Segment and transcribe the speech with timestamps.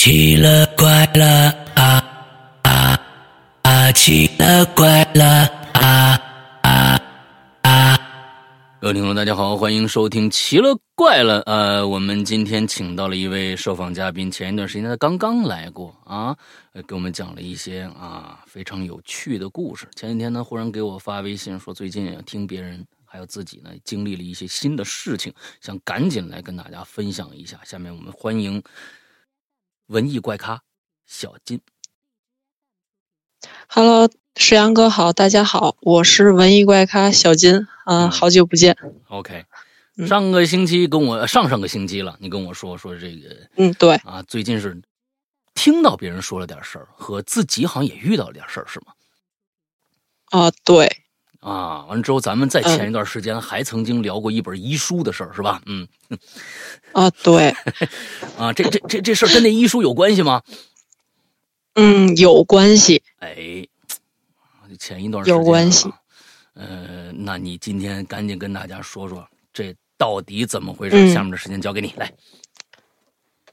[0.00, 2.00] 奇了怪了啊
[2.62, 3.00] 啊
[3.62, 3.90] 啊！
[3.90, 6.16] 奇了怪了啊
[6.62, 7.00] 啊
[7.62, 7.98] 啊！
[8.80, 11.40] 各位听众，大家好，欢迎收听《奇了怪了》。
[11.46, 16.36] 呃，我们今天请到了一位受访嘉宾，前一段时间他刚刚来过啊，
[16.86, 19.88] 给我们讲了一些啊非常有趣的故事。
[19.96, 27.58] 前几天呢，忽然给我发微信说，最近也听别人还有自己呢经历了一些新的事情，想赶紧来跟大家分享一下。
[27.64, 28.62] 下面我们欢迎
[29.88, 30.62] 文艺怪咖
[31.06, 31.62] 小金。
[33.68, 37.54] Hello，石阳哥好，大家好，我是文艺怪咖小金，
[37.86, 38.10] 嗯、嗯。
[38.10, 38.76] 好久不见
[39.08, 39.46] ，OK，
[39.96, 40.06] 嗯。
[40.06, 44.78] 上个星期跟我上上个星期了，你跟我说说这个嗯，对，啊，最近是
[45.54, 48.92] 听到别人说了点事儿，和自己好像也遇到了点事儿，是吗？
[50.26, 51.04] 啊、对，
[51.40, 55.62] 啊，完了之后，咱们在嗯前一段时间还曾经聊过一本遗书的事儿，是吧？
[55.66, 55.86] 嗯，
[56.92, 57.54] 啊、对，
[58.36, 60.42] 啊，这这这这事儿跟那遗书有关系吗？
[61.74, 63.66] 嗯，有关系，哎，
[64.78, 65.88] 前一段时间、啊、有关系。
[66.54, 70.96] 呃，那你今天赶紧跟大家说说，这到底怎么回事？
[70.96, 72.12] 嗯下面的时间交给你，来。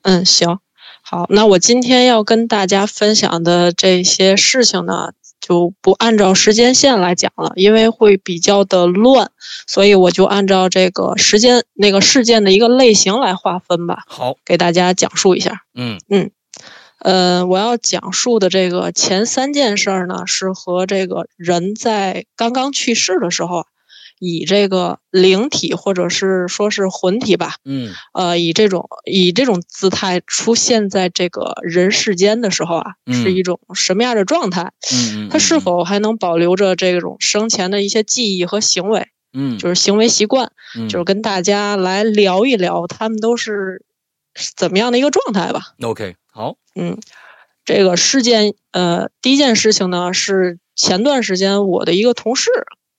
[0.02, 0.60] 嗯，行，
[1.04, 5.14] 好，那我今天要跟大家分享的这些事情呢，
[5.48, 9.30] 就不按照时间线来讲了，因为会比较的乱，
[9.68, 15.62] 所以我就按照这个时间那个事件的一个类型来划分吧，好，给大家讲述一下。
[15.76, 16.32] 嗯嗯
[16.98, 23.66] 呃，我要讲述的这个前三件事儿呢，是和这个人在刚刚去世的时候啊，
[24.20, 27.94] 以这个灵体或者是说是魂体吧，嗯。
[28.14, 33.14] 呃，以这种以这种姿态出现在这个人世间的时候啊，嗯。
[33.14, 34.72] 是一种什么样的状态？
[34.94, 39.58] 嗯嗯，他是否还能保留着这种生前的一些记忆和行为，嗯。
[39.58, 40.88] 就是行为习惯，嗯。
[40.90, 43.84] 就是跟大家来聊一聊，他们都是
[44.56, 45.74] 怎么样的一个状态吧。
[45.82, 46.98] OK 好，嗯，
[47.64, 52.50] 这个事件，呃，第一件事情呢是前段时间我的一个同事，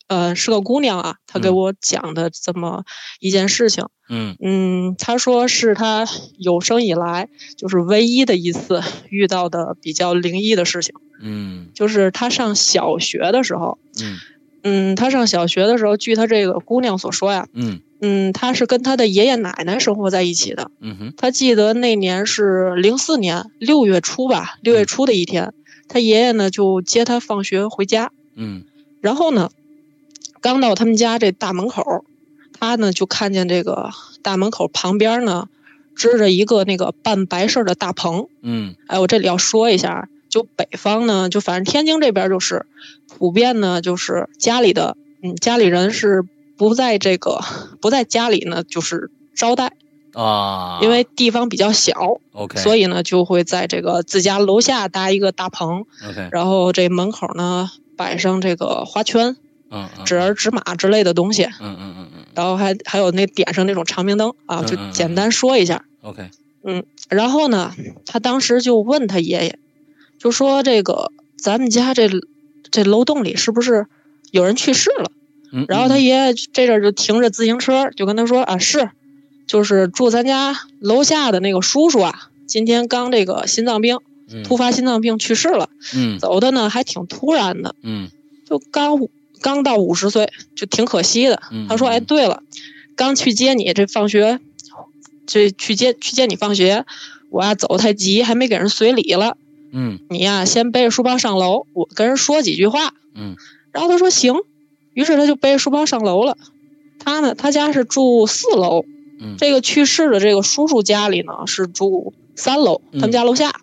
[0.09, 1.57] 呃，是个姑娘啊，她给嗯。
[1.57, 2.85] 我讲的这么
[3.21, 3.87] 一件事情。
[4.09, 4.37] 嗯。
[4.41, 6.07] 嗯，她说是她
[6.39, 11.69] 有生以来就是唯一的一次遇到的比较灵异的事情，嗯。
[11.75, 14.19] 就是她上小学的时候，嗯。
[14.63, 17.81] 嗯，她上小学的时候，据她这个姑娘所说呀，嗯。
[18.01, 20.71] 嗯，她是跟她的爷爷奶奶生活在一起的。
[20.81, 21.15] 嗯哼。
[21.17, 25.53] 她记得那年是零四年六月初吧，六月初的一天，
[25.89, 28.65] 她爷爷呢就接她放学回家，嗯。
[29.01, 29.51] 然后呢，
[30.41, 32.05] 刚到他们家这大门口，
[32.59, 33.91] 他呢就看见这个
[34.23, 35.49] 大门口旁边呢
[35.95, 38.29] 支着一个那个办白事儿的大棚。
[38.43, 42.67] 嗯哎，我这里要说一下，就北方呢，就反正天津这边就是
[43.09, 46.25] 普遍呢，就是家里的嗯家里人是
[46.57, 47.41] 不在这个
[47.81, 49.73] 不在家里呢，就是招待，
[50.13, 52.19] 啊，因为地方比较小。
[52.33, 59.37] OK，所以呢，就会在这个自家楼下搭一个大棚，OK，然后这门口呢摆上这个花圈、
[59.77, 62.25] 嗯嗯纸儿、纸马之类的东西，嗯嗯嗯嗯。
[62.35, 64.93] 然后还还有那点上那种长明灯啊，就嗯嗯嗯。
[64.93, 65.85] 简单说一下。
[66.03, 66.31] OK，
[67.09, 67.73] 然后呢，
[68.07, 69.59] 他当时就问他爷爷，
[70.19, 72.09] 就说这个咱们家这
[72.71, 73.87] 这楼栋里是不是
[74.31, 75.11] 有人去世了？
[75.53, 78.91] 嗯，然后他爷爷这阵儿就停着自行车，就跟他说啊，是，
[79.47, 83.99] 就是住咱家楼下的那个叔叔啊，今天刚这个心脏病，
[84.31, 84.43] 嗯。
[84.43, 86.19] 突发心脏病去世了，嗯。
[86.19, 88.11] 走的呢还挺突然的，嗯。
[88.49, 89.11] 就刚五
[89.41, 91.43] 刚到五十岁，就挺可惜的。
[91.51, 92.43] 嗯他说，哎，对了，
[92.95, 94.41] 刚去接你这放学，
[95.27, 96.85] 这去接去接你放学，
[97.31, 99.37] 我呀走太急，还没给人随礼了，
[99.73, 102.95] 嗯你呀先背着书包上楼，我跟人说几句话。
[103.15, 103.37] 嗯
[103.73, 104.35] 然后他说行，
[104.95, 106.37] 于是他就背着书包上楼了。
[106.99, 108.85] 他呢，他家是住四楼，
[109.21, 113.61] 嗯这个去世的这个叔叔家里呢是住三楼，他们家楼下。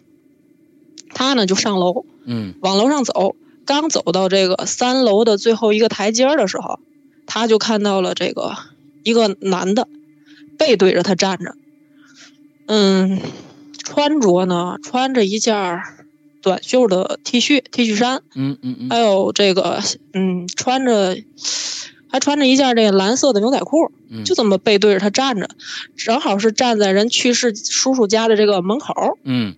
[1.16, 3.36] 他呢就上楼，嗯往楼上走，
[3.66, 6.80] 刚走到这个三楼的最后一个台阶儿的时候，
[7.26, 8.56] 他就看到了这个
[9.04, 9.88] 一个男的
[10.58, 11.56] 背对着他站着，
[12.68, 13.20] 嗯，
[13.84, 15.82] 穿着呢穿着一件
[16.42, 19.82] 短袖的 T 恤 T 恤衫，嗯嗯嗯还有这个
[20.14, 21.18] 嗯穿着
[22.10, 25.50] 还穿着一件这个蓝色的牛仔裤，嗯就这么背对着他站着，
[25.96, 29.56] 正好是站在人去世叔叔家的这个门口，嗯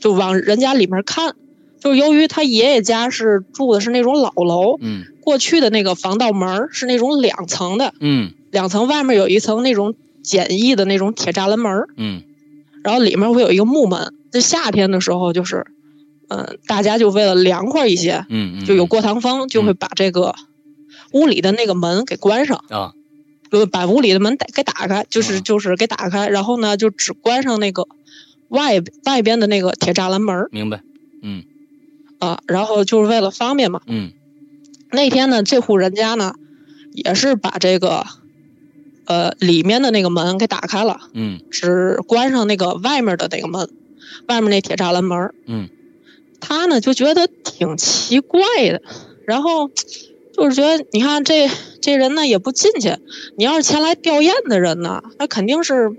[0.00, 1.34] 就往人家里面看。
[1.80, 5.04] 就是由于他爷爷家是住的是那种老楼，嗯。
[5.20, 8.32] 过去的那个防盗门是那种两层的，嗯。
[8.50, 12.22] 两层外面有一层那种简易的那种铁栅栏门，嗯。
[12.82, 14.14] 然后里面会有一个木门。
[14.30, 15.66] 在夏天的时候，就是，
[16.28, 20.34] 嗯、大家就为了凉快一些，嗯嗯，就有过堂风，就会把这个
[21.12, 22.92] 屋里的那个门给关上，啊，
[23.50, 25.40] 就把屋里的门打给打开，就是啊。
[25.40, 27.88] 就是给打开，然后呢就只关上那个
[28.48, 30.82] 外外边的那个铁栅栏门明白，
[31.22, 31.44] 嗯
[32.18, 33.80] 啊，然后就是为了方便嘛。
[33.86, 34.12] 嗯
[34.90, 36.34] 那天呢，这户人家呢，
[36.92, 38.06] 也是把这个
[39.04, 43.68] 呃里面的那个门给打开了，嗯只关上那个外面的那个门，
[44.28, 45.34] 外面那铁栅栏门。
[45.46, 45.68] 嗯
[46.40, 48.40] 他呢就觉得挺奇怪
[48.70, 48.80] 的，
[49.26, 49.68] 然后
[50.32, 51.50] 就是觉得，你看这
[51.82, 52.96] 这人呢也不进去，
[53.36, 55.90] 你要是前来吊唁的人呢，那肯定是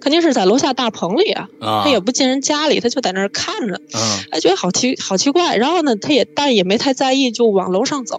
[0.00, 4.00] 肯定是在楼下大棚里啊，啊，他也不进人家里，他就在那儿看着，嗯
[4.30, 5.56] 哎，觉得好奇好奇怪。
[5.56, 8.18] 然后呢，他也但也没太在意，就往楼上走。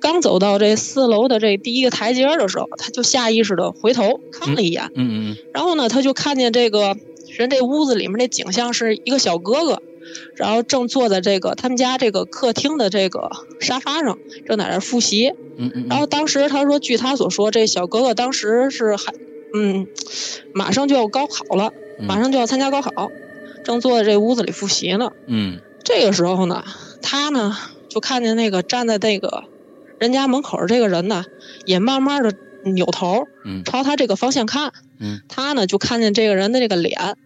[0.00, 6.96] 刚走到这四楼的这第一个台阶的时候，他就下意识的回头看了一眼，嗯嗯然后呢，他就看见这个
[7.36, 9.82] 人这屋子里面这景象是一个小哥哥，
[10.36, 13.30] 然后正坐在这个他们家这个客厅的这个
[13.60, 15.32] 沙发上，正在那儿复习。
[15.58, 19.12] 嗯嗯，然后当时他说，据他所说，这小哥哥当时是还
[19.52, 19.86] 嗯，
[20.54, 23.10] 马上就要高考了，马上就要参加高考，
[23.64, 25.12] 正坐在这屋子里复习呢。
[25.26, 26.64] 嗯这个时候呢，
[27.02, 27.56] 他呢
[27.88, 29.44] 就看见那个站在那个
[29.98, 31.24] 人家门口儿这个人呢，
[31.64, 34.72] 也慢慢的扭头嗯朝他这个方向看。
[34.98, 37.16] 嗯他呢就看见这个人的这个脸，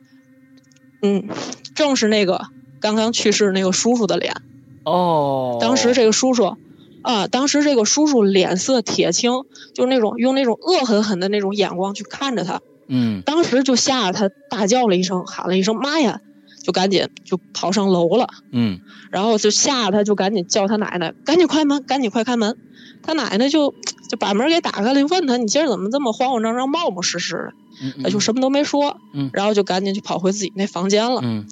[1.02, 1.28] 嗯，
[1.74, 2.46] 正是那个
[2.80, 4.36] 刚刚去世那个叔叔的脸。
[4.84, 6.56] 哦，当时这个叔叔，
[7.04, 9.30] 啊，当时这个叔叔脸色铁青，
[9.74, 12.60] 就是那种用那种恶狠狠的那种眼光去看着他。
[12.88, 16.20] 嗯当时就吓得他大叫了一声，喊了一声“妈呀”，
[16.64, 18.28] 就赶紧就跑上楼了。
[18.52, 18.80] 嗯
[19.10, 22.56] 然后就吓得他就赶紧叫他奶奶，赶紧开门，赶紧快开门。
[23.02, 23.74] 他奶奶就
[24.08, 27.52] 就把门给打开了，就问他：“你今儿怎么这么慌慌张张、冒冒失失的？”
[27.82, 31.20] 嗯，他就什么都没说，嗯然后就赶紧就跑回自己那房间了。
[31.22, 31.44] 嗯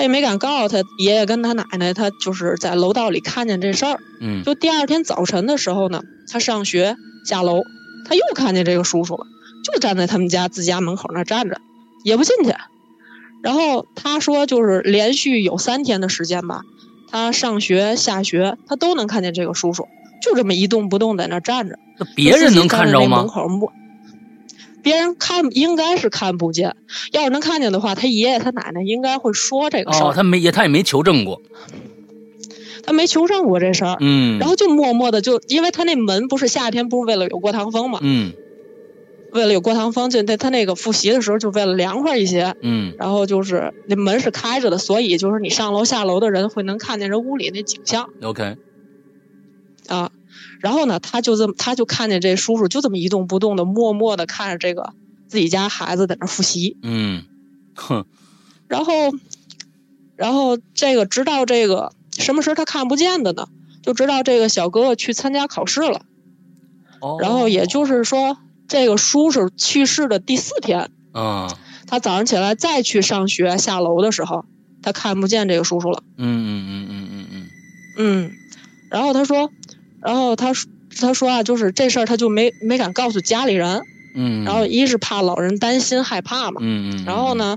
[0.00, 4.00] 他也没敢告诉他爷爷跟他奶奶，他就是在楼道里看见这事儿。
[4.18, 7.60] 嗯就第二天早晨的时候呢，他上学下楼，
[8.08, 9.26] 他又看见这个叔叔了，
[9.62, 11.60] 就站在他们家自家门口那儿站着，
[12.02, 12.54] 也不进去。
[13.42, 16.62] 然后他说，就是连续有三天的时间吧，
[17.10, 19.86] 他上学下学，他都能看见这个叔叔，
[20.22, 21.78] 就这么一动不动在那儿站着。
[21.98, 23.26] 那别人能看着门吗？
[23.26, 23.70] 口摸，
[24.82, 26.74] 别人看应该是看不见。
[27.12, 30.08] 要是能看见的话，他爷爷他奶奶应该会说这个事儿。
[30.08, 31.40] 哦，他没也他也没求证过，
[32.82, 38.32] 他没求证过这事儿，嗯，然后就默默的就，因为他那门不是夏天不是为了有过堂风嘛，嗯。
[39.32, 42.94] 为了有过堂风，就他他那个复习的时候就为了凉快一些，嗯。
[42.98, 48.56] 然后就是那门是开着的，所以就是你上楼下楼的人会能看见这屋里那景象，OK，
[49.86, 50.10] 啊。
[50.60, 54.92] 然后呢，他就这么他就看见这叔叔就这么一动不动的，默默的看着这个
[55.26, 56.76] 自己家孩子在那复习。
[56.82, 57.24] 嗯，
[57.74, 58.04] 哼，
[58.68, 58.92] 然后，
[60.16, 63.48] 然后这个直到这个什么时候他看不见的呢？
[63.82, 66.02] 就直到这个小哥哥去参加考试了。
[67.00, 68.36] 哦，然后也就是说，
[68.68, 71.48] 这个叔叔去世的第四天，嗯
[71.86, 74.44] 他早上起来再去上学下楼的时候，
[74.82, 76.02] 他看不见这个叔叔了。
[76.18, 77.48] 嗯嗯嗯嗯嗯嗯
[77.96, 78.32] 嗯，
[78.90, 79.50] 然后他说，
[80.02, 83.82] 然后他说他说啊，就是这事儿他就没没敢告诉家里人，
[84.14, 86.60] 嗯，然后一是怕老人担心害怕嘛。
[86.60, 87.56] 嗯嗯，然后呢，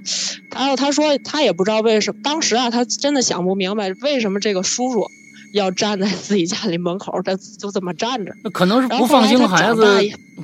[0.51, 5.07] 然后他说他也不知道为什么，当时啊，他真的想不明白为什么这个叔叔
[5.53, 8.33] 要站在自己家里门口，他就这么站着。
[8.43, 9.85] 那可能是不放心孩子，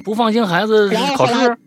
[0.04, 1.58] 不放心孩子考然后后来试，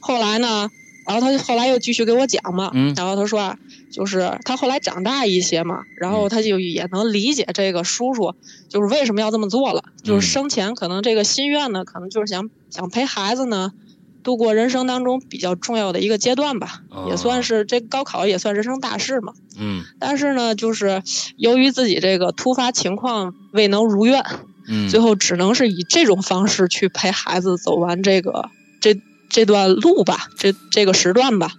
[0.00, 0.68] 后来呢，
[1.06, 3.56] 然后他就后来又继续给我讲嘛，嗯然后他说啊，
[3.96, 8.34] 就是他后来长大一些嘛，然嗯后他就也能理解这个叔叔
[8.68, 13.72] 就是为什么要这么做了，嗯就是生前可能这个心愿呢，可能就是想想陪孩子呢。
[14.22, 19.32] 度过人生当中比较重要的一个阶段吧，哦也算是这高考也算人生大事嘛。
[19.56, 21.00] 嗯但是呢，就是
[21.36, 24.24] 由于自己这个突发情况未能如愿，
[24.66, 28.50] 嗯，最后只能是以这种方式去陪孩子走完这个
[28.80, 31.52] 这这段路吧，这这个时段吧。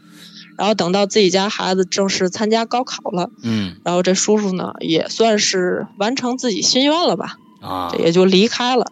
[0.58, 8.92] 然后等到自己家孩子正式参加高考了，嗯然后这叔叔呢也算是完成自己心愿了吧，啊这，也就离开了。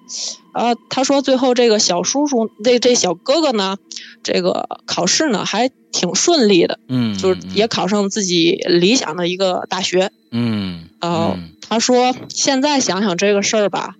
[0.53, 3.75] 啊，他说最后这个小叔叔，这这小哥哥呢，
[4.23, 10.11] 这个考试呢还挺顺利的，嗯，就是也考上自己理想的一个大学。
[10.31, 13.95] 嗯然后他说现在想想这个事儿吧，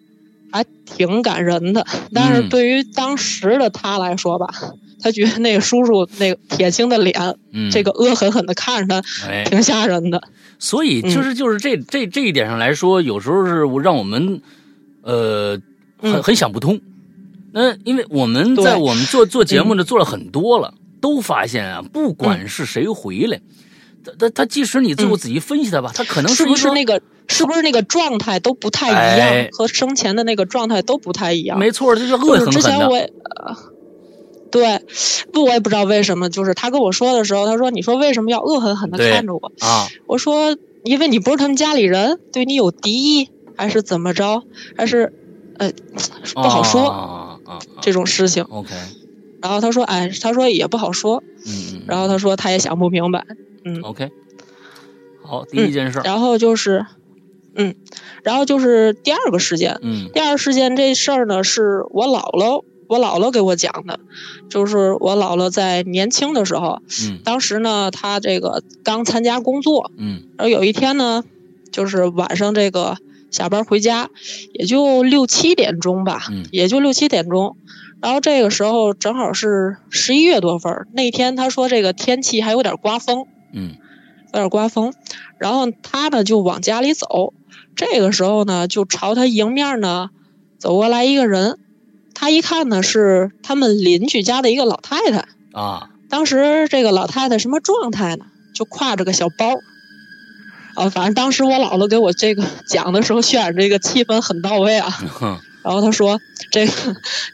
[0.52, 1.86] 还挺感人的。
[2.14, 4.48] 但是嗯对于当时的他来说吧，
[5.06, 10.20] 他觉得那个叔叔那个铁青的脸，嗯，这个恶狠狠的看着他，哎，挺吓人的。
[10.58, 14.42] 所以就是就是这这这一点上来说，有时候是让我们
[15.04, 15.62] 呃
[16.02, 16.82] 很嗯很想不通。
[17.52, 23.40] 那因为我们在我们做做节目呢，做了很多了，都发现啊，不管是谁回来，
[24.04, 31.60] 他他他即使你最后仔细分析他吧，他可能是不是那个是不是那个状态都不太一样，哎和生前的那个状态都不太一样？
[31.60, 32.90] 没错，这是恶就是之前。
[32.90, 33.56] 我也呃，
[34.52, 34.82] 对，
[35.34, 44.44] 不，我也不知道为什么，就是他跟我说的时候，他说：“你说为什么要恶狠狠的看着我啊，？”我说：“因为你不是他们家里人，对你有敌意，还是怎么着？
[44.78, 45.12] 还是
[45.58, 45.72] 呃
[46.34, 48.44] 不好说、啊啊啊这种事情。
[48.44, 48.70] OK，”
[49.42, 51.22] 然后他说：“哎，他说也不好说。
[51.46, 53.26] 嗯嗯，”然后他说他也想不明白。
[53.66, 54.10] 嗯，OK，
[55.24, 56.86] 好，第一件事儿，然后就是，
[57.56, 57.76] 嗯，
[58.24, 64.00] 然后就是第二个事件，嗯第二个事件这事儿呢，是我姥姥，我姥姥给我讲的，
[64.50, 67.20] 就是我姥姥在年轻的时候，嗯。
[67.24, 70.24] 当时呢，她这个刚参加工作，嗯。
[70.38, 71.24] 然后有一天呢，
[71.72, 72.98] 就是晚上这个
[73.32, 74.10] 下班回家，
[74.54, 76.46] 也就六七点钟吧，嗯。
[76.52, 77.58] 也就六七点钟。
[78.02, 83.76] 然后这个时候正好是十一月多份儿，那天她说这个天气还有点刮风，嗯。
[84.34, 84.94] 有点刮风，
[85.40, 87.34] 然后她呢就往家里走，
[87.74, 90.10] 这个时候呢就朝她迎面呢
[90.60, 91.58] 走过来一个人，
[92.26, 98.26] 他一看呢是他们邻居家的一个老太太，啊，当时这个老太太什么状态呢？
[98.52, 99.54] 就挎着个小包。
[100.74, 104.92] 啊，反正当时我姥姥给我这个讲的时候，渲染这个气氛很到位啊。
[105.62, 106.74] 然后她说，这个，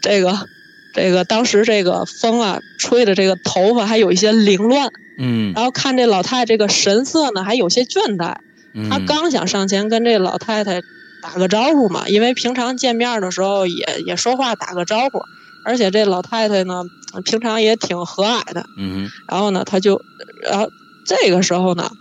[0.02, 0.46] 这个，
[0.94, 8.36] 这个，当时这个风啊，吹的这个头发还有一些凌乱，嗯然后看这老太太这个神色呢，还有些倦怠。
[8.74, 10.82] 嗯，他刚想上前跟这老太太
[11.22, 15.22] 打个招呼嘛，因为平常见面的时候也也说话打个招呼，
[15.64, 16.84] 而且这老太太呢，
[17.24, 18.66] 平常也挺和蔼的。
[18.78, 20.02] 嗯然后呢，他就，
[20.44, 20.70] 然后
[21.06, 21.92] 这个时候呢，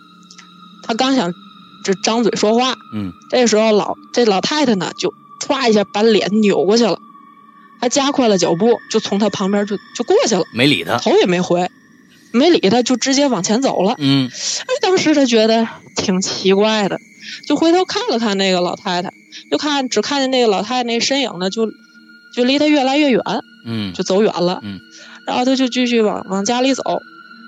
[0.82, 1.32] 他刚想
[1.84, 6.98] 这张嘴说话，嗯这时候老这老太太呢就歘一下把脸扭过去了，
[7.80, 11.70] 还加快了脚步，就从他旁边就就过去了，没理他，头也没回，
[12.32, 13.94] 没理他，就直接往前走了。
[13.98, 16.98] 嗯哎，当时他觉得挺奇怪的，
[17.46, 19.12] 就回头看了看那个老太太，
[19.50, 21.66] 就看只看见那个老太太那身影呢，就
[22.34, 23.20] 就离他越来越远，
[23.66, 24.60] 嗯就走远了。
[24.62, 24.78] 嗯
[25.26, 26.82] 然后他就继续往往家里走。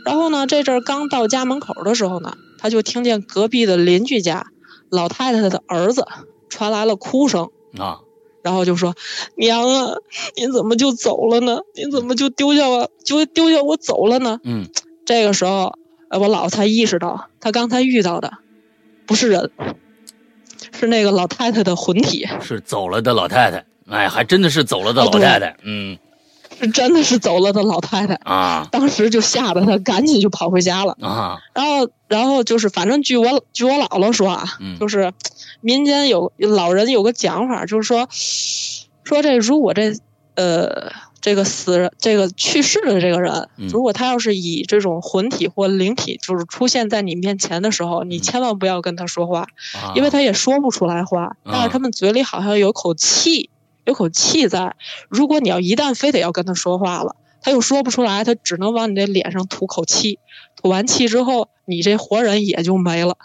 [0.05, 4.47] 然后呢，这阵儿刚到家门口的时候呢，他就听见隔壁的邻居家
[4.91, 6.07] 老太太的儿子
[6.49, 7.99] 传来了哭声，啊，
[8.43, 8.95] 然后就说
[9.37, 9.95] ：“娘啊，
[10.37, 11.61] 您怎么就走了呢？
[11.75, 14.67] 您怎么就丢下我，就丢下我走了呢？”嗯
[15.07, 15.75] 这个时候，
[16.11, 18.33] 呃我姥才意识到，他刚才遇到的
[19.07, 19.51] 不是人，
[20.79, 25.99] 是那个老太太的魂体，是走了的老太太，哎，还真的是走了的老太太，嗯
[26.61, 28.15] 是真的是走了的老太太。
[28.23, 30.97] 啊当时就吓得他赶紧就跑回家了。
[31.01, 35.13] 啊，然后，然后就是，反正据我据我姥姥说啊，嗯就是
[35.63, 38.07] 民间有老人有个讲法，就是说，
[39.05, 39.95] 说这如果这
[40.35, 43.69] 呃这个死人这个去世的这个人，嗯。
[43.69, 49.95] 如果他要是以这种魂体或灵体就是出现在你面前的时候，你嗯千万不要跟他说话，啊。
[49.95, 53.51] 因为他也说不出来话，但是他们嘴里好像有口气，
[53.85, 54.75] 有口气在。
[55.09, 60.19] 如果你要一旦非得要跟他说话了，他又说不出来，他只能往你这脸上吐口气，
[60.57, 63.17] 吐完气之后，你这活人也就没了，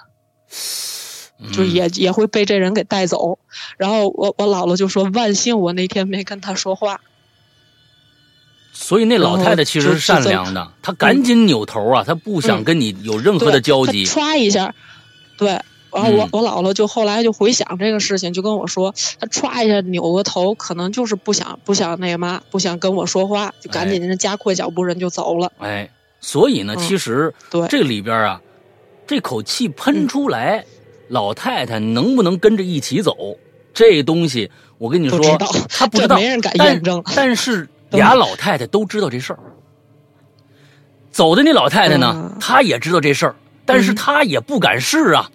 [1.51, 3.37] 就嗯也也会被这人给带走。
[3.77, 7.01] 然后我我姥姥就说：“万幸我那天没跟他说话。
[8.73, 14.05] 所以那老太太其实是善良的，她赶紧扭头啊，她不想嗯跟你有任何”的交集。
[14.05, 14.73] 他歘一下，
[15.37, 15.59] 对。
[15.89, 25.51] 然后我嗯我姥姥就后来就回想这个事情，就跟我说，她歘一下扭个头，可能就是不想不想那个嘛，不想跟我说话，就赶紧人加快脚步，人就走了。
[25.59, 25.89] 哎，
[26.19, 28.41] 所以呢，嗯其实对，这里边啊，
[29.07, 30.65] 这口气喷出来，
[31.07, 33.37] 老太太能不能跟着一起走？
[33.73, 34.49] 这东西
[34.79, 37.03] 我跟你说不知道，她不知道，没人敢但验证。
[37.15, 39.39] 但是俩老太太都知道这事儿。
[41.11, 43.35] 走的那老太太呢嗯，她也知道这事儿，
[43.65, 45.29] 但是嗯她也不敢试啊，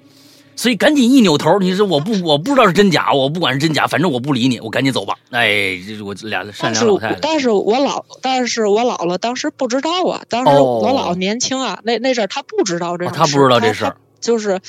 [0.56, 5.14] 所以赶紧一扭头，你说我不我不知道是真假，我不管是真假，反正我不理你，我赶紧走吧。
[5.30, 14.60] 哎，这我俩善良老太太，但是我老，但是我姥姥当时不知道啊，当时哦我姥年轻啊，那那阵儿她不知道这事、她不知道这事儿就是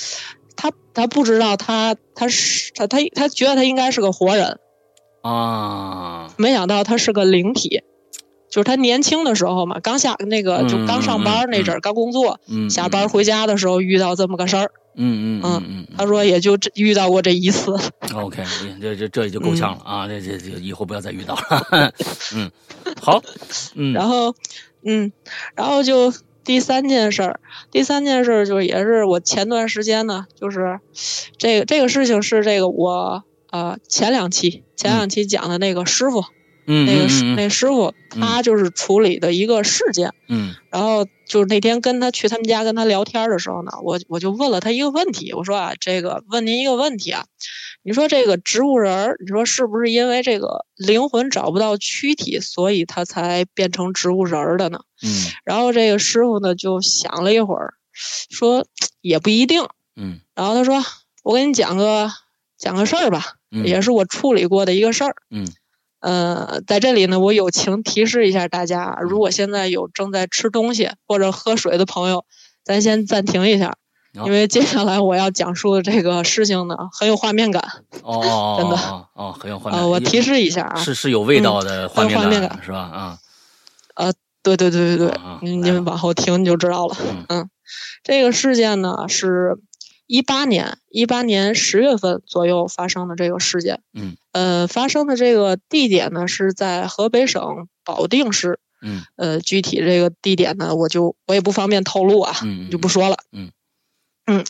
[0.55, 4.59] 她她不知道他他是他他他觉得他应该是个活人，
[5.21, 7.81] 啊，没想到他是个灵体。
[8.49, 14.71] 就是他年轻的时候嘛，刚下那个就刚上班那阵儿，刚工作，嗯，下班回家的时候遇到这么个事儿。
[14.95, 17.75] 嗯，嗯嗯嗯他说也就这遇到过这一次。
[18.01, 18.43] 嗯，OK，
[18.79, 21.91] 这这这也就够呛了啊，这这这以后不要再遇到了。
[22.35, 22.51] 嗯，
[23.01, 23.23] 好，
[23.73, 24.35] 嗯，然后，
[24.85, 25.11] 嗯，
[25.55, 27.39] 然后就第三件事儿，
[27.71, 30.79] 第三件事儿就是也是我前段时间呢，就是
[31.37, 36.23] 这个这个事情是这个我呃前两期前两期讲的那个师傅，
[36.67, 47.25] 嗯那个师、那师傅他就是处理的一个事件，嗯然后就是那天跟他去他们家跟他聊天的时候呢，我我就问了他一个问题，我说啊，这个问您一个问题啊，
[47.83, 54.81] 你说这个植物人儿，你说是不是因为这个灵魂找不到躯体，所以他才变成植物人儿的呢？
[55.03, 55.09] 嗯
[55.43, 57.73] 然后这个师傅呢就想了一会儿，
[58.29, 58.65] 说
[59.01, 59.63] 也不一定。
[59.95, 60.83] 嗯然后他说，
[61.23, 62.09] 我给你讲个
[62.57, 65.15] 讲个事儿吧，嗯也是我处理过的一个事儿。
[65.29, 65.45] 嗯
[65.99, 72.25] 呃，在这里呢，我友情提示一下大家，如果现在有正在吃东西或者喝水的朋友，
[72.65, 73.77] 咱先暂停一下，
[74.25, 77.63] 因为接下来我要讲述的这个事情呢，很有画面感。
[78.01, 78.75] 哦哦真的
[79.13, 82.79] 哦很有画面呃，我提示一下啊，是是有味道的画面感感是吧？
[82.79, 83.17] 啊
[84.43, 86.95] 对对对对对啊啊，您来吧您往后听你就知道了。
[86.99, 87.49] 嗯嗯，
[88.03, 89.57] 这个事件呢是
[90.05, 93.81] 一八年一八年十月份左右发生的这个事件。
[93.93, 98.59] 嗯呃，发生的这个地点呢是在河北省保定市。
[98.85, 103.17] 嗯呃，具体这个地点呢，我就我也不方便透露啊，嗯，就不说了。
[103.31, 103.49] 嗯
[104.25, 104.43] 嗯，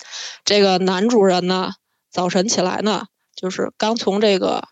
[0.43, 1.73] 这个男主人呢，
[2.09, 4.63] 早晨起来呢，就是刚从这个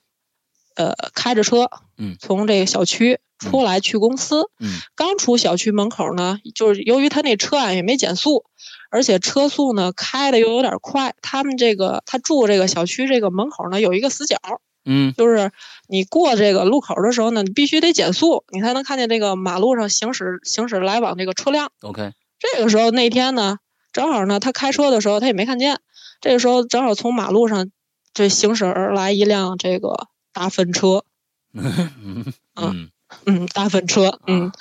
[0.76, 4.80] 呃开着车，嗯从这个小区出来去公司，嗯。
[4.96, 8.46] 刚出小区门口呢，就是由于他那车啊也没减速，
[8.92, 14.38] 而且车速呢开的又有点快，他们这个他住这个小区这个门口呢有一个死角，
[14.86, 15.14] 嗯。
[15.18, 15.52] 就是
[15.88, 21.72] 你过这个路口的时候呢，你必须得减速，你才能看见这个马路上行驶行驶来往这个车辆。
[21.82, 23.58] ，OK，这个时候那天呢，
[23.92, 25.80] 正好呢他开车的时候他也没看见，
[26.22, 27.72] 这个时候正好从马路上
[28.14, 31.04] 这行驶而来一辆这个大粪车，
[31.54, 32.34] 嗯。
[32.56, 32.90] 嗯
[33.26, 34.52] 嗯，大粪车，嗯啊，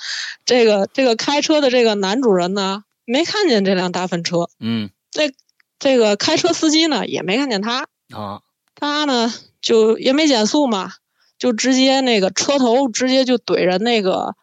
[0.45, 5.33] 这个这个开车的这个男主人呢没看见这辆大粪车，嗯这
[5.79, 8.41] 这个开车司机呢也没看见他，啊
[8.75, 10.93] 他呢就也没减速嘛，
[11.37, 14.35] 就直接那个车头直接就怼人那个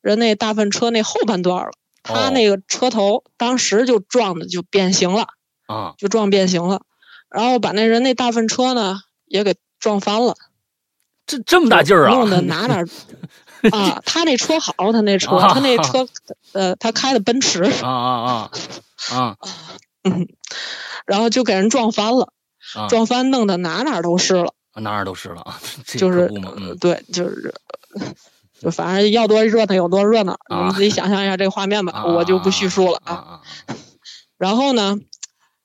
[0.00, 1.72] 人那大粪车那后半段了。
[2.02, 5.28] 他哦那个车头当时就撞的就变形了，
[5.66, 6.82] 啊就撞变形了，
[7.28, 10.34] 然后把那人那大粪车呢也给撞翻了，
[11.26, 12.14] 这这么大劲儿啊！
[12.14, 12.88] 弄得哪哪儿
[13.72, 15.54] 啊，他那车好，他那车，啊。
[15.54, 16.06] 他那车，
[16.52, 18.50] 呃，他开的奔驰，啊啊
[19.10, 19.36] 啊啊。
[20.04, 20.28] 嗯，
[21.06, 22.32] 然后就给人撞翻了，
[22.76, 22.86] 啊！
[22.88, 24.54] 撞翻弄得哪哪都是了。
[24.76, 26.30] 哪哪都是了啊， 就是
[26.80, 27.52] 对，就是，
[28.60, 33.14] 就反正要多热闹有多热闹，你啊们自己想象一下这个画面吧，啊我就不叙述了啊啊。
[33.14, 33.40] 啊。
[34.38, 34.96] 然后呢，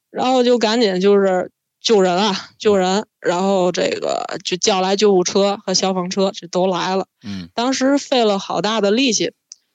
[0.10, 7.08] 然后就赶紧就是救人啊，救人，然后这个就叫来救护车和消防车，这都来了。
[7.24, 9.32] 嗯，当时费了好大的力气，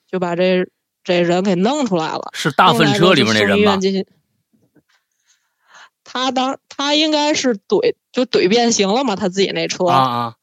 [0.09, 0.69] 就把这
[1.03, 2.29] 这人给弄出来了。
[2.33, 3.81] 是大粪车里面那人吧送医院？
[3.81, 4.05] 进行。
[6.03, 10.35] 他当他应该是怼就怼变形了嘛，他自己那车啊啊，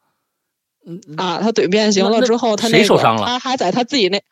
[0.86, 4.22] 嗯啊，他怼变形了之后，他那个谁受伤了他还在他自己那，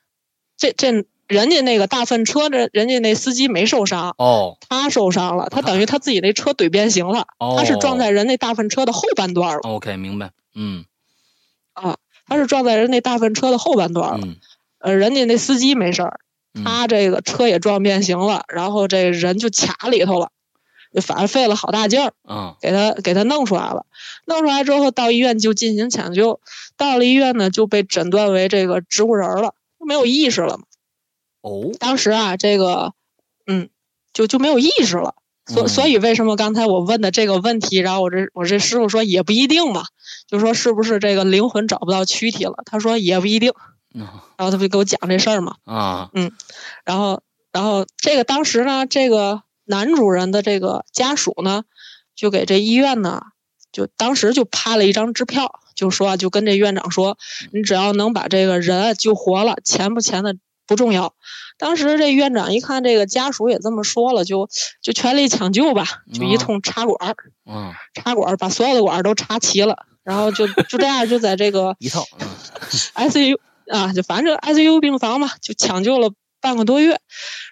[0.56, 4.58] 这这人家那个大粪车，这人家那司机没受伤，哦。
[4.68, 10.84] 他受伤了，他等于他自己那车怼变形了，哦，他是撞在人那大粪车的后半段了，OK，明白，嗯。
[11.72, 14.36] 啊他是撞在人那大粪车的后半段了，嗯。
[14.78, 16.10] 呃，人家那司机没事
[16.64, 20.30] 他这个车也撞变形了，然后这人就卡里头了，
[20.94, 22.12] 就反正费了好大劲儿。
[22.28, 22.54] 嗯。
[22.60, 23.86] 给他给他弄出来了，
[24.26, 26.40] 弄出来之后到医院就进行抢救，
[26.76, 30.64] 到了医院呢就被诊断为这个植物人儿了，没有意识了嘛。
[31.44, 32.94] 哦当时啊，这个
[33.46, 33.68] 嗯，
[34.14, 35.14] 就就没有意识了。
[35.46, 39.84] 所嗯所以为什么刚才我问的这个问题，然后我这我这师傅说也不一定嘛，
[40.26, 42.54] 就说是不是这个灵魂找不到躯体了？
[42.64, 43.52] 他说也不一定，
[43.94, 45.56] 嗯然后他就给我讲这事儿嘛。
[45.64, 46.10] 啊
[46.86, 51.64] 然后，然后这个当时呢，这个男主人的这个家属呢，
[52.16, 53.20] 就给这医院呢，
[53.70, 57.18] 就当时就拍了一张支票，就说啊就跟这院长说，
[57.52, 61.14] 你只要能把这个人啊救活了，钱不钱的不重要。
[61.58, 64.48] 当时这院长一看这个家属也这么说了，就
[64.82, 72.28] 就全力抢救吧，就一哦通插管儿，嗯，插管儿把所有的管儿都插齐了，然后就就这样就在这个一套，嗯
[73.08, 77.00] ICU 啊，就反正 ICU 病房嘛，就抢救了半个多月。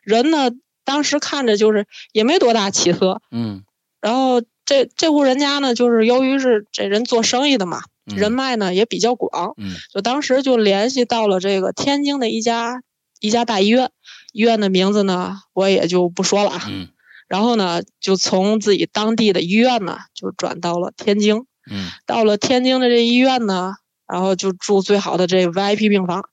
[0.02, 0.50] 人呢，
[0.84, 3.20] 当时看着就是也没多大起色。
[3.30, 3.64] 嗯
[4.00, 12.82] 然后这这户人家呢，就是由于是这人做生意的嘛，嗯人脉呢也比较广，嗯就当时就联系到了这个天津的一家
[13.22, 13.90] 一家大医院，
[14.32, 16.62] 医院的名字呢我也就不说了啊。
[16.68, 16.88] 嗯
[17.28, 21.46] 然后呢，就从自己当地的医院呢，就转到了天津。
[21.70, 23.72] 嗯到了天津的这医院呢，
[24.06, 26.24] 然后就住最好的这 VIP 病房，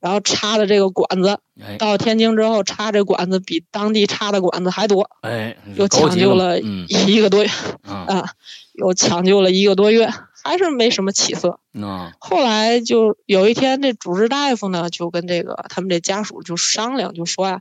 [0.00, 7.50] 然后插的这个管子，哎到天津之后插这管子比当地插的管子还多，哎，又抢救了嗯一个多月
[7.82, 8.24] 啊啊，
[8.72, 10.10] 又抢救了一个多月，
[10.42, 11.60] 还是没什么起色。
[11.82, 17.60] 啊后来就有一天，这主治大夫呢就跟这个他们这家属就商量，就说呀、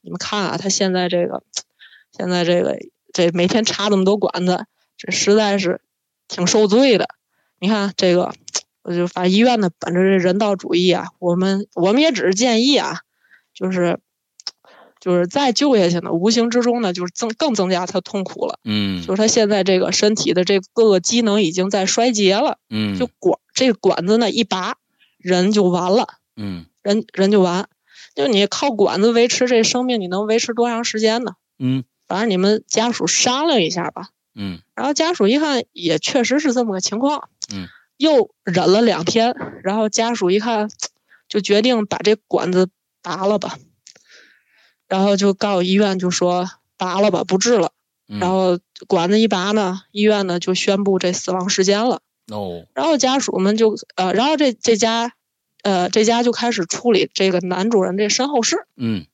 [0.00, 1.42] 你们看啊，他现在这个，
[2.16, 2.78] 现在这个
[3.12, 5.80] 这每天插这么多管子，这实在是
[6.28, 7.08] 挺受罪的。
[7.58, 8.32] 你看这个，
[8.82, 13.00] 我就反正医院呢，本着这人道主义啊，我们我们也只是建议啊，
[13.52, 13.98] 就是
[15.08, 18.58] 就是再救下去呢，无形之中呢，就是增更增加他痛苦了。
[18.62, 22.58] 嗯就是他现在这个身体的这各个机能已经在衰竭了。
[22.68, 24.76] 嗯就管这个管子呢一拔，
[25.16, 27.70] 人就完了，嗯人人就完。
[28.14, 31.32] 就你靠管子维持这生命，你能维持多长时间呢？
[31.58, 34.10] 嗯反正你们家属商量一下吧。
[34.34, 37.66] 嗯然后家属一看，也确实是这么个情况，嗯，
[37.96, 40.68] 又忍了两天，然后家属一看，
[41.30, 42.68] 就决定把这管子
[43.02, 43.56] 拔了吧，
[44.88, 47.72] 然后就告医院就说拔了吧，不治了。
[48.08, 52.00] 嗯，然后管子一拔呢，医院呢就宣布这死亡时间了。
[52.32, 55.12] 哦然后家属们就呃，然后这这家，
[55.62, 59.06] 呃，这家就开始处理这个男主人这身后事，嗯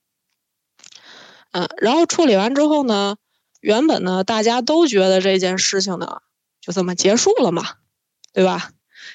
[1.53, 3.17] 嗯，然后处理完之后呢，
[3.61, 6.19] 原本呢大家都觉得这件事情呢
[6.61, 7.65] 就这么结束了嘛，
[8.33, 8.71] 对吧？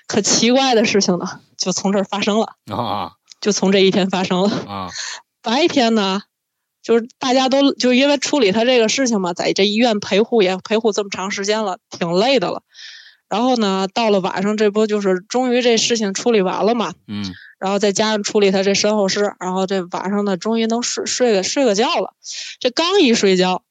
[0.08, 4.50] 可奇怪的事情呢就从这儿发生了，啊就从这一天发生了。
[4.50, 4.90] 啊
[5.42, 6.22] 白天呢，
[6.82, 12.64] 就是大家都就因为处理他这个事情嘛，在这医院陪护也陪护这么长时间了，挺累的了。
[13.28, 16.94] 然后呢，到了晚上，这不就是终于这事情处理完了嘛？
[17.08, 17.24] 嗯
[17.60, 22.14] 然后再加上处理他这身后事，然后这晚上呢，终于能睡睡个睡个觉了。
[22.60, 23.64] 这刚一睡觉，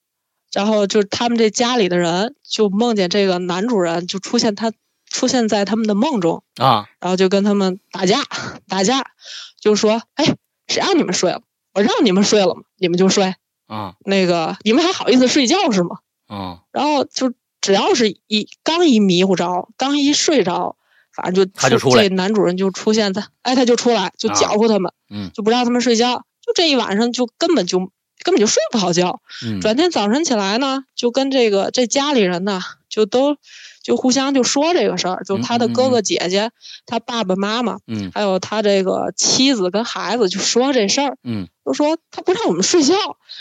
[0.52, 4.70] 然后就他们这家里的人就梦见这个男主人就出现他
[5.08, 8.22] 出现在他们的梦中，啊然后就跟他们打架
[8.68, 9.10] 打架，
[9.58, 11.40] 就说：“哎，谁让你们睡了？
[11.78, 12.62] 我让你们睡了吗？
[12.76, 13.34] 你们就睡。
[13.68, 20.76] 啊那个你们还好意思睡觉是吗？”啊然后就只要是一刚一迷糊着，刚一睡着，
[21.14, 27.78] 反正就他就出来这男主人就出现在，哎，他就出来就啊搅和他们，嗯就不让他们睡觉，就这一晚上就根本就
[28.24, 29.20] 根本就睡不好觉。
[29.44, 33.36] 嗯转天早晨起来呢，就跟这个这家里人呢，就都
[33.82, 36.50] 就互相就说这个事儿，就他的哥哥姐姐、
[36.86, 42.94] 他爸爸妈妈，嗯还有他这个妻子跟孩子就说这事儿，嗯就说他不让我们睡觉，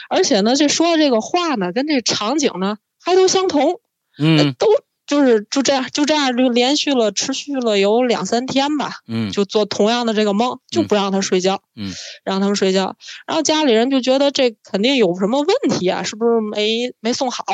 [0.10, 3.80] 而且呢，这说的这个话呢，跟这场景呢还都相同，
[4.20, 4.54] 嗯。
[4.60, 4.68] 都
[5.08, 9.32] 就是就这样就这样就连续了持续了有两三天吧，嗯。
[9.32, 11.94] 就做同样的这个梦，就不让他睡觉，嗯。
[12.26, 17.46] 让他们睡觉，然后家里人就觉得这肯定有什么问题啊，是不是没没送好？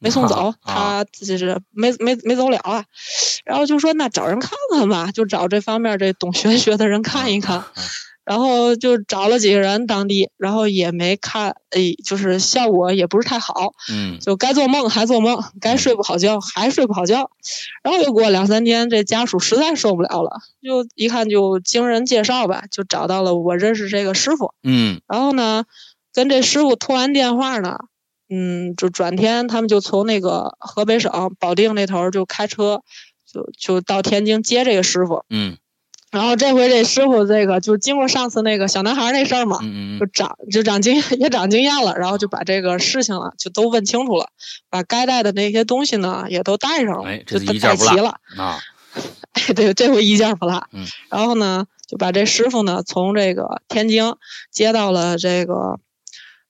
[0.00, 2.84] 没送走，啊他就是没没没走了啊，
[3.46, 7.72] 然后就说那找人看看吧，就找这方面这懂玄学的人看一看，啊
[8.24, 14.18] 然后就找了几个人当地，然后也没看，哎，就是效果也不是太好，嗯。
[14.18, 17.30] 就该做梦还做梦，该睡不好觉还睡不好觉，
[17.82, 25.02] 然后又过两三天，这家属实在受不了了，就一看就经人介绍吧，就找到了我认识这个师傅，嗯。
[25.06, 25.64] 然后呢，
[26.12, 27.78] 跟这师傅通完电话呢，
[28.30, 32.82] 嗯，就转天他们就从那个河北省保定那头就开车，
[33.30, 35.24] 就就到天津接这个师傅。
[35.28, 35.58] 嗯
[36.14, 44.28] 然后这回这师傅这个就经过上次那个小男孩那事儿嘛，嗯就长就长经也长经验了，然后就把这个事情啊就都问清楚了，
[44.70, 48.20] 把该带的那些东西呢也都带上了，哎这就带齐了。
[48.38, 48.60] 啊
[49.32, 50.68] 哎，对，这回一件不落。
[50.72, 54.14] 嗯，然后呢，就把这师傅呢从这个天津
[54.52, 55.80] 接到了这个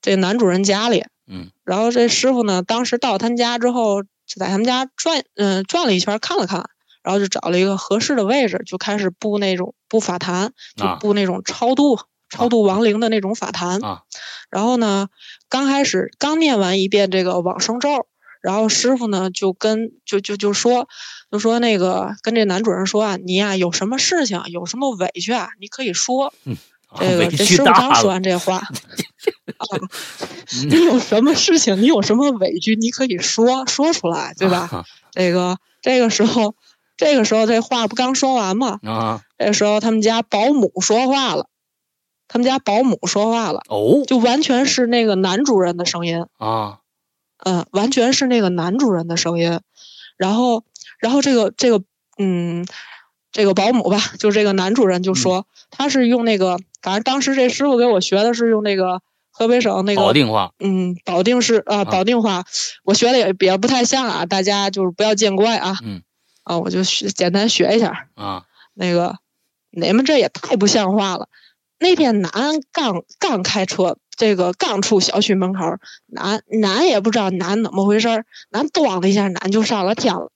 [0.03, 1.05] 这男主人家里。
[1.27, 6.69] 嗯然后这师傅呢，当时到他们家之后，就在他们家转，嗯、转了一圈，看了看，
[7.05, 11.99] 然后就找了一个合适的位置，就开始布那种布法坛，就啊布那种超度、
[12.31, 13.81] 超度亡灵的那种法坛。
[13.85, 14.01] 啊
[14.51, 15.09] 然后呢，
[15.49, 18.07] 刚开始刚念完一遍这个往生咒，
[18.41, 20.89] 然后师傅呢就跟就就就说
[21.31, 26.33] 就说那个跟这男主人说啊，你呀、有什么事情有什么委屈啊，你可以说。
[26.97, 28.59] 这个这师傅刚说完这话，
[29.59, 29.67] 啊，
[30.69, 34.69] 你有什么事情，你有什么委屈，你可以说说出来，对吧？
[34.71, 36.55] 啊这个这个时候，
[36.97, 38.79] 这个时候这话不刚说完吗？
[38.85, 41.47] 啊这时候他们家保姆说话了，
[42.29, 46.79] 他们家保姆说话了，哦就完全是那个男主人的声音，啊
[47.45, 49.61] 嗯，完全是那个男主人的声音。
[50.17, 50.65] 然后，
[51.01, 51.85] 然后这个这个，
[52.19, 52.65] 嗯，
[53.33, 59.03] 这个保姆吧，就这个男主人就说，他是用那个，反正当时这师傅给我学的是用那个
[59.33, 62.45] 河北省那个保定话嗯，保定市啊，保定话，
[62.85, 65.75] 我学的也也不太像啊，大家就是不要见怪啊。
[65.83, 66.03] 嗯。
[66.45, 68.09] 啊，我就学简单学一下。
[68.15, 69.17] 啊那个，
[69.71, 71.29] 你们这也太不像话了。
[71.79, 72.31] 那天南
[72.73, 75.61] 刚刚开车，这个刚出小区门口，
[76.07, 80.31] 南南也不知道南怎么回事儿，南咣的一下南就上了天了。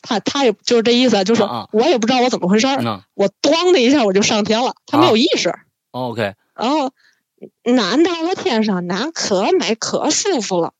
[0.00, 2.66] 他他也就是这意思，就是我也不知道我怎么回事
[3.14, 5.54] 我咣的一下我就上天了，他没啊有意识。
[5.92, 6.92] OK，然后
[7.64, 10.74] 男到了天上，男可美可舒服了，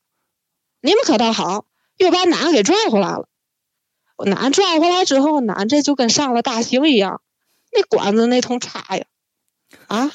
[0.81, 1.65] 你们可倒好，
[1.97, 3.27] 又把男给拽回来了。
[4.25, 7.21] 男转回来之后，男这就跟上了大刑一样，
[7.71, 9.05] 那管子那通插呀，
[9.87, 10.11] 啊，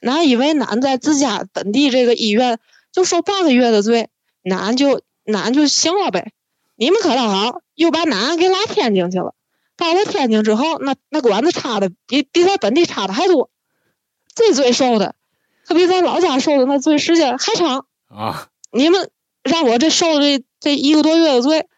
[0.00, 2.58] 男以为男在自家本地这个医院
[2.92, 4.10] 就受半个月的罪，
[4.42, 6.32] 男就男就行了呗。
[6.76, 9.34] 你们可倒好，又把男给拉天津去了。
[9.76, 13.50] 到了天津之后，那那管子插的比比在本地插的还多，
[14.34, 15.14] 这罪受的
[15.66, 17.86] 可比在老家受的那罪时间还长。
[18.08, 19.10] 啊，你们
[19.42, 21.68] 让我这受了这这一个多月的罪，这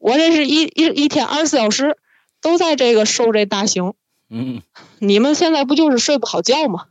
[0.00, 1.98] 我这是一一一天二十四小时
[2.40, 3.92] 都在这个受这大刑。
[4.30, 4.62] 嗯
[4.98, 6.86] 你们现在不就是睡不好觉吗？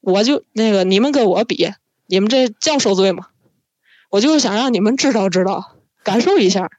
[0.00, 1.70] 我就那个你们跟我比，
[2.06, 3.28] 你们这叫受罪吗？
[4.10, 6.70] 我就是想让你们知道知道，感受一下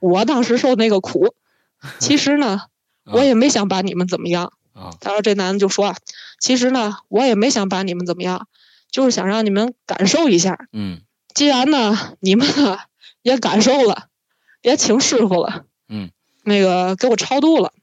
[0.00, 1.34] 我当时受那个苦。
[1.98, 2.62] 其实呢，
[3.04, 4.52] 我也没想把你们怎么样。
[4.74, 5.96] 啊他说这男的就说啊，
[6.40, 8.48] 其实呢，我也没想把你们怎么样，
[8.90, 10.66] 就是想让你们感受一下。
[10.72, 11.00] 嗯
[11.32, 12.78] 既然呢，你们呢
[13.22, 14.08] 也感受了，
[14.64, 16.10] 也请师傅了，嗯，
[16.42, 17.74] 那个给我超度了，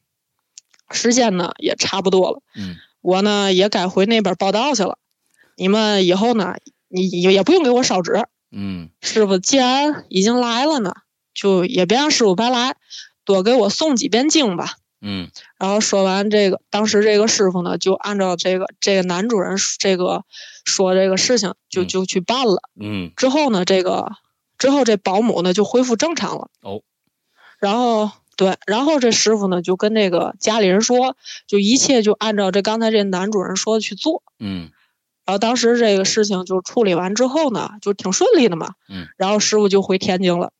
[0.89, 4.98] 时间呢也差不多了，嗯我呢也该回那边报道去了。
[5.56, 6.56] 你们以后呢，
[6.88, 10.94] 你也也不用给我烧纸，嗯师傅既然已经来了呢，
[11.36, 12.76] 就也别让师傅白来，
[13.26, 14.78] 多给我诵几遍经吧。
[15.04, 20.26] 嗯然后说完这个，当时这个师傅呢，就按照这个这个男主人这个
[20.65, 22.62] 说这个事情，就嗯就去办了。
[22.80, 24.12] 嗯之后呢，这个
[24.62, 26.50] 之后这保姆呢就恢复正常了。
[26.62, 26.84] 哦，
[27.60, 34.21] 然后对，然后这师傅呢就跟那个家里人说，就一切就按照这刚才这男主人说的去做。
[34.39, 34.69] 嗯
[35.26, 38.76] 然后当时这个事情就处理完之后呢，就挺顺利的嘛。
[38.88, 39.08] 嗯。
[39.17, 40.52] 然后师傅就回天津了。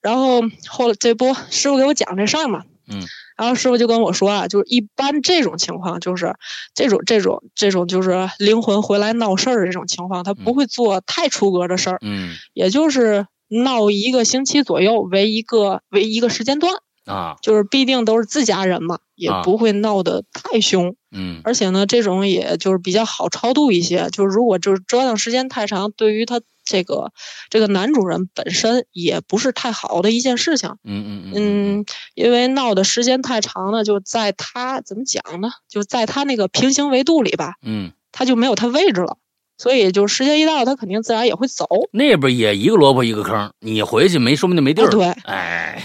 [0.00, 2.64] 然后后来这不师傅给我讲这事儿嘛。
[2.88, 3.02] 嗯。
[3.36, 6.36] 然后师傅就跟我说啊，就是一般这种情况，就是
[6.74, 13.26] 这种这种这种就是灵魂回来闹事儿这种情况，他不会做太出格的事儿，嗯也就是
[13.62, 16.72] 闹一个星期左右为一个为一个时间段，
[17.04, 20.96] 啊就是必定都是自家人嘛，也啊不会闹得太凶。
[21.14, 24.08] 嗯而且呢，这种也就是比较好超度一些。
[24.10, 27.12] 就是如果就是折腾时间太长，对于他这个
[27.50, 30.70] 这个男主人本身也不是太好的一件事情。
[30.84, 31.84] 嗯嗯嗯嗯，
[32.14, 35.50] 因为闹的时间太长呢，就在他怎么讲呢？
[35.68, 39.18] 就在他那个平行维度里吧，嗯，他就没有他位置了。
[39.62, 41.66] 所以就时间一到，他肯定自然也会走。
[41.92, 44.86] 那边也一个萝卜一个坑，你回去没说不定没地儿。
[44.86, 45.82] 啊对哎，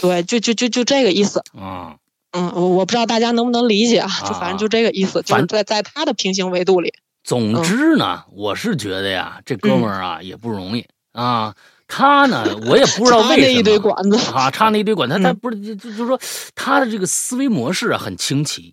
[0.00, 1.42] 对， 就就就就这个意思。
[1.58, 1.96] 嗯
[2.30, 6.94] 嗯，我我不知道大家能不能理解啊，就反正就这个意思，就在在他的平行维度里。
[7.24, 11.52] 总之呢，我是觉得呀，这哥们儿啊也不容易啊。
[11.88, 16.16] 他呢，我也不知道 为什么那一堆管子啊，插那一堆管，他他嗯不是就就就说
[16.54, 18.72] 他的这个思维模式啊很清奇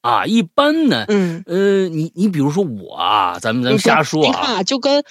[0.00, 0.26] 啊。
[0.26, 5.02] 一般呢，嗯，呃，你你比如说我啊，咱们咱们瞎说啊你看啊，就跟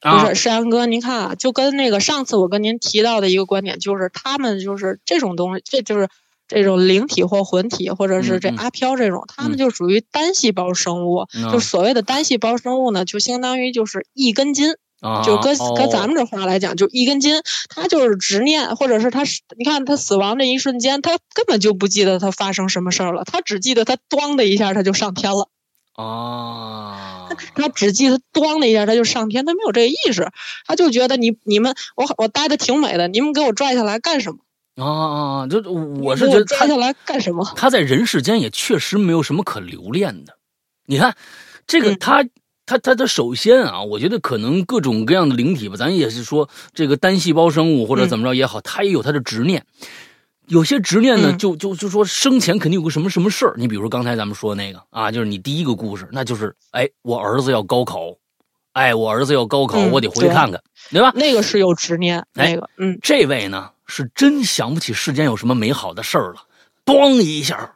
[0.00, 6.08] 不啊是，山阳哥，您看啊，就跟那个上次我跟您提到的一个观点，就是他们就是这种东西，这就是
[6.48, 11.28] 这种灵体或魂体，或者是这阿飘这种，他嗯们就属于单细胞生物。
[11.34, 14.74] 嗯就所谓的单细胞生物呢，就相当于就是一根筋，啊，
[15.24, 25.48] 就搁搁咱们这话来讲，就一根筋，他就是执念，或者是他是，你看他死亡那一瞬间，他根本就不记得他发生什么事儿了，他只记得他咣的一下他就上天了。
[25.94, 30.30] 啊，他只记得咣的一下他就上天，他没有这个意识，
[30.66, 34.38] 他就觉得你你们我我待的挺美的，你们给我拽下来干什么？
[34.76, 34.86] 啊
[35.42, 37.52] 啊，就我是觉得他拽下来干什么？
[37.56, 40.38] 他在人世间也确实没有什么可留恋的。
[40.86, 41.14] 你看，
[41.66, 42.24] 这个嗯他、
[42.64, 49.64] 他他他首先啊，我觉得可能各种各样的灵体吧，咱也是说这个单细胞生物或者嗯怎么着也好，他也有他的执念。
[50.48, 53.54] 有些执念呢，嗯就就就说生前肯定有个什么什么事儿。
[53.56, 58.16] 你比如说刚才咱们说那个啊，就是你第一个故事，那就是哎，我儿子要高考，
[58.72, 61.12] 哎，我儿子要高考，嗯我得回去看看，对吧？
[61.14, 66.42] 那个是有执念，哎那个嗯，这位呢是真想不起世间有什么美好的事儿了，
[66.84, 67.74] 咣一下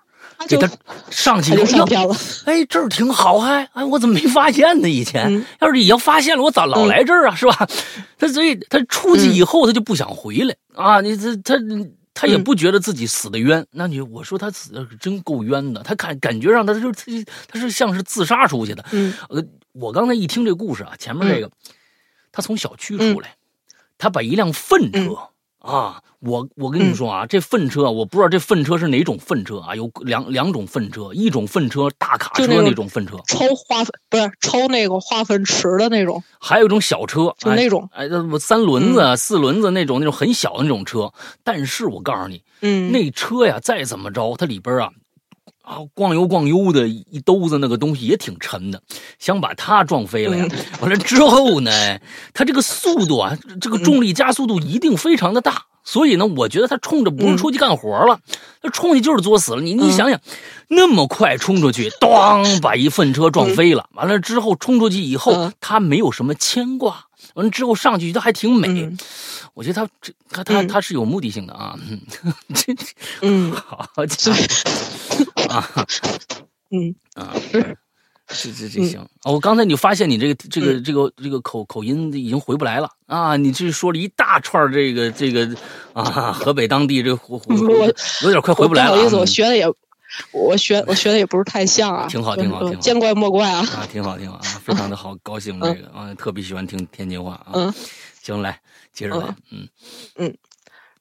[0.49, 0.71] 给他
[1.11, 2.15] 上去就上天了。
[2.45, 4.89] 哎，这儿挺好，还哎，我怎么没发现呢？
[4.89, 7.35] 以前、嗯要是已经发现了，我咋老来这儿啊？
[7.35, 7.67] 是吧？
[8.19, 11.01] 他所以他出去以后，他就不想回来、啊。
[11.01, 11.55] 你这他
[12.15, 13.67] 他也嗯不觉得自己死的冤。
[13.71, 17.05] 那你我说他死的是真够冤的，他感感觉上他就他
[17.49, 18.85] 他是像是自杀出去的。
[18.93, 21.51] 嗯呃，我刚才一听这故事啊，前面这个，
[22.33, 23.35] 他从小区出来，
[23.99, 25.19] 他把一辆粪车、嗯
[25.67, 41.13] 啊，我我跟你们说啊，这粪车我不知道这粪车是哪种粪车啊，有两两种粪车，一种粪车大卡车那种粪车，抽化粪不是抽那个化粪池的那种，还有一种小车，哎就那种哎，那三轮子、四轮子那种那种很小的那种车。
[41.43, 44.91] 但是我告诉你，嗯，那车呀，再怎么着，它里边啊
[45.67, 48.81] 啊逛悠逛悠的一兜子那个东西也挺沉的，
[49.19, 50.47] 想把它撞飞了呀。
[50.81, 51.71] 完了之后呢，
[52.33, 55.65] 它这个速度啊，这个重力加速度一定非常的大。
[55.83, 58.19] 所以呢，我觉得它冲着不是出去干活了，
[58.63, 59.63] 它冲去就是作死了。
[59.63, 60.21] 你你想想，
[60.69, 63.89] 那么快冲出去，咣把一粪车撞飞了。
[63.95, 67.06] 完了之后冲出去以后，嗯他没有什么牵挂。
[67.37, 68.69] 完了之后上去，他还挺美。
[68.69, 68.99] 嗯
[69.55, 71.79] 我觉得他这他他嗯他是有目的性的啊。
[71.89, 71.99] 嗯
[72.55, 72.75] 这
[73.23, 75.87] 嗯 好家伙 啊
[76.71, 77.33] 嗯啊！
[78.29, 83.37] 这这这行、哦我刚才你发现你这个这嗯个这个这个口口音已经回不来了啊！
[83.39, 85.49] 你这说了一大串这个这个
[85.95, 87.87] 啊，河北当地这个回回我
[88.25, 88.97] 有点快回不来了、不。
[88.99, 89.65] 好意思，我嗯学的也，
[90.33, 93.61] 我学我学的也不是太像啊， 挺好挺好呃挺好见怪莫怪啊。
[93.61, 97.49] 啊，挺好挺好啊，非常的好，高兴这个啊，特别喜欢听天津话啊。
[97.55, 97.75] 嗯，
[98.23, 98.61] 行，来
[98.93, 99.69] 接着来，嗯。
[100.17, 100.37] 嗯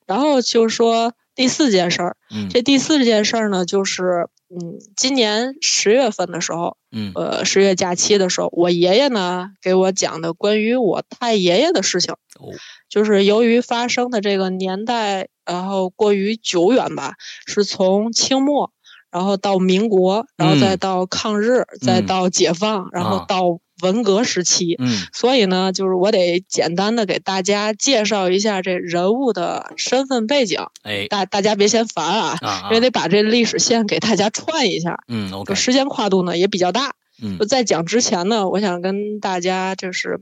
[0.06, 2.50] 然后就是说第四件事儿，嗯。
[2.50, 7.12] 这第四件事儿呢，就是嗯，今年十月份的时候，嗯。
[7.16, 12.54] 呃，十月假期的时候，我爷爷呢给我讲的关于我太爷爷的事情，哦。
[12.88, 17.16] 就是由于发生的这个年代，然后过于久远吧，
[17.48, 18.72] 是从清末，
[19.16, 20.78] 然后到民国，然后再嗯。
[20.78, 22.06] 到抗日，再嗯。
[22.06, 23.26] 到解放，然后啊。
[23.30, 23.44] 到
[23.82, 24.76] 文革时期。
[24.78, 25.08] 嗯。
[25.14, 31.08] 所以呢，就是我得简单的给大家介绍一下这人物的身份背景，哎。
[31.08, 36.94] 大大家别嫌烦啊，啊啊因为得把这历史线给大家串一下，嗯 OK 时间跨度呢也比较大。
[37.24, 37.40] 嗯。
[37.40, 40.20] 就在讲之前呢，我想跟大家就是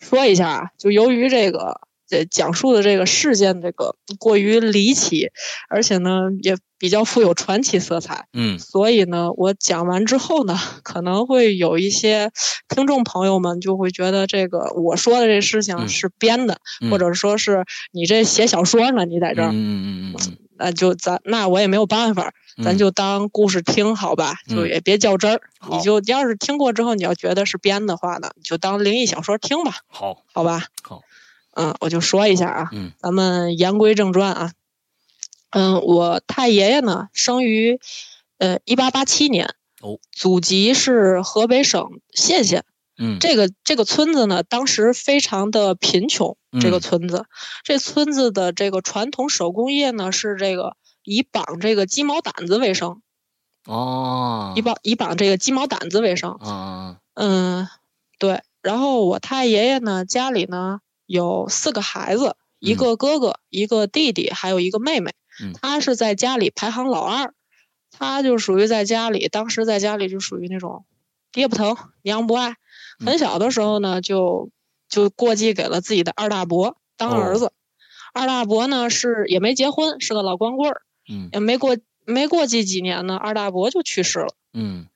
[0.00, 5.28] 说一下啊，就由于这个这讲述的这个事件这个过于离奇，
[5.68, 8.58] 而且呢也比较富有传奇色彩，嗯。
[8.58, 12.30] 所以呢，我讲完之后呢， 可能会有一些
[12.68, 16.90] 听众朋友们就会觉得这个我说的这事情嗯是编的，嗯。
[16.90, 24.68] 或者说是你这写小说呢，你在这儿，嗯嗯嗯嗯那就咱那我也没有办法，嗯，咱就当故事听好吧，就嗯。
[24.68, 25.40] 也别较真儿。
[25.60, 25.76] 好。
[25.76, 30.24] 你就要是听过之后，你要觉得是编的话呢，你就当灵异小说听吧，好。
[30.32, 30.64] 好吧？
[30.82, 31.00] 好，
[31.58, 34.52] 嗯，我就说一下啊，嗯咱们言归正传啊。
[35.50, 37.80] 嗯，我太爷爷呢，生于
[38.38, 42.64] 呃一八八七年，哦，祖籍是河北省献县。
[43.00, 46.36] 嗯这个这个村子呢，当时非常的贫穷。
[46.60, 47.26] 这个嗯村子，
[47.64, 53.02] 这村子的这个传统手工业呢，是这个以绑这个鸡毛掸子为生，
[53.66, 56.32] 哦以绑以绑这个鸡毛掸子为生。
[56.34, 57.66] 啊嗯，
[58.20, 58.42] 对。
[58.62, 65.14] 然后我太爷爷呢，家里呢有四个孩子，一嗯个哥哥，一个弟弟，还有一个妹妹。
[65.42, 67.32] 嗯他是在家里排行老二，
[67.90, 70.84] 他就属于在家里，当时在家里就属于那种
[71.32, 72.56] 爹不疼娘不爱。
[72.98, 74.50] 很嗯小的时候呢，就
[74.88, 77.52] 就过继给了自己的二大伯当儿哦子。
[78.12, 84.34] 二大伯呢是也没结婚，是个老光棍儿，嗯也没过没过继几年呢，二大伯就去世了。
[84.52, 84.88] 嗯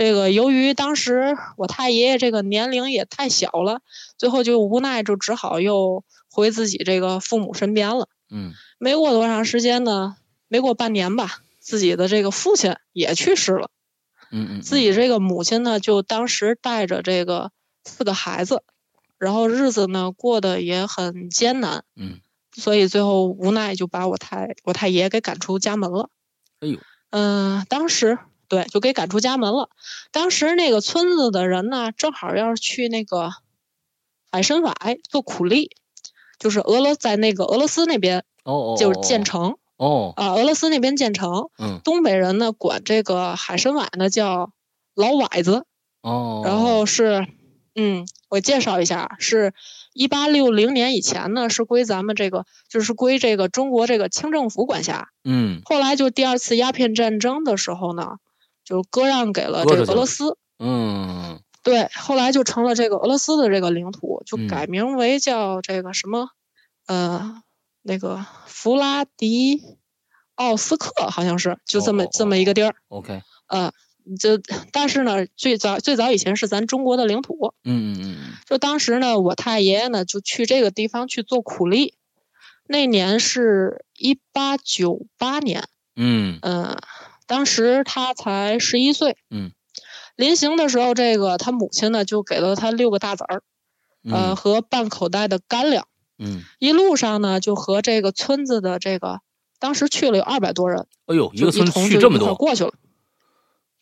[0.00, 3.82] 这个由于当时我太爷爷这个年龄也太小了，
[4.16, 8.08] 最后就无奈就只好又回自己这个父母身边了。
[8.30, 10.16] 嗯没过多长时间呢，
[10.48, 13.68] 没过半年吧，自己的这个父亲也去世了。
[14.30, 17.52] 嗯嗯，自己这个母亲呢，就当时带着这个
[17.84, 18.62] 四个孩子，
[19.18, 22.20] 然后日子呢过得也很艰难，嗯
[22.56, 26.08] 所以最后无奈就把我太我太爷给赶出家门了。
[26.60, 26.78] 哎呦
[27.10, 28.18] 嗯、当时
[28.50, 29.70] 对，就给赶出家门了。
[30.10, 33.30] 当时那个村子的人呢，正好要是去那个
[34.32, 34.74] 海参崴
[35.08, 35.70] 做苦力，
[36.38, 41.48] 就是俄罗在那个俄罗斯那边哦哦就是建成哦啊、俄罗斯那边建成。
[41.58, 44.50] 嗯东北人呢管这个海参崴呢叫
[44.94, 45.64] 老崴子，
[46.02, 47.26] 哦，然后是，
[47.76, 49.54] 嗯，我介绍一下，是
[49.94, 55.08] 一八六零年以前呢是归咱们这个，就是归这个中国这个清政府管辖。
[55.24, 58.16] 嗯后来就第二次鸦片战争的时候呢，
[58.70, 60.38] 就割让给了这个俄罗斯。
[60.60, 66.30] 嗯对，后来就成了这个俄罗斯的这个领土，就嗯改名为叫这个什么，
[66.86, 67.42] 呃，
[67.82, 69.60] 那个弗拉迪
[70.36, 72.74] 奥斯克，好像是就这么、哦哦这么一个地儿。
[72.88, 73.72] OK 呃，
[74.18, 74.40] 就
[74.72, 77.52] 但是呢，最早最早以前是咱中国的领土。
[77.64, 81.94] 嗯嗯嗯就当时呢，我太爷爷呢就去这个地方去做苦力，
[82.66, 86.78] 那年是一八九八年，嗯嗯、
[87.30, 89.52] 当时他才十一岁，嗯，
[90.16, 93.44] 临行的时候，这个他母亲呢就给了他六个大子儿，
[94.02, 95.86] 呃嗯和半口袋的干粮，
[96.18, 99.20] 嗯，一路上呢就和这个村子的这个
[99.60, 102.72] 当时去了有二百多人，哎呦，一个村去这么多，过去了。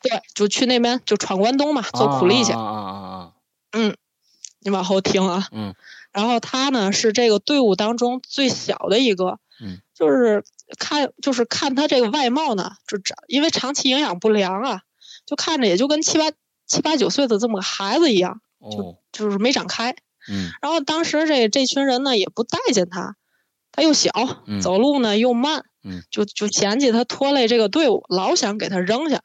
[0.02, 2.52] 对，就去那边就闯关东嘛，做苦力去。
[2.52, 3.32] 啊啊啊啊
[3.72, 3.94] 啊！
[4.60, 5.48] 你往后听啊。
[5.52, 5.74] 嗯。
[6.12, 9.38] 然后他呢是这个队伍当中最小的一个。
[9.60, 9.80] 嗯。
[9.94, 10.44] 就是
[10.78, 14.80] 看，就是看他这个外貌呢，就长，因为长期营养不良啊，
[15.26, 16.30] 就看着也就跟七八
[16.66, 18.40] 七八九岁的这么个孩子一样，
[18.70, 19.94] 就，就是没长开。
[20.30, 23.16] 嗯然后当时这这群人呢也不待见他，
[23.72, 24.10] 他又小，
[24.46, 29.22] 嗯走路呢又慢，嗯就就嫌弃他拖累这个队伍，老想给他扔下。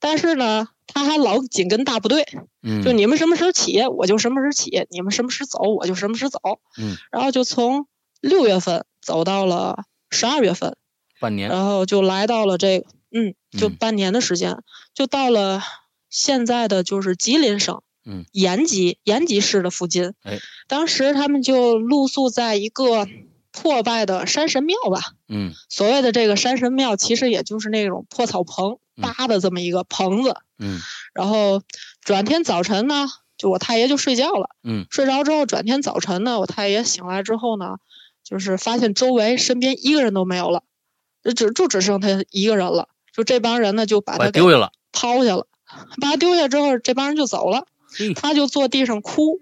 [0.00, 2.26] 但是呢，他还老紧跟大部队，
[2.62, 6.38] 嗯，就你们什么时候起，我就什么时候起；你们什么时候走，我就什么时候走。
[6.78, 7.86] 嗯，然后就从
[8.20, 9.84] 六月份走到了
[10.14, 10.76] 十二月份，
[11.20, 14.56] 半年，然后就来到了这个，嗯，就嗯半年的时间，
[14.94, 15.60] 就到了
[16.08, 20.14] 现在的就是吉林省，嗯，延吉延吉市的附近。
[20.22, 20.38] 哎，
[20.68, 23.06] 当时他们就露宿在一个
[23.50, 25.00] 破败的山神庙吧。
[25.28, 30.36] 嗯所谓的这个山神庙，其实也就是那种破草棚嗯搭的这么一个棚子。
[30.58, 30.80] 嗯
[31.12, 31.62] 然后
[32.00, 33.06] 转天早晨呢，
[33.36, 34.50] 就我太爷就睡觉了。
[34.62, 37.76] 嗯睡着之后，转天早晨呢，我太爷醒来之后呢，
[38.24, 40.62] 就是发现周围身边一个人都没有了，
[41.22, 42.88] 就只就只剩他一个人了。
[43.12, 45.46] 就这帮人呢，就把他丢下了，抛下了，
[46.00, 47.66] 把他丢下之后，这帮人就走了。
[48.16, 49.40] 他就坐地上哭，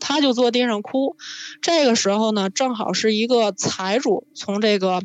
[0.00, 1.16] 他就坐地上哭。
[1.62, 5.02] 这个时候呢，正好是一个财主从这个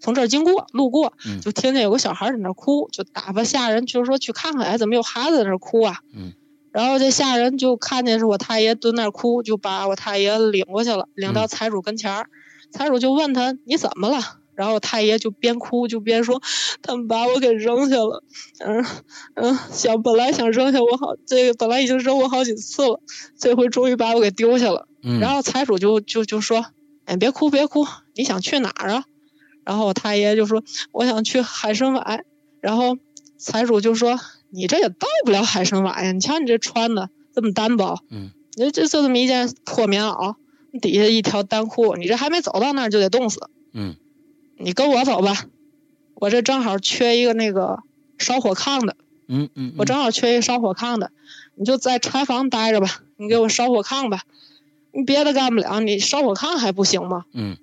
[0.00, 5.98] 从这儿经过路过，嗯就听见有个小孩在那儿哭，就打发下人就是说去看看，哎，怎么有孩子在那哭啊？
[6.12, 6.32] 嗯。
[6.72, 12.28] 然后这下人就看见是我太爷蹲那儿哭，就把我太爷领过去了，领到嗯财主跟前儿。
[12.74, 14.20] 财主就问他你怎么了？
[14.56, 16.42] 然后太爷就边哭就边说，
[16.82, 18.24] 他们把我给扔下了。
[18.58, 18.84] 嗯
[19.34, 23.00] 嗯，想本来想扔下我好，这个本来已经扔我好几次了，
[23.38, 24.88] 这回终于把我给丢下了。
[25.04, 26.66] 嗯，然后财主就就就说
[27.06, 29.04] ：“哎，别哭别哭，你想去哪儿啊？”
[29.64, 32.24] 然后我太爷就说：“我想去海参崴。”
[32.60, 32.98] 然后
[33.36, 34.18] 财主就说
[34.50, 36.10] ：“你这也到不了海参崴呀！
[36.10, 40.36] 你瞧你这穿的这么单薄，嗯，你这就这么一件破棉袄，
[40.80, 43.48] 底下一条单裤，你这还没走到那儿就得冻死。
[43.72, 43.96] 嗯
[44.56, 45.46] 你跟我走吧，
[46.14, 47.80] 我这正好缺一个那个
[48.18, 48.96] 烧火炕的。”
[49.26, 51.10] 嗯嗯，我正好缺一个烧火炕的，
[51.54, 54.20] 你就在柴房待着吧，你给我烧火炕吧，
[54.92, 57.24] 你别的干不了，你烧火炕还不行吗？
[57.32, 57.56] 嗯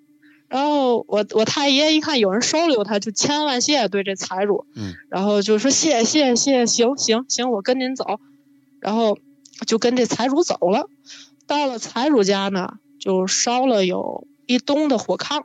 [0.49, 8.19] 然后我我太爷一看有人收留他，就千恩万谢对这财主，嗯然后就说谢谢谢谢，行行行，我跟您走，
[8.81, 9.17] 然后
[9.65, 10.89] 就跟这财主走了。
[11.47, 15.43] 到了财主家呢，就烧了有一冬的火炕。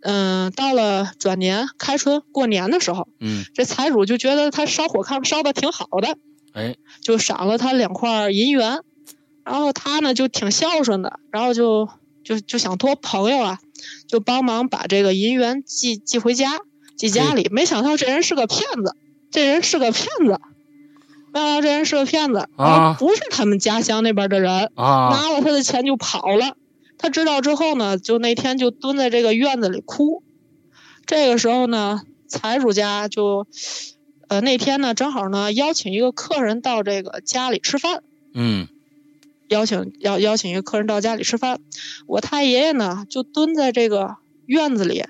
[0.00, 6.18] 嗯，到了转年开春过年的时候，嗯，这财主就觉得他烧火炕烧的挺好的，
[6.52, 8.80] 哎，就赏了他两块银元，
[9.44, 11.88] 然后他呢就挺孝顺的，然后就
[12.22, 13.60] 就就想托朋友啊，
[14.06, 16.60] 就帮忙把这个银元寄寄回家，
[16.96, 17.48] 寄家里。
[17.50, 18.94] 没想到这人是个骗子，
[19.30, 20.38] 这人是个骗子，
[21.34, 26.56] 没想到这人是个骗子，啊不是他们家乡那边的人，啊，拿了他的钱就跑了。
[26.96, 30.22] 他知道之后呢，就那天就蹲在这个院子里哭。
[31.06, 33.48] 这个时候呢，财主家就，
[34.28, 38.68] 呃，那天呢正好呢邀请一个客人到这个家里吃饭，嗯
[39.48, 41.58] 邀请邀邀请一个客人到家里吃饭。
[42.06, 44.16] 我太爷爷呢就蹲在这个
[44.46, 45.02] 院子里，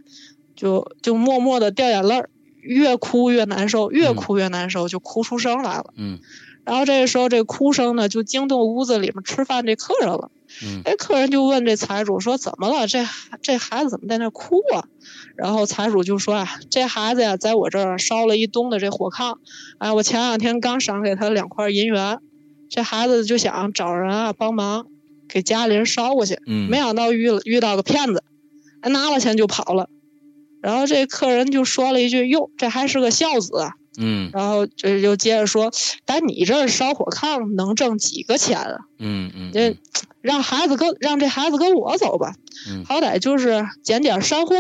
[0.56, 2.30] 就就默默的掉眼泪儿，
[2.64, 5.94] 越哭越难受，越嗯哭越难受，就哭出声来了。
[5.96, 6.18] 嗯
[6.64, 10.30] 然后这个时候，这哭声呢就惊动屋子里面吃饭这客人了。
[10.64, 12.86] 嗯哎，客人就问这财主说：“怎么了？
[12.86, 13.04] 这
[13.42, 14.88] 这孩子怎么在那哭啊？”
[15.36, 19.34] 然后财主就说：“啊，这孩子呀，在我这儿烧了一冬的这火炕，
[19.76, 22.20] 哎，我前两天刚赏给他两块银元，
[22.70, 24.86] 这孩子就想找人啊帮忙
[25.28, 28.24] 给家里人烧过去，嗯，没想到遇遇到个骗子，
[28.80, 29.90] 哎，拿了钱就跑了。
[30.64, 35.70] 然后这客人就说了一句：‘哟，这还是个孝子啊。’嗯然后这就接着说
[36.06, 39.76] ：‘但你这儿烧火炕能挣几个钱啊？’嗯嗯，这
[40.22, 42.34] 让孩子跟让这孩子跟我走吧，
[42.70, 44.54] 嗯好歹就是捡点山货，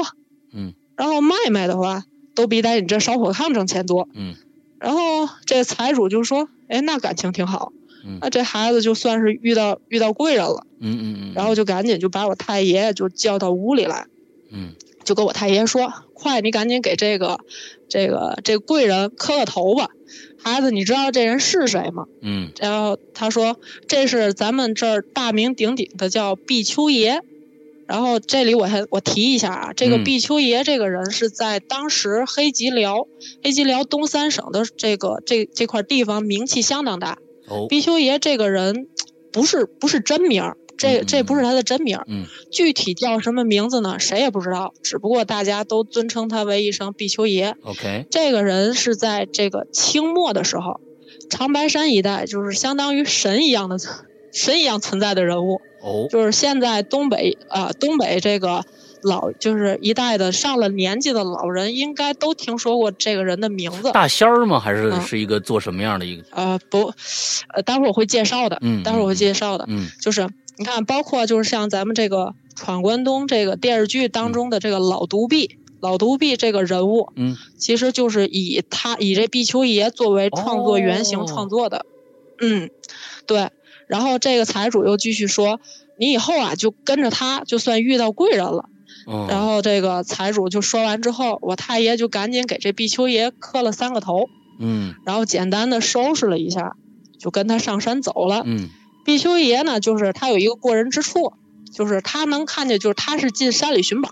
[0.52, 2.04] 嗯，然后卖卖的话，
[2.36, 4.06] 都比在你这烧火炕挣钱多。
[4.14, 4.34] 嗯
[4.78, 5.00] 然后
[5.46, 7.72] 这财主就说：“哎，那感情挺好，
[8.04, 14.06] 嗯那这孩子就算是遇到遇到贵人了。”嗯嗯嗯，然后就赶紧就把我太爷爷就叫到屋里来，
[14.52, 14.74] 嗯
[15.04, 17.38] 就跟我太爷说：“快，你赶紧给这个
[17.88, 19.90] 这个这个贵人磕个头吧。
[20.42, 27.20] 孩子，你知道这人是谁吗？”嗯然后他说：“这是咱们这儿大名鼎鼎的叫毕秋爷。”
[27.86, 33.06] 然后这里我还我提一下啊，这个嗯毕秋爷这个人是在当时黑吉辽
[33.42, 37.18] 黑吉辽东三省的这个这这块地方名气相当大。
[37.46, 38.88] 哦毕秋爷这个人
[39.32, 43.98] 不是不是真名儿，这嗯这不是他的真名儿，嗯具体叫什么名字呢？
[43.98, 47.56] 谁也不知道，只不过大家都尊称他为一声毕丘爷。
[47.62, 50.80] ，OK，这个人是在这个清末的时候，
[51.30, 53.76] 长白山一带就是相当于神一样的
[54.32, 58.64] 神一样存在的人物，哦，就是现在东北啊、东北这个
[59.02, 63.92] 老就是一代的上了年纪的老人，应该都听说过这个人的名字。
[63.92, 64.58] 大仙儿吗？
[64.58, 66.24] 还是嗯是一个做什么样的一个？
[66.30, 66.92] 呃，不，
[67.54, 81.84] 呃，待会儿我会介绍的，嗯待会儿我会介绍的，嗯就是你看，包括就是像咱们这个《闯关东》这个电视剧当中的这个老独臂，老独臂这个人物，嗯其实就是以他以这毕秋爷作为创作原型哦创作的，
[82.40, 82.70] 嗯，
[83.26, 83.50] 对。
[83.86, 85.60] 然后这个财主又继续说，
[85.98, 88.68] 你以后啊就跟着他，就算遇到贵人了。
[89.06, 94.28] 哦，然后这个财主就说完之后，我太爷就赶紧给这毕秋爷磕了三个头，
[94.58, 96.76] 嗯然后简单的收拾了一下，
[97.18, 98.42] 就跟他上山走了。
[98.46, 98.70] 嗯
[99.04, 101.34] 毕修爷呢，就是他有一个过人之处，
[101.72, 104.10] 就是他能看见，就是他是进山里寻宝，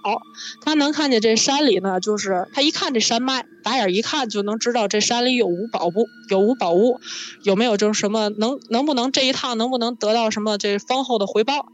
[0.64, 7.00] 他能看见这山里呢，就是他一看这山脉，打眼一看就能知道这山里有无宝物，有无宝物，
[7.42, 11.68] 有没有就是什么能能不能这一趟能不能得到什么这丰厚的回报。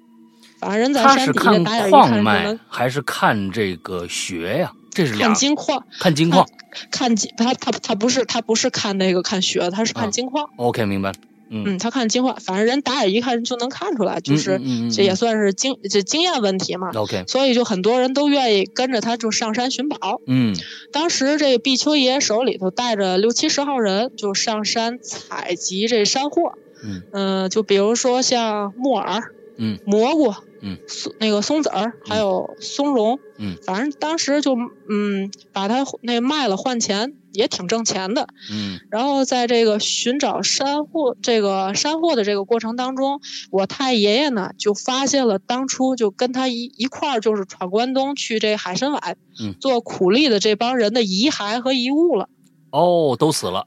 [0.60, 4.72] 反正人在山底下打眼一矿脉看就能还是看这个穴呀？
[4.90, 6.46] 这是俩看金矿，看金矿。
[6.90, 10.48] 看金他他他不是他不是看那个看穴，他是啊看金矿。
[10.56, 11.14] OK，明白了。
[11.50, 14.60] 嗯，嗯，他看金花，反正人打眼一看就能看出来，就是
[14.92, 16.90] 这也嗯算是经这经验问题嘛。
[16.94, 20.20] OK，所以就很多人都愿意跟着他就上山寻宝。
[20.26, 20.54] 嗯
[20.92, 26.54] 当时这个毕秋爷手里头带着六七十号人，就上山采集这山货。
[26.80, 33.18] 嗯嗯、就比如说像木耳、嗯蘑菇、嗯松那个松子儿，还有松茸。
[33.36, 34.56] 嗯反正当时就
[34.88, 38.28] 嗯把它那卖了换钱，也挺挣钱的。
[38.50, 52.28] 嗯然后在这个寻找山货这个山货的这个过程当中，我太爷爷呢就发现了当初就跟他一一块儿就是闯关东去这海参崴嗯做苦力的这帮人的遗骸和遗物了。
[52.70, 53.66] 哦，都死了。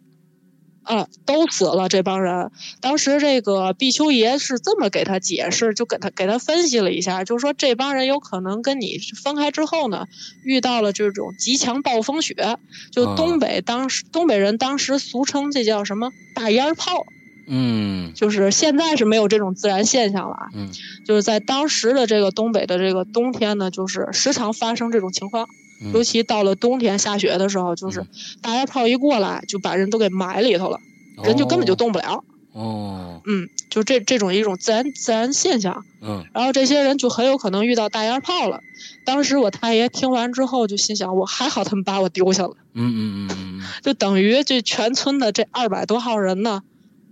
[0.83, 2.51] 啊，都死了这帮人。
[2.79, 10.07] 当时这个毕秋爷是这么给他解释，就给他给他分析了一下，就是说这帮人有可能跟你分开之后呢，
[10.43, 12.57] 遇到了这种极强暴风雪，
[12.91, 17.05] 就啊东北当时、东北人当时俗称这叫什么大烟炮，
[17.47, 20.69] 嗯就是现在是没有这种自然现象了啊，嗯
[21.05, 25.47] 就是在当时的这个东北的这个冬天呢，就是时常发生这种情况。
[25.81, 25.91] 嗯。
[25.93, 28.07] 尤其到了冬天下雪的时候，就是嗯。
[28.41, 30.79] 大烟炮一过来，就把人都给埋里头了，
[31.23, 32.23] 人就根本就动不了。
[32.53, 36.25] 哦，嗯，就这这种一种自然自然现象，嗯。
[36.33, 38.59] 然后这些人就很有可能遇到大烟炮了。
[39.05, 46.61] 当时我太爷听完之后就心想，我还好他们把我丢下了，嗯嗯嗯嗯 就等于这全村的这二百多号人呢，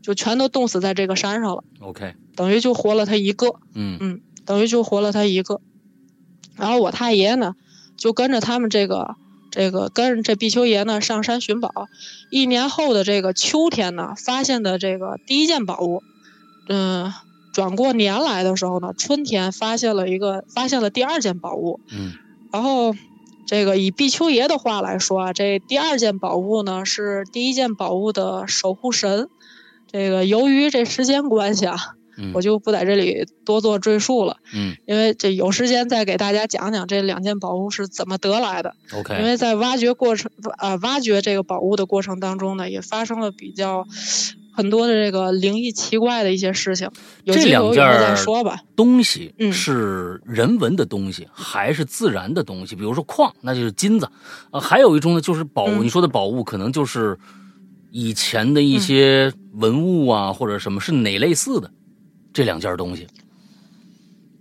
[0.02, 3.98] 就全都冻死在这个山上了，嗯，OK，等于就活了他一个，嗯。
[4.02, 5.62] 嗯，等于就活了他一个。
[6.58, 7.56] 然后我太爷呢，
[8.00, 9.16] 就跟着他们这个
[9.52, 11.72] 这个跟着这毕秋爷呢上山寻宝。
[12.32, 16.02] 一年后的这个秋天呢，发现的这个第一件宝物，
[16.68, 17.14] 嗯，
[17.54, 21.80] 转过年来的时候呢，春天发现了一个发现了第二件宝物。
[21.92, 22.14] 嗯
[22.52, 22.96] 然后
[23.46, 29.30] 这个以毕秋爷的话来说啊，这第二件宝物呢是第一件宝物的守护神。
[29.92, 34.38] 这个由于这时间关系啊，嗯，我就不在这里多做赘述了。
[34.54, 38.76] 嗯因为这有时间再给大家讲讲这两件宝物是怎么得来的。
[38.92, 43.86] 因 OK，因为在挖掘过程呃挖掘这个宝物的过程当中呢，也发生了比较
[44.52, 46.90] 很多的这个灵异奇怪的一些事情。
[47.24, 48.60] 有这两件儿再说吧。
[48.76, 52.76] 东西嗯是人文的东西，还是自然的东西？
[52.76, 54.10] 比如说矿，那就是金子，
[54.52, 55.70] 呃，还有一种呢，就是宝物。
[55.70, 57.18] 嗯你说的宝物，可能就是
[57.92, 61.72] 以前的一些文物啊，或者什么，是哪类似的？
[62.40, 63.06] 这两件东西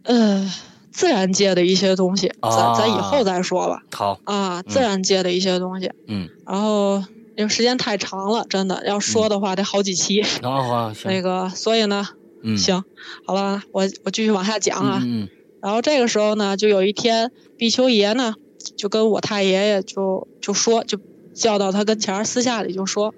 [0.05, 0.49] 呃，
[0.93, 3.83] 自然界的一些东西，啊咱咱以后再说吧。
[3.93, 5.91] 好，啊，自然界的一些东西。
[6.07, 7.03] 嗯，然后
[7.37, 10.23] 因为时间太长了，真的要说的话得好几期。
[10.41, 12.07] 然后啊， 行，那个，所以呢，
[12.45, 12.85] 嗯，行，
[13.27, 15.01] 好了，我我继续往下讲啊。
[15.03, 15.29] 嗯嗯
[15.61, 18.37] 然后这个时候呢，就有一天，毕丘爷呢
[18.77, 21.01] 就跟我太爷爷就就说，就
[21.35, 23.13] 叫到他跟前儿，私下里就说，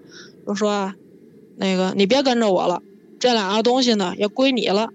[0.47, 0.95] 就说啊，
[1.57, 2.83] 那个你别跟着我了，
[3.21, 4.89] 这两样东西呢也归你了，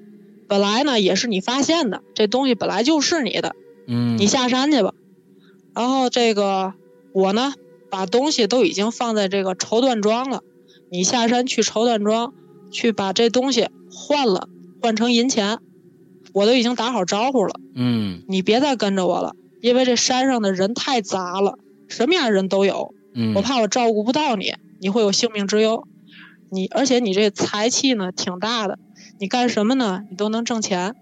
[0.50, 3.56] 本来呢也是你发现的，这东西本来就是你的，
[3.88, 4.94] 嗯，你下山去吧。
[5.74, 6.74] 然后这个
[7.14, 7.54] 我呢，
[7.90, 10.42] 把东西都已经放在这个绸缎庄了，
[10.90, 12.34] 你下山去绸缎庄
[12.72, 14.50] 去把这东西换了，
[14.82, 15.60] 换成银钱，
[16.34, 17.60] 我都已经打好招呼了。
[17.76, 25.88] 嗯你别再跟着我了，因为这山上的人太杂了，什么样的人都有，嗯，我怕我照顾不到你，你会有性命之忧。
[26.56, 28.80] 你而且你这财气呢挺大的，
[29.20, 30.02] 你干什么呢？
[30.10, 30.96] 你都能挣钱。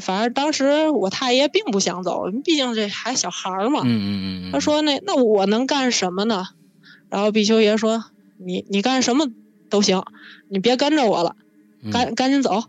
[0.00, 3.80] 反正当时我太爷并不想走，毕竟这还小孩儿嘛。
[3.84, 6.44] 嗯嗯嗯嗯，他说那那我能干什么呢？
[7.10, 8.04] 然后比丘爷说
[8.38, 9.26] 你你干什么
[9.68, 10.02] 都行，
[10.48, 11.36] 你别跟着我了，
[11.82, 12.64] 嗯赶赶紧走，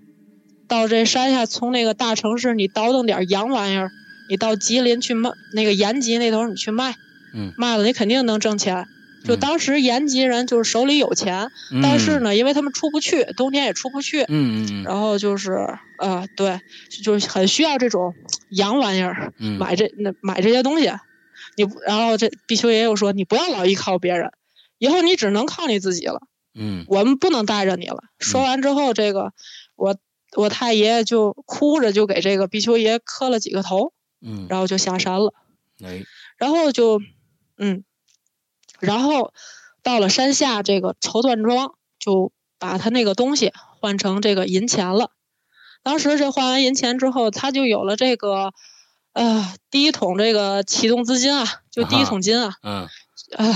[0.68, 3.90] 到这山下从那个大城市你倒腾点洋玩意儿，
[4.30, 6.96] 你到吉林去卖那个延吉那头你去卖，
[7.34, 8.86] 嗯卖了你肯定能挣钱。
[9.24, 9.40] 就嗯。
[9.40, 11.50] 当时延吉人就是手里有钱，
[11.82, 14.28] 但是，呢，因为他们出不去，冬天也出不去，嗯
[14.66, 14.84] 嗯嗯。
[14.84, 16.60] 然后就是呃，对，
[17.04, 18.14] 就是很需要这种
[18.50, 20.92] 洋玩意儿，嗯，买这那买这些东西。
[21.56, 24.32] 你然后这比丘爷又说，你不要老依靠别人，
[24.78, 26.22] 以后你只能靠你自己了，
[26.56, 26.86] 嗯。
[26.88, 28.04] 我们不能带着你了。
[28.20, 29.34] 说完之后，这个
[29.76, 29.96] 我
[30.36, 35.34] 我太爷就哭着就给这个比丘爷磕了几个头，嗯，然后就下山了。
[35.84, 36.04] 哎，
[36.38, 37.00] 然后就，
[37.58, 37.84] 嗯，
[38.84, 39.34] 然后
[39.82, 45.12] 到了山下这个绸缎庄，就把他那个东西换成这个银钱了。
[45.84, 48.54] 当时这换完银钱之后，他就有了这个，
[49.14, 52.88] 呃，第一桶这个启动资金啊，就第一啊桶金啊，嗯
[53.38, 53.56] 呃，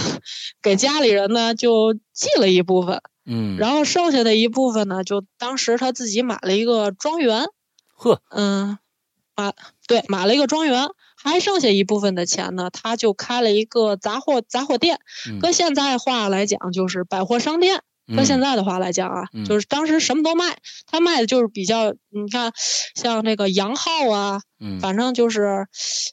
[0.61, 7.45] 给家里人呢就寄了一部分，嗯，然后剩下的一部分呢，就当时他自己买了一个庄园，
[7.95, 8.77] 呵，嗯，
[9.35, 9.53] 买
[9.87, 10.87] 对买了一个庄园，
[11.27, 14.99] 还剩下一部分的钱呢，他就开了一个杂货杂货店，
[15.29, 17.81] 嗯搁现在话来讲就是百货商店。
[18.15, 22.53] 搁现在的话来讲啊，嗯就是当时什么都卖，他卖的就是比较，你看，
[22.95, 25.67] 像这个洋号啊，嗯反正就是，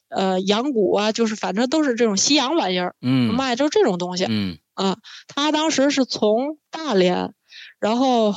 [0.09, 4.25] 呃，羊骨啊，就是反正都是这种西洋玩意儿，嗯卖的就是这种东西。
[4.27, 4.97] 嗯啊，
[5.29, 7.33] 他当时是从大连，
[7.79, 8.35] 然后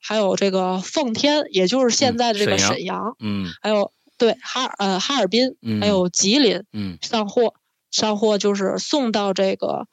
[0.00, 3.92] 还有这个奉天，也就是现嗯在的这个沈阳沈阳，嗯还有
[4.24, 7.54] 对哈尔呃哈尔滨，嗯，还有吉林嗯上货，
[7.90, 9.86] 上货就是送到这个，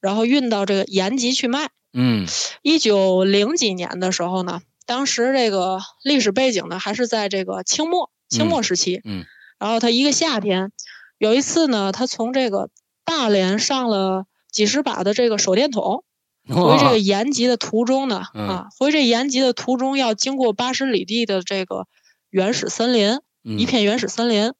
[0.00, 1.68] 然后运到这个延吉去卖。
[1.92, 2.26] 嗯
[2.62, 9.24] 一九零几年的时候呢，当时这个历史背景呢还是在这个清末清末时期，嗯
[9.58, 10.72] 然后他一个夏天，
[11.18, 12.70] 有一次呢，他从这个
[13.04, 16.04] 大连上了几十把的这个手电筒。
[16.46, 21.86] 回这个延吉的途中呢，嗯啊，回这延吉的途中要经过八十里地的这个
[22.28, 24.52] 原始森林，一嗯片原始森林。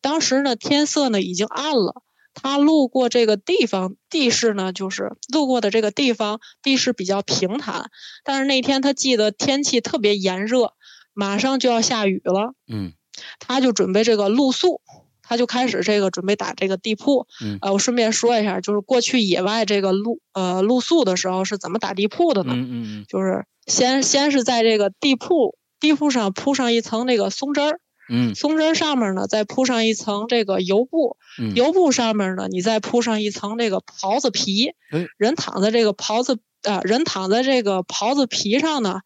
[0.00, 2.02] 当时呢，天色呢已经暗了。
[2.32, 7.90] 他路过这个地方，地势呢就是路过的这个地方，地势比较平坦。
[8.24, 10.74] 但是那天他记得天气特别炎热，
[11.12, 12.92] 马上就要下雨了，嗯
[13.40, 14.80] 他就准备这个露宿，
[15.22, 17.26] 他就开始这个准备打这个地铺。
[17.42, 22.52] 嗯呃，我顺便说一下，就是过去野外这个露呃露宿的时候是怎么打地铺的呢？
[22.54, 22.68] 嗯
[23.00, 27.80] 嗯就是先先是在这个地铺地铺上铺上一层那个松针儿，
[28.10, 28.34] 嗯。
[28.34, 39.00] 松针上面呢再铺上一层这个油布，嗯，油布上面呢你再铺上一层这个袍子皮哎，人躺在这个袍子啊、人躺在这个袍子皮上呢，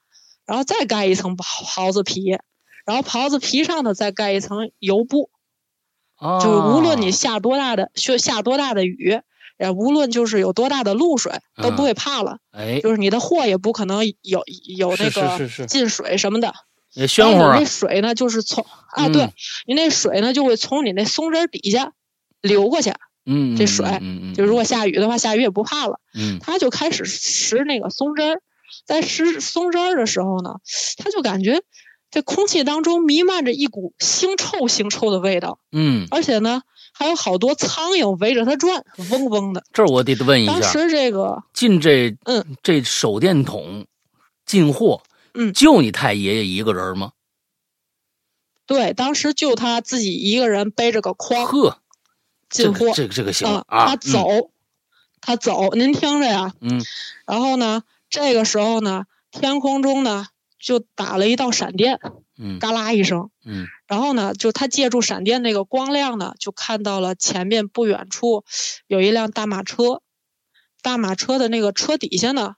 [0.44, 2.36] 然后再盖一层袍袍子皮，
[2.84, 5.30] 然后袍子皮上呢再盖一层油布，
[6.16, 9.20] 啊，就是无论你下多大的下下多大的雨，
[9.56, 11.32] 也，无论就是有多大的露水
[11.62, 14.42] 都嗯不会怕了，哎，就是你的货也不可能有
[14.76, 16.52] 有那个进水什么的。
[16.94, 19.32] 也暄乎啊那，水呢，就是从啊，对嗯
[19.66, 21.92] 你那水呢就会从你那松针底下
[22.40, 22.92] 流过去。
[23.26, 25.98] 嗯，这水嗯嗯，就如果下雨的话，下雨也不怕了。
[26.14, 28.42] 嗯他就开始拾那个松针儿，
[28.84, 30.56] 在拾松针儿的时候呢，
[30.98, 31.62] 他就感觉
[32.10, 36.60] 这空气当中弥漫着一股腥臭腥臭的味道，嗯，而且呢
[36.92, 39.64] 还有好多苍蝇围着他转，嗡嗡的。
[39.72, 43.86] 这我得问一下，当时这个进这嗯这手电筒
[44.44, 45.02] 进货，
[45.34, 45.52] 嗯。
[45.52, 47.12] 就你太爷爷一个人吗？
[48.66, 51.82] 对，当时就他自己一个人背着个筐呵，
[52.48, 54.50] 进货，这个这个行啊，啊，他走，
[55.20, 56.54] 他走，您听着呀。
[56.60, 56.80] 嗯，
[57.26, 60.28] 然后呢，这个时候呢，天空中呢
[60.58, 62.00] 就打了一道闪电，
[62.38, 62.58] 嗯。
[62.58, 63.28] 嘎啦一声。
[63.44, 63.66] 嗯。
[63.86, 68.44] 然后呢，就他借助闪电那个光亮呢，就看到了前面不远处
[68.86, 70.00] 有一辆大马车，
[70.80, 72.54] 大马车的那个车底下呢，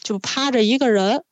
[0.00, 1.24] 就趴着一个人，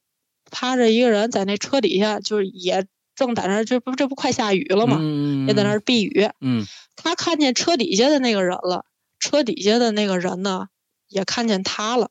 [0.59, 4.97] 趴着一个人在那车底下，就是也正在那儿，这不这不快下雨了吗？
[4.99, 6.31] 嗯，也在那儿避雨。
[6.41, 8.87] 嗯他看见车底下的那个人了，
[9.21, 10.69] 车底下的那个人呢，
[11.09, 12.09] 也看见他了，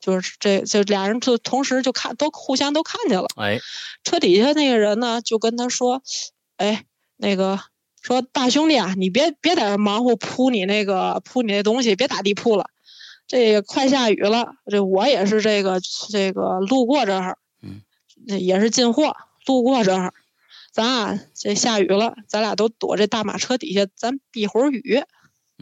[0.00, 3.26] 就是这这俩人就同时就看都互相都看见了。
[3.36, 3.60] 哎，
[4.02, 6.02] 车底下那个人呢，就跟他说
[6.56, 6.86] ：“哎，
[7.18, 7.60] 那个
[8.00, 12.64] 说大兄弟啊，你别别在这忙活铺你那个铺你那东西，别打地铺了。
[13.28, 15.80] 这个快下雨了，这我也是这个
[16.10, 17.38] 这个路过这儿，
[18.26, 19.16] 也是进货，
[19.46, 20.12] 路过这儿，
[20.70, 25.02] 咱啊这下雨了，咱俩都躲这大马车底下，咱避会儿雨。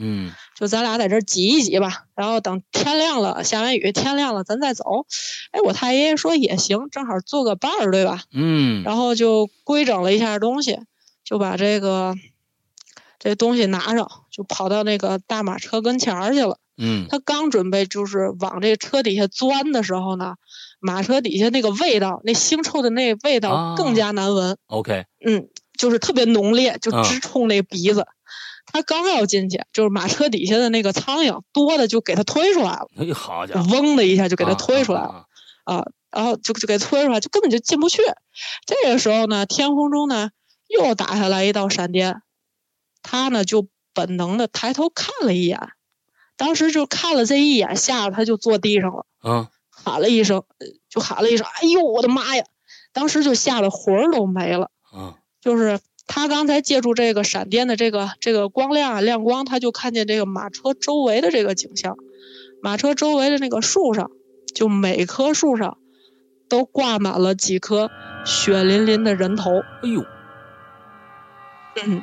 [0.03, 5.05] 嗯就咱俩在这儿挤一挤吧，然后等天亮了，下完雨天亮了，咱再走。
[5.51, 8.23] 哎，我太爷爷说也行，正好做个伴儿，对吧？
[8.33, 10.79] 嗯然后就规整了一下东西，
[11.23, 12.15] 就把这个
[13.19, 16.59] 这东西拿上，就跑到那个大马车跟前儿去了。
[16.81, 20.35] 嗯他刚准备就是往这车底下钻的时候呢，
[20.81, 28.07] 马车底下那个味道，那腥臭的那味道啊更加难闻，，OK，嗯，就是特别浓烈，就啊直冲那鼻子。
[28.73, 35.27] 他刚要进去，就是马车底下的那个苍蝇多的就给他推出来了，哎，好家伙，嗡的一下就给他推出来了。
[35.65, 38.01] 啊，然后就就给推出来，就根本就进不去。
[38.67, 40.31] 这个时候呢，天空中呢
[40.69, 42.23] 又打下来一道闪电，
[43.03, 45.59] 他呢就本能的抬头看了一眼，
[46.41, 52.45] 当时就看了这一眼，吓得他就坐地上了，嗯喊了一声，呃就喊了一声：“哎呦，我的妈呀！”
[52.95, 54.71] 当时就吓得魂儿都没了。
[54.97, 61.99] 嗯就是他刚才借助这个闪电的这个这个光亮啊亮光，他就看见这个马车周围的这个景象，
[62.63, 64.11] 马车周围的那个树上，
[64.55, 65.77] 就每棵树上
[66.49, 67.91] 都挂满了几颗
[68.25, 69.51] 血淋淋的人头，
[69.83, 70.05] 哎呦，
[71.85, 72.03] 嗯，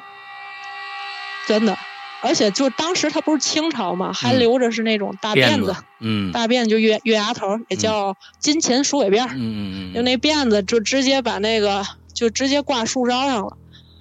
[1.48, 1.76] 真的，
[2.22, 9.30] 而且就当时他不是清朝嘛，还嗯留着是那种大辫子，子，嗯大辫子就月月牙头，也叫金钱鼠尾辫儿。
[9.36, 13.58] 嗯嗯嗯，就那辫子就直接把那个就直接挂树梢上了，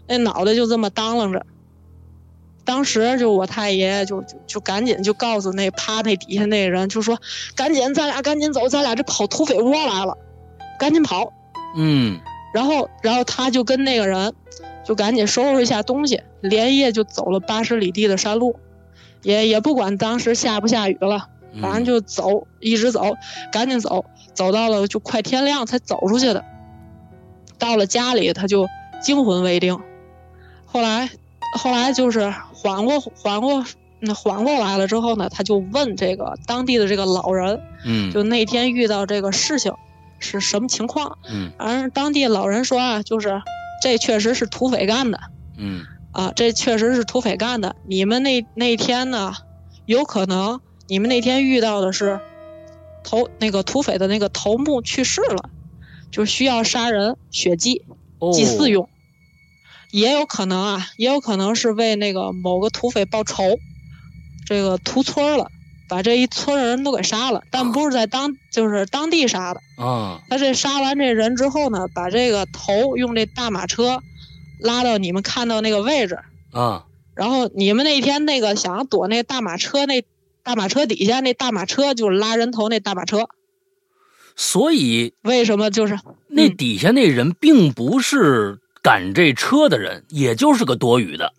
[0.07, 1.45] 那脑袋就这么当啷着。
[2.65, 7.17] 当时就我太爷爷就就就赶紧就告诉那趴那底下那个人，就说
[7.55, 10.17] 赶紧咱俩赶紧走，咱俩这跑土匪窝来了，
[10.79, 11.33] 赶紧跑。
[11.77, 12.19] 嗯
[12.55, 14.35] 然后然后他就跟那个人
[14.87, 18.55] 就赶紧收拾一下东西，连夜就走了八十里地的山路，
[19.23, 23.17] 也也不管当时下不下雨了，嗯，反正就走，一直走，
[23.51, 26.45] 赶紧走，走到了就快天亮才走出去的。
[27.59, 28.69] 到了家里，他就
[29.03, 29.77] 惊魂未定。
[30.67, 31.11] 后来，
[31.59, 33.65] 后来就是缓过缓过
[33.99, 39.73] 那缓过来了之后呢，他就问这个当地的这个老人，嗯就那天遇到这个事情
[40.21, 41.19] 是什么情况？
[41.29, 43.43] 嗯而当地老人说啊，就是
[43.87, 45.21] 这确实是土匪干的。
[45.57, 47.77] 嗯啊，这确实是土匪干的。
[47.87, 49.33] 你们那那天呢，
[49.85, 52.19] 有可能你们那天遇到的是
[53.05, 55.51] 头那个土匪的那个头目去世了，
[56.11, 57.85] 就需要杀人血祭
[58.19, 58.89] 哦祭祀用。
[59.93, 63.57] 也有可能啊，也有可能是为那个某个土匪报仇，
[64.45, 65.49] 这个屠村了，
[65.89, 69.61] 把这一村人都给杀了，但不是在当就是当地杀的。
[69.77, 74.03] 啊他这杀完这人之后呢，把这个头用这大马车
[74.59, 76.19] 拉到你们看到那个位置，
[76.53, 80.05] 啊然后你们那天那个想要躲那大马车，那
[80.43, 83.29] 大马车底下那大马车就是拉人头那大马车，
[84.37, 91.33] 所以为什么就是那嗯底下那人并不是赶这车的人，也就是个躲雨的。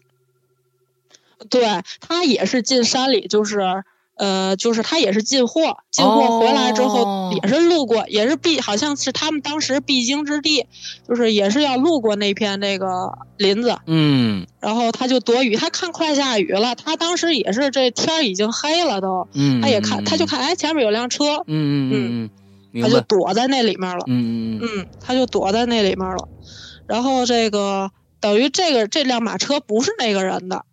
[1.49, 1.65] 对
[2.01, 3.83] 他也是进山里，就是
[4.17, 10.67] 呃，就是他也是进货，进货回来之后哦也是路过，也是必好像是他们当时必经之地，
[11.07, 22.29] 就是也是要路过那片那个林子，嗯然后他就躲雨，他看快下雨了，他当时也是这天儿已经黑了都，嗯，他也看他就看哎前面有辆车，嗯嗯嗯
[22.73, 23.01] 嗯，他就。
[23.07, 24.03] 躲在那里面了。
[24.07, 26.27] 嗯嗯嗯嗯，他就躲在那里面了。
[26.87, 27.89] 然后这个
[28.19, 30.65] 等于这个这辆马车不是那个人的，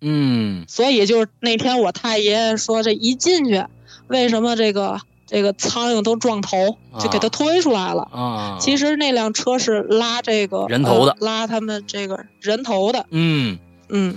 [0.00, 0.64] 嗯。
[0.68, 3.64] 所以就是那天我太爷爷说这一进去，
[4.08, 8.02] 为什么这个这个苍蝇都撞头，就给他啊推出来了。
[8.12, 11.12] 啊，其实那辆车是拉这个人头的。
[11.12, 13.06] 呃拉他们这个人头的。
[13.10, 13.58] 嗯。
[13.88, 14.16] 嗯。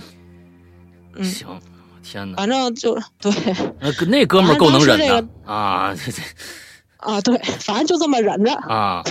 [1.14, 1.60] 嗯，行，
[2.04, 3.32] 天哪，反正就对。
[3.80, 5.28] 那哥那哥们儿够能忍的。
[5.44, 6.22] 啊，这这
[6.98, 8.54] 啊，对，反正就这么忍着。
[8.54, 9.02] 啊，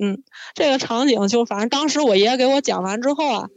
[0.00, 0.20] 嗯，
[0.54, 3.48] 这个场景就反正当时我爷爷给我讲完之后啊，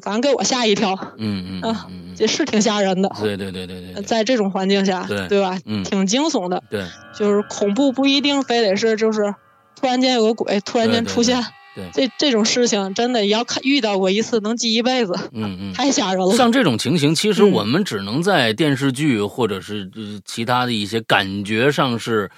[0.00, 3.08] 反正给我吓一跳，嗯嗯啊嗯嗯，这是挺吓人的。
[3.20, 5.58] 对对对对对对在这种环境下，对吧？
[5.66, 6.62] 嗯挺惊悚的。
[6.70, 6.84] 对
[7.18, 9.34] 就是恐怖不一定非得是就是
[9.80, 11.42] 突然间有个鬼突然对对间出现，
[11.76, 15.72] 对，这这种事情真的要看遇到过一次能记一辈子，嗯嗯。
[15.76, 16.34] 太吓人了。
[16.34, 22.30] 像这种情形，其实嗯我们只能在电视剧或者是呃其他的一些感觉上是，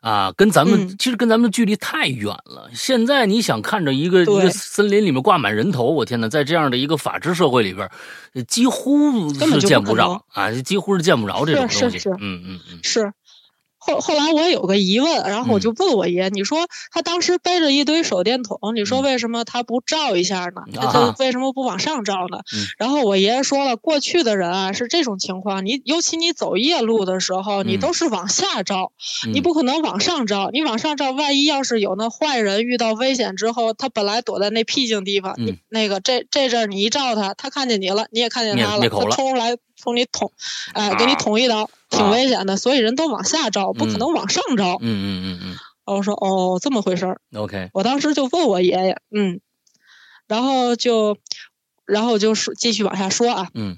[0.00, 2.70] 啊，跟咱们、嗯其实跟咱们距离太远了。
[2.72, 7.90] 现在你想看着一个一个森林里面挂满人头，我天哪，在这样的一个法治社会里边，
[8.34, 11.80] 呃几乎是见不着啊，几乎是见不着这种东西。
[11.80, 13.12] 是是是嗯嗯嗯是。
[13.86, 19.04] 后后来我有个疑问，然后我就嗯问我爷，你说他当时背着一堆手电筒，你说嗯。
[19.04, 20.62] 为什么他不照一下呢？
[20.74, 22.38] 他啊为什么不往上照呢？
[22.54, 22.64] 嗯。
[22.78, 27.80] 然后我爷爷说了，过去的人啊是这种情况，你尤其你走夜路的时候，你嗯。
[27.80, 28.92] 都是往下照，
[29.26, 35.46] 嗯，你不可能往上照，你往上照，万一要是有那坏人遇到危险之后，他本来躲在那僻静地方，嗯。
[35.46, 40.32] 你那个这这阵儿你一照他，他看见你了，你也看见他了他冲出来从你捅，
[40.72, 44.78] 哎，给你捅一刀，挺危险的，所以人都往下招，不可能往上招。
[44.80, 45.56] 嗯嗯嗯嗯。
[45.84, 47.20] 我说哦，这么回事儿。
[47.34, 49.40] ，OK，我当时就问我爷爷，嗯，
[50.26, 51.18] 然后就，
[51.84, 53.76] 然后就说继续往下说啊，嗯，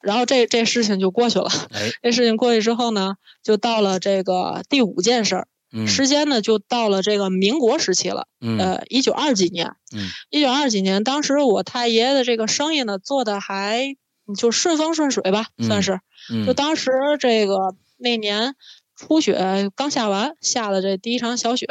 [0.00, 1.50] 然后这这事情就过去了。
[1.70, 5.86] 哎， 这事情过去之后呢，就到了这个第五件事儿，嗯。
[5.86, 8.58] 时间呢就到了这个民国时期了，嗯。
[8.58, 10.08] 呃，一九二几年，嗯。
[10.30, 13.96] 一九二几年，当时我太爷爷的这个生意呢做的还
[14.34, 16.00] 就顺风顺水吧，嗯算是。
[16.32, 18.54] 嗯，就当时这个那年
[18.96, 21.66] 初雪刚下完，下了这第一场小雪，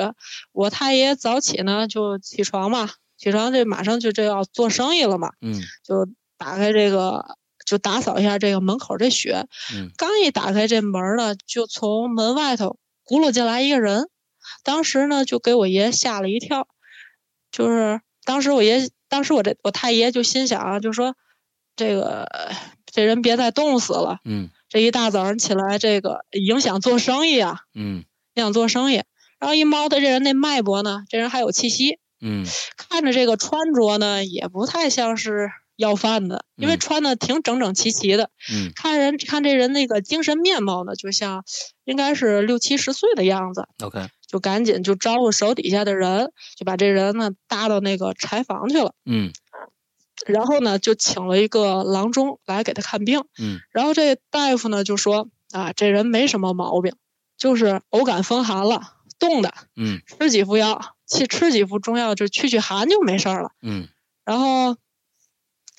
[0.52, 5.54] 我太爷早起呢就起床嘛，起床这马上就这要做生意了嘛，嗯
[5.84, 6.08] 就
[6.38, 9.46] 打开这个就打扫一下这个门口这雪，
[9.76, 14.10] 嗯刚一打开这门呢，就从门外头轱辘进来一个人，
[14.64, 16.68] 当时呢就给我爷吓了一跳，
[17.52, 21.16] 就是当时我爷，当时我这我太爷就心想啊，就说
[21.80, 22.28] 这个
[22.92, 28.04] 这人别再冻死了，嗯这一大早上起来这个影响做生意啊，嗯
[28.34, 29.02] 影响做生意。
[29.40, 38.30] 然后一猫他这人那脉搏呢，这人还有气息，嗯看着这个穿着呢也不太像是要饭的，因为嗯穿的挺整整齐齐的。
[38.52, 41.46] 嗯看人看这人那个精神面貌呢，就像
[41.86, 48.94] 应该是六七十岁的样子，，OK，就赶紧就招呼手底下的人，就把这人呢搭到那个柴房去了。
[49.06, 49.32] 嗯
[50.26, 53.22] 然后呢，就请了一个郎中来给他看病。
[53.40, 56.94] 嗯然后这大夫呢就说啊，这人没什么毛病，
[57.38, 58.82] 就是偶感风寒了，
[59.18, 63.52] 冻的，嗯吃几副药，去吃几副中药就去去寒就没事儿了。
[63.62, 63.88] 嗯
[64.26, 64.78] 然后，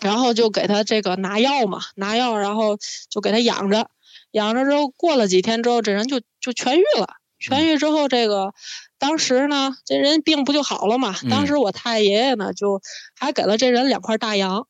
[0.00, 2.78] 然后就给他这个拿药嘛，拿药，然后
[3.08, 3.90] 就给他养着，
[4.32, 7.16] 养着之后过了几天之后，这人就就痊愈了。
[7.38, 8.52] 痊愈之后，这个
[9.00, 11.16] 当时呢，这人病不就好了嘛？
[11.28, 12.80] 当时我太爷爷呢，就
[13.18, 14.68] 还给了这人两块大洋，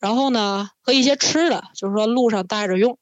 [0.00, 2.98] 然后呢和一些吃的，就是说路上带着用。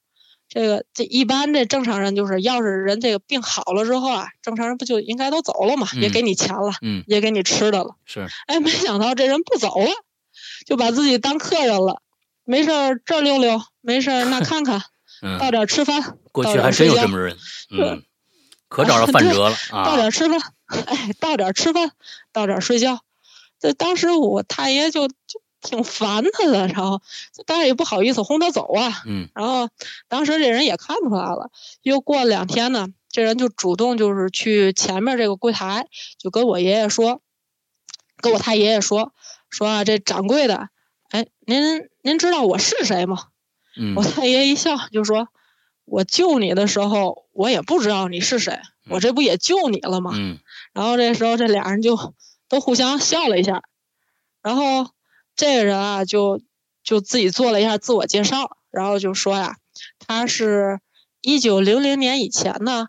[0.47, 7.95] 这个这一般这正常人就是，要是人这个病好了之后啊，正常人不就应该都走了嘛，也嗯给你钱了，嗯也给你吃的了。
[8.05, 9.89] 是，哎，没想到这人不走了，
[10.65, 12.01] 就把自己当客人了。
[12.45, 17.35] 没事儿这儿溜溜，没事儿那看看，到嗯，点儿吃饭，过到去还真有这么人，
[17.77, 18.03] 嗯，
[18.69, 21.91] 可找着饭辙了到啊点，吃饭，哎，到点吃饭，
[22.31, 23.01] 到点睡觉。
[23.59, 27.01] 这当时我太爷就就挺烦他的，然后
[27.45, 29.01] 当然也不好意思轰他走啊。
[29.05, 29.69] 嗯然后
[30.07, 31.49] 当时这人也看出来了，
[31.81, 35.87] 又过了两天呢，这人就主动就是去前面这个柜台，
[36.19, 37.21] 就跟我爷爷说，
[38.17, 39.13] 跟我太爷爷说，
[39.49, 40.69] 说啊，这掌柜的，
[41.09, 43.27] 哎，您您知道我是谁吗？
[43.79, 45.29] 嗯我太爷一笑就说，
[45.87, 48.59] 我救你的时候，我也不知道你是谁，
[48.89, 50.11] 我这不也救你了吗？
[50.15, 50.37] 嗯
[50.73, 52.13] 然后这时候这俩人就
[52.49, 53.63] 都互相笑了一下，
[54.43, 54.91] 然后
[55.35, 56.41] 这个人啊就
[56.83, 59.55] 就自己做了一下自我介绍，然后就说呀，
[59.97, 60.79] 他是
[61.21, 62.87] 一九零零年以前呢，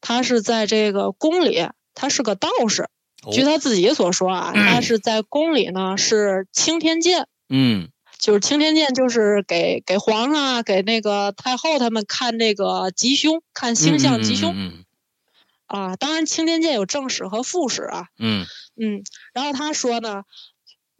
[0.00, 2.88] 他是在这个宫里，他是个道士。
[3.30, 7.88] 据哦他自己所说啊，他是在宫里呢是青天剑，嗯
[8.22, 14.54] 就是青天剑，就是给给皇上啊，给那个太后他们看这个吉凶，看星象吉凶。
[14.56, 14.84] 嗯
[15.66, 18.46] 啊，当然青天剑有正史和副史啊，嗯。
[18.76, 19.02] 嗯，
[19.34, 20.22] 然后他说呢，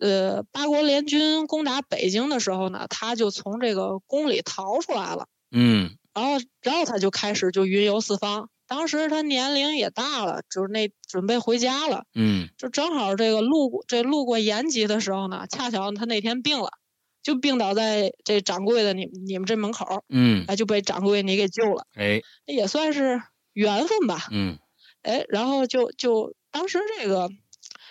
[0.01, 5.93] 呃，八国联军攻打北京的时候呢，他就从这个宫里逃出来了，嗯。
[6.13, 8.49] 然后然后他就开始就云游四方。
[8.67, 12.49] 当时他年龄也大了，就是那准备回家了，嗯。
[12.59, 16.71] 就正好这个路过这路过延吉的时候呢，恰巧他那天病了，
[17.23, 24.29] 就病倒在这掌柜的你你们这门口，嗯，哎，就被掌柜你给救了，哎，也算是缘分吧。
[24.31, 24.59] 嗯
[25.03, 27.29] 哎，然后就就当时这个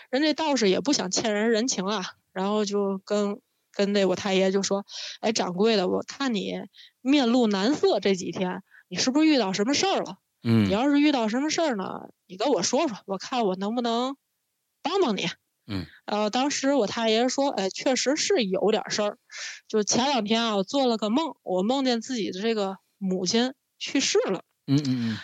[0.09, 3.41] 人这道士也不想欠人人情啊，然后就跟
[3.73, 4.86] 跟那我太爷就说，
[5.19, 6.53] 哎，掌柜的，我看你
[7.01, 10.17] 面露难色这几天，你是不是遇到什么事儿了？
[10.41, 14.15] 你嗯要是遇到什么事儿呢，你跟我说说，我看我能不能
[14.82, 15.27] 帮帮你。
[15.72, 19.17] 嗯，然后当时我太爷说，哎，确实是有点事儿，
[19.67, 24.43] 就前两天啊，我做了个梦，我梦见自己的这个母亲去世了。
[24.67, 25.17] 嗯嗯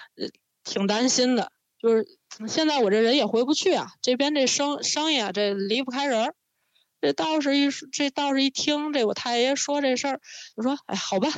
[0.63, 2.05] 挺担心的，就是
[2.47, 6.35] 现在我这人也回不去啊，这边这生生意啊，这离不开人儿。
[6.99, 10.21] 这道士一，这道士一听这我太爷说这事儿，
[10.55, 11.29] 就说：“哎，好吧，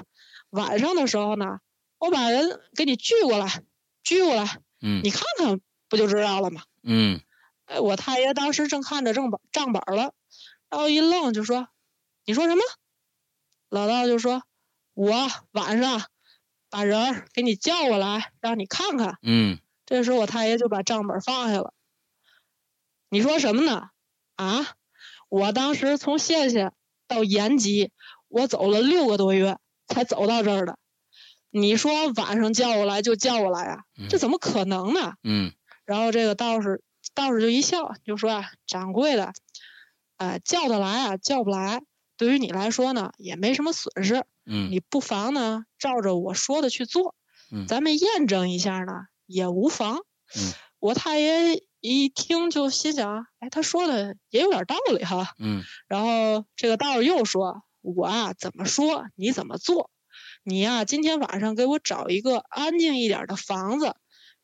[0.51, 1.59] 晚上的时候呢，
[1.99, 3.61] 我把人给你聚过来，
[4.01, 7.19] 聚过来，嗯你看看不就知道了吗嗯？”
[7.69, 10.13] 哎，我太爷当时正看着正本账本了，
[10.69, 11.67] 然后一愣就说
[12.25, 12.61] ：“你说什么？”
[13.69, 14.41] 老道就说
[14.95, 15.13] ：“我
[15.51, 16.01] 晚上
[16.71, 21.73] 把人儿给你叫过来，让你看看。”嗯这时候我太爷就把账本放下了。
[23.09, 23.89] 你说什么呢？
[24.35, 24.67] 啊！
[25.29, 26.73] 我当时从县县
[27.07, 27.91] 到延吉，
[28.27, 30.79] 我走了六个多月，才走到这儿的。
[31.51, 35.13] 你说晚上叫我来就叫我来啊，这怎么可能呢？
[35.23, 35.53] 嗯
[35.85, 36.81] 然后这个道士
[37.13, 39.33] 道士就一笑，就说啊，掌柜的，
[40.17, 41.81] 呃，叫得来啊，叫不来，
[42.17, 44.25] 对于你来说呢，也没什么损失。
[44.45, 47.15] 嗯你不妨呢，照着我说的去做，
[47.51, 48.93] 嗯咱们验证一下呢，
[49.25, 49.97] 也无妨。
[50.35, 55.33] 嗯我太爷一听就心想，哎，他说的也有点道理哈。
[55.37, 59.91] 嗯 然后这个道士又说，我啊怎么说你怎么做，
[60.43, 63.95] 你呀、今天晚上给我找一个安静一点的房子，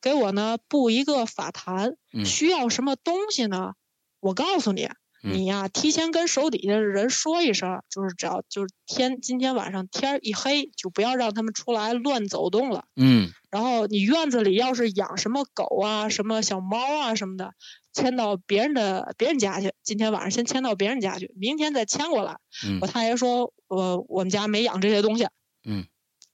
[0.05, 3.73] 给我呢布一个法坛，嗯需要什么东西呢？
[4.19, 4.83] 我告诉你，
[5.23, 12.85] 嗯你呀、提前跟手底下的人说一声，就是只要就是天今天晚上天儿一黑，就不要让他们出来乱走动了。
[12.95, 17.53] 嗯然后你院子里要是养什么狗啊、什么小猫啊什么的，
[17.91, 19.73] 迁到别人的别人家去。
[19.81, 22.37] 今天晚上先迁到别人家去，明天再迁过来。
[22.63, 25.25] 嗯我太爷说，我我们家没养这些东西。
[25.67, 25.87] 嗯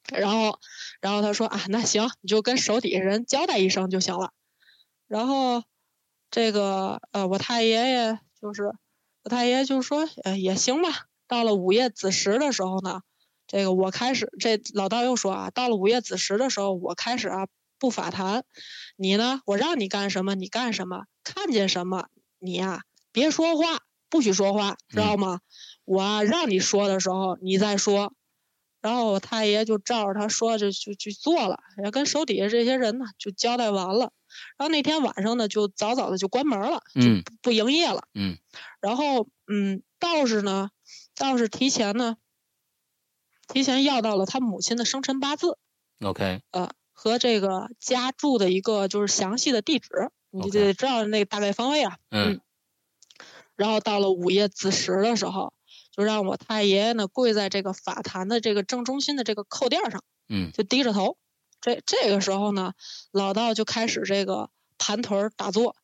[0.10, 0.60] 然后，
[1.02, 4.32] 然后他说啊，那行，你就跟手底下人交代一声就行了。
[5.08, 5.64] 然后，
[6.30, 8.72] 这个呃，我太爷爷就是
[9.24, 11.08] 我太爷爷就说，呃，也行吧。
[11.28, 13.02] 到了午夜子时的时候呢，
[13.48, 17.48] 这个我开始，这老道又说啊，到了午夜子时的时候，我开始啊
[17.80, 18.44] 不法坛，
[18.96, 22.08] 你呢，我让你干什么你干什么，看见什么
[22.40, 22.82] 你呀、
[23.12, 23.80] 别说话，
[24.10, 25.40] 不许说话，知道吗？
[25.86, 28.14] 我啊让你说的时候你再说。
[28.82, 34.12] 然后我太爷就照着他说的就去做了，也跟手底下这些人呢就交代完了。
[34.58, 38.08] 然后那天晚上呢，就早早的就关门了，嗯不不营业了。
[38.14, 38.38] 嗯
[38.80, 40.70] 然后嗯，道士呢，
[41.16, 42.18] 道士提前呢，
[43.48, 45.58] 提前要到了他母亲的生辰八字
[46.02, 49.90] ，，OK，呃，和这个家住的一个就是详细的地址，
[50.30, 51.98] 你得知道那个大概方位啊。
[52.10, 52.40] 嗯
[53.58, 55.54] 然后到了午夜子时的时候，
[55.92, 60.04] 就让我太爷爷呢跪在这个法坛的这个正中心的这个扣垫上。
[60.30, 61.18] 嗯就低着头。
[61.60, 62.74] 这这个时候呢，
[63.12, 65.76] 老道就开始这个盘腿打坐，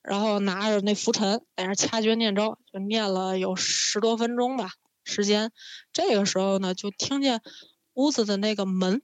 [0.00, 4.70] 然后拿着那拂尘在那儿掐诀念咒，就念了有十多分钟吧
[5.04, 5.52] 时间。
[5.92, 7.42] 这个时候呢，就听见
[7.92, 9.02] 屋子的那个门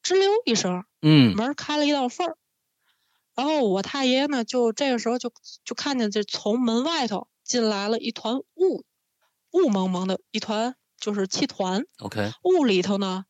[0.00, 2.36] 吱溜一声，嗯门开了一道缝儿。
[3.34, 5.32] 然后我太爷爷呢，就这个时候就
[5.64, 8.85] 就看见这从门外头进来了一团雾，
[9.56, 11.82] 雾蒙蒙的一团，就是气团。
[12.00, 13.24] ，OK，雾里头呢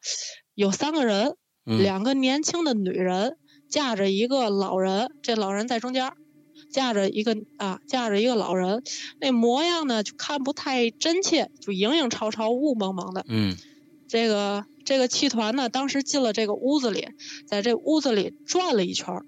[0.55, 3.37] 有三个人，嗯两个年轻的女人
[3.71, 6.17] 架着一个老人，这老人在中间儿，
[6.73, 8.83] 架着一个啊架着一个老人，
[9.21, 13.25] 那模样呢就看不太真切，就影影绰绰、雾蒙蒙的。
[13.29, 13.57] 嗯
[14.09, 17.09] 这个这个气团呢，当时进了这个屋子里，
[17.47, 19.23] 在这屋子里转了一圈，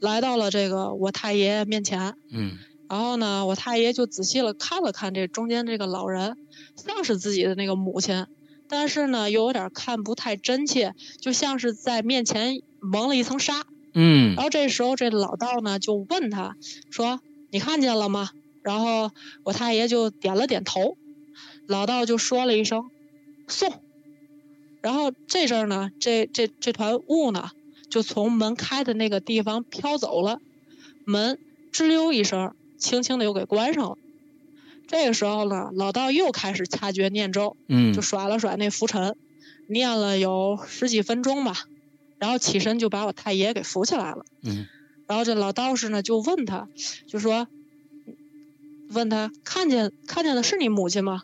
[0.00, 2.14] 来到了这个我太爷爷面前。
[2.30, 2.58] 嗯
[2.88, 6.36] 然后呢，我太爷就仔细了看了看这中间这个老人，
[6.76, 8.26] 像是自己的那个母亲，
[8.68, 13.64] 但是呢又有点看不太真切，就像是在面前蒙了一层纱。
[13.94, 16.56] 嗯然后这时候这老道呢就问他
[16.90, 17.20] 说
[17.50, 18.30] ：“你看见了吗？”
[18.62, 19.10] 然后
[19.44, 20.96] 我太爷就点了点头，
[21.66, 22.90] 老道就说了一声
[23.46, 23.82] “送”，
[24.82, 27.50] 然后这阵儿呢，这这这团雾呢
[27.88, 30.40] 就从门开的那个地方飘走了，
[31.04, 31.38] 门
[31.72, 32.54] 吱溜一声，
[32.84, 33.96] 轻轻的又给关上了。
[34.86, 39.16] 这个时候呢，老道又开始掐诀念咒，嗯就甩了甩那拂尘，
[39.66, 41.54] 念了有十几分钟吧，
[42.18, 44.26] 然后起身就把我太爷给扶起来了。
[44.42, 44.66] 嗯
[45.06, 46.68] 然后这老道士呢就问他，
[47.06, 47.46] 就说，
[48.90, 51.22] 问他看见看见的是你母亲吗？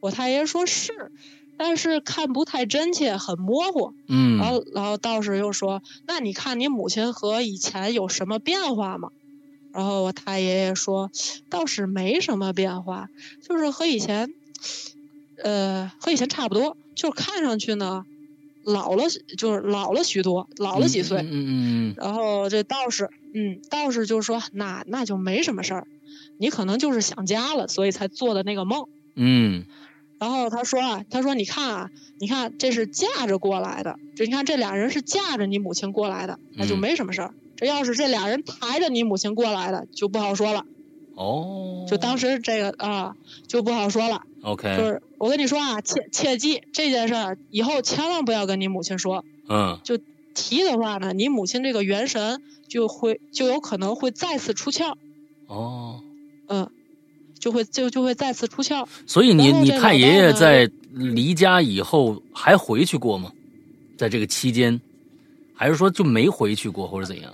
[0.00, 1.12] 我太爷说是，
[1.58, 3.92] 但是看不太真切，很模糊。
[4.08, 9.10] 嗯然后然后道士又说，那你看你母亲和以前有什么变化吗？
[9.72, 11.10] 然后我太爷爷说，
[11.48, 13.08] 倒是没什么变化，
[13.40, 14.28] 就是和以前，
[15.42, 18.04] 呃，和以前差不多，就是看上去呢，
[18.64, 19.04] 老了，
[19.38, 21.18] 就是老了许多，老了几岁。
[21.22, 25.86] 嗯嗯然后这道士，嗯，道士就说，那那就没什么事儿，
[26.38, 28.86] 你可能就是想家了，所以才做的那个梦。
[29.14, 29.64] 嗯
[30.18, 37.34] 然后他说啊，他说你看啊，你看这是架着过来的，就你看这俩人是架着你母亲过来的，那就嗯没什么事儿。
[37.56, 40.64] 这要是这俩人抬着你母亲过来的，就不好说了。
[41.14, 43.14] 哦，就当时这个啊，
[43.46, 44.22] 就不好说了。
[44.42, 49.24] 就 OK，就是我跟你说啊，切切记这件事儿，以后千万不要跟你母亲说。
[49.48, 49.98] 嗯就
[50.34, 54.94] 提的话呢，你母亲这个元神就会就有可能会再次出窍，
[55.46, 56.00] 哦，
[56.48, 56.70] 嗯，
[57.38, 58.86] 就会就就会再次出窍。
[59.06, 63.30] 所以你你太爷爷在离家以后还回去过吗？
[63.98, 64.80] 在这个期间，
[65.54, 67.32] 还是说就没回去过，或者怎样？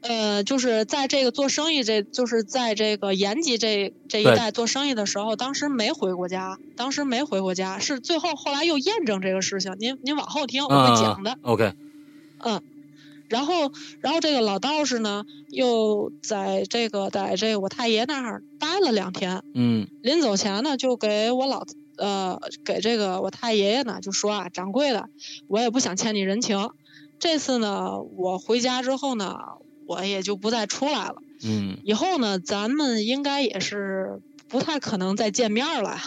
[0.00, 9.74] 呃，就是在这个做生意这，就是在这个延吉这这一带做生意的时候，当时没回过家，当时没回过家，是最后后来又验证这个事情。
[9.78, 11.32] 您您往后听，我会讲的。
[11.32, 11.72] 嗯 OK，
[12.44, 12.62] 嗯，
[13.28, 25.08] 然后然后这个老道士呢，又在这个在这个我太爷那儿待了两天，嗯临走前呢，就给我老呃给这个我太爷爷呢就说啊，掌柜的，
[25.48, 26.70] 我也不想欠你人情，
[27.18, 29.36] 这次呢我回家之后呢，
[29.88, 31.16] 我也就不再出来了。
[31.42, 35.98] 嗯以后呢，咱们应该也是不太可能再见面了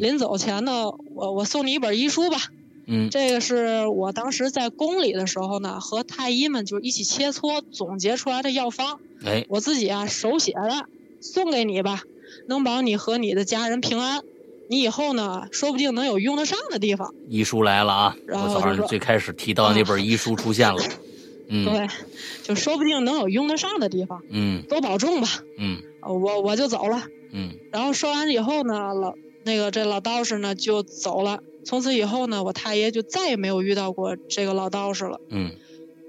[0.00, 2.38] 临走前呢，我我送你一本医书吧，
[2.86, 10.86] 嗯这个是我当时在宫里的时候呢，和太医们就一起切磋总结出来的药方，哎，我自己啊手写的，
[11.20, 12.02] 送给你吧，
[12.46, 14.22] 能保你和你的家人平安。
[14.70, 17.14] 你以后呢，说不定能有用得上的地方。
[17.28, 18.16] 医书来了啊！
[18.28, 20.80] 我早上最开始提到那本医书出现了。
[20.82, 21.13] 嗯
[21.62, 21.86] 对，
[22.42, 25.28] 就说不定能有用得上的地方，嗯多保重吧。
[25.58, 27.06] 嗯呃我我就走了。
[27.32, 31.40] 嗯然后说完以后呢，老那个这老道士呢就走了。
[31.64, 35.20] 从此以后呢，我太爷就再也没有遇到过这个老道士了。
[35.28, 35.52] 嗯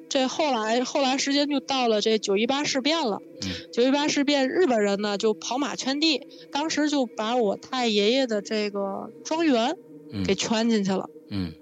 [0.08, 3.22] 这后来后来时间就到了这九一八事变了。
[3.42, 9.76] 嗯九一八事变，日本人呢就跑马圈地，当时就把我太爷爷的这个庄园
[10.12, 11.10] 嗯给圈进去了。
[11.30, 11.54] 嗯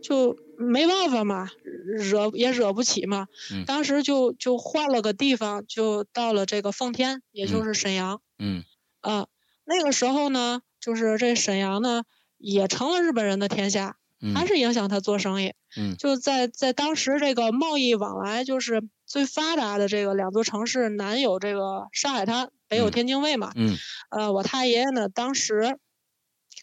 [0.00, 1.50] 就没办法嘛，
[1.98, 3.26] 惹也惹不起嘛。
[3.52, 8.20] 嗯当时就就换了个地方，就到了这个奉天，也就嗯是沈阳。
[8.38, 8.62] 嗯
[9.00, 9.26] 啊，
[9.64, 12.02] 那个时候呢，就是这沈阳呢
[12.36, 15.54] 也成了日本人的天下，嗯还是影响他做生意。
[15.76, 23.52] 嗯就在在当时这个贸易往来就是最发达的这个两座城市，南有这个上海滩，北有嗯天津卫嘛。
[23.54, 23.76] 嗯
[24.10, 25.78] 呃，我太爷爷呢，当时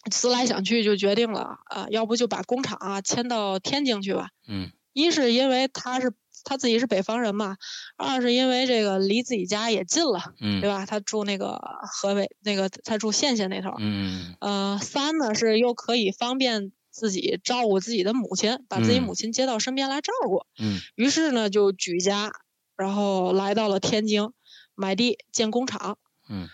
[0.10, 4.30] 思来想去就决定了，啊、要不就把工厂啊迁到天津去吧。
[4.47, 6.12] 嗯一是因为他是
[6.43, 7.58] 他自己是北方人嘛，
[7.97, 10.88] 二是因为这个离自己家也近了，嗯对吧？
[10.88, 13.76] 他住那个河北那个，他住县县那头儿。
[13.80, 20.45] 嗯呃，三呢是又可以方便自己照顾自己的母亲，把自己嗯母亲接到身边来照顾。
[20.60, 22.32] 嗯于是呢，就举家，
[22.76, 24.32] 然后来到了天津，
[24.74, 25.99] 买地建工厂。
[26.28, 26.47] 嗯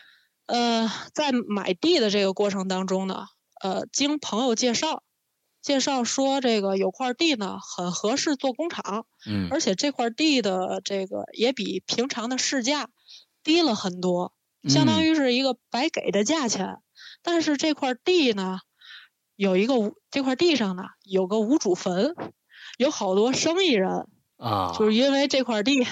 [0.48, 3.28] 呃，在买地的这个过程当中呢，
[3.64, 5.04] 呃，经朋友介绍，
[5.62, 12.90] 介绍说这个有块地呢很合适做工厂，嗯而且这块地的这个也比平常的市价
[13.42, 14.34] 低了很多，
[14.68, 16.80] 相当嗯于是一个白给的价钱。
[17.22, 18.60] 但是这块地呢，
[19.38, 22.16] 有一个无这块地上呢有个无主坟，
[22.78, 25.88] 有好多生意人啊，就是因为这块地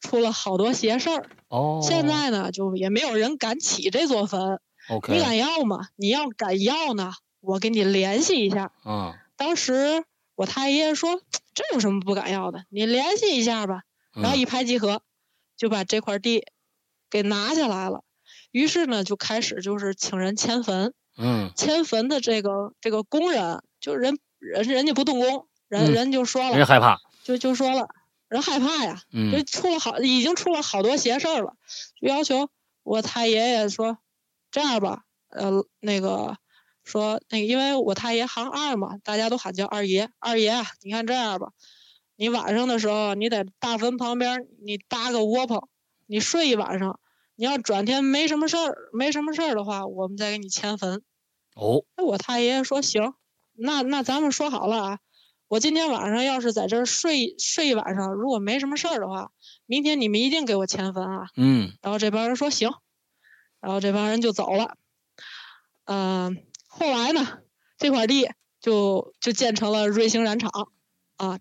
[0.00, 1.28] 出了好多邪事儿。
[1.48, 4.60] 哦，现在呢，就也没有人敢起这座坟。
[4.88, 5.88] OK 你敢要吗？
[5.96, 8.72] 你要敢要呢，我给你联系一下。
[8.84, 11.20] 啊当时我太爷爷说
[11.54, 12.64] ：“这有什么不敢要的？
[12.70, 13.82] 你联系一下吧。”
[14.14, 15.02] 然后嗯一拍即合，
[15.56, 16.46] 就把这块地
[17.10, 18.02] 给拿下来了。
[18.50, 20.94] 于是呢，就开始就是请人迁坟。
[21.18, 27.88] 嗯迁坟的这个这个工人，就人人人家不动工，人、嗯人就说了，害怕，就就说了，
[28.28, 31.54] 人害怕呀，就嗯出了好，已经出了好多邪事儿了，
[32.00, 32.50] 就要求
[32.82, 33.98] 我太爷爷说，
[34.56, 36.38] 这样吧，呃，那个
[36.82, 41.48] 说那个，因为我太爷行二嘛，大家都喊叫二爷，二爷啊，你看这样吧，
[42.16, 45.68] 你晚上的时候你在大坟旁边你搭个窝棚，
[46.06, 46.98] 你睡一晚上，
[47.34, 51.02] 你要转天没什么事儿，没什么事儿的话，我们再给你迁坟。
[51.54, 53.12] 哦哎，我太爷爷说行，
[53.52, 54.98] 那那咱们说好了啊，
[55.48, 59.32] 我今天晚上要是在这儿睡睡一晚上，如果没什么事儿的话，
[59.66, 61.26] 明天你们一定给我迁坟啊。
[61.36, 62.70] 嗯然后这边人说行，
[63.60, 64.76] 然后这帮人就走了。
[65.84, 67.38] 嗯、后来呢，
[67.78, 68.30] 这块地
[68.60, 70.50] 就就建成了瑞星染厂
[71.16, 71.38] 啊。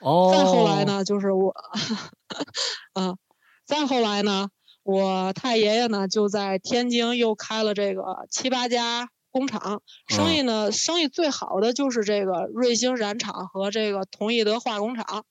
[0.00, 0.84] 哦，再后来？
[0.84, 1.54] 呢，就是我，
[2.92, 3.14] 啊，
[3.64, 4.48] 再后来呢，
[4.82, 15.24] 我太爷爷呢就在天津又开了这个七八家工厂，生意呢、生意最好的就是这个瑞星染厂和这个同义德化工厂。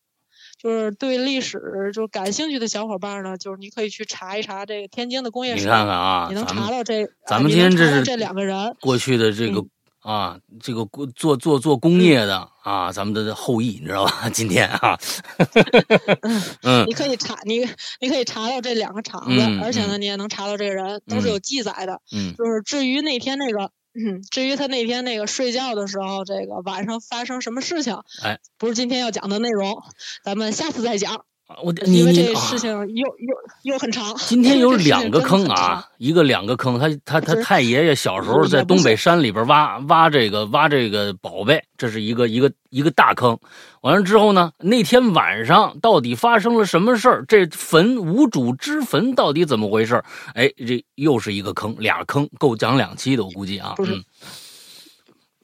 [0.62, 9.69] 就是对历史就感兴趣的小伙伴呢，就是你可以去查一查这个天津的工业史你，看看啊，你能查到这，咱啊们今天这是这两个人，过去的这个、嗯
[10.02, 14.30] 啊，这个工做做做工业的、啊，咱们的后裔，你知道吧？
[14.34, 14.99] 今天啊，
[16.61, 17.68] 嗯你可以查你
[17.99, 22.02] 你可以查到这两个厂子，嗯而且呢，嗯你也能查到这个人，都是有记载的。
[22.11, 29.84] 嗯就是至于那天那个，嗯，至于他那天那个睡觉的时候，这个晚上发生什么事情，哎，不是今天要讲的内容，
[30.23, 31.26] 咱们下次再讲。
[31.64, 34.15] 我你你事情又又又很长。
[34.18, 36.80] 今天有 两个坑啊，一个两个坑。
[36.80, 43.38] 他他他太爷爷小时候在东北山里边挖挖这个挖这个宝贝，这是一个一个一个大坑。
[43.82, 47.26] 完了之后呢，那天晚上到底发生了什么事儿？
[47.28, 50.03] 这坟无主之坟到底怎么回事？
[50.34, 53.73] 哎，这又是一个坑，俩坑够讲两期的，我估计啊。
[53.76, 54.03] 不是嗯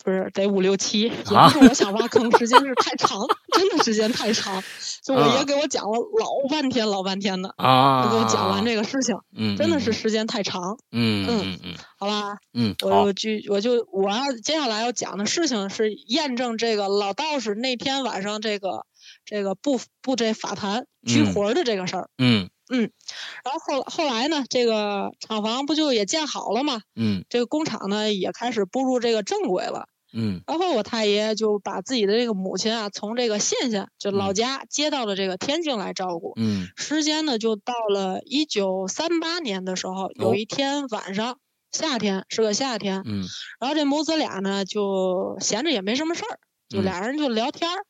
[0.08, 4.64] 不是得五六七，也啊不是我想挖坑，时间是太长，真的时间太长。
[5.04, 10.78] 就我啊爷给我讲了老半天老半天的，啊，就给我讲完这个事情，嗯，真的嗯是时间太长。
[10.94, 18.86] 嗯嗯嗯好吧，嗯，我我就我就我要接下来要讲的事情是验证这个老道士那天晚上这个
[19.26, 22.10] 这个布布这法坛拘嗯魂的这个事儿。
[22.18, 26.80] 嗯然后后后来呢，这个厂房不就也建好了吗？
[26.96, 29.90] 嗯这个工厂呢也开始步入这个正轨了。
[30.18, 30.42] 嗯。
[30.48, 36.34] 然后我太爷就把自己的这个母亲啊，从这个县县就老家接到了这个天津来照顾。
[36.36, 36.68] 嗯。
[36.76, 41.40] 时间呢，就到了一九三八年的时候，有一天晚上，
[41.72, 43.24] 夏天是个夏天，嗯。
[43.60, 46.84] 然后这母子俩呢就闲着也没什么事儿，就嗯。
[46.84, 47.86] 俩人就聊天儿，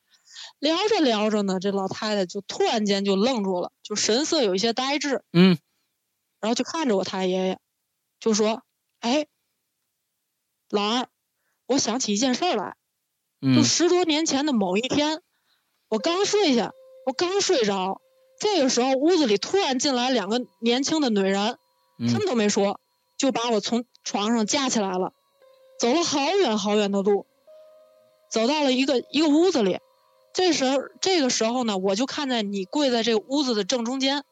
[0.58, 5.58] 聊着聊着呢，这老太太就突然间就愣住了，就神色有一些呆滞，嗯。
[6.40, 7.58] 然后就看着我太爷爷，
[8.20, 8.62] 就说
[9.00, 9.26] ：“哎，
[10.70, 11.08] 老二，
[11.68, 12.74] 我想起一件事儿来。”
[13.40, 15.22] 就嗯十多年前的某一天，
[15.88, 16.72] 我刚睡下，
[17.06, 18.00] 我刚睡着，
[18.40, 21.56] 这个时候屋子里突然进来两个年轻的女人，
[22.00, 22.80] 什么嗯都没说，
[23.16, 25.12] 就把我从床上架起来了，
[25.78, 27.26] 走了好远好远的路，
[28.28, 29.78] 走到了一个一个屋子里。
[30.32, 34.24] 这时候这个时候呢，我就看见你跪在这个屋子的正中间，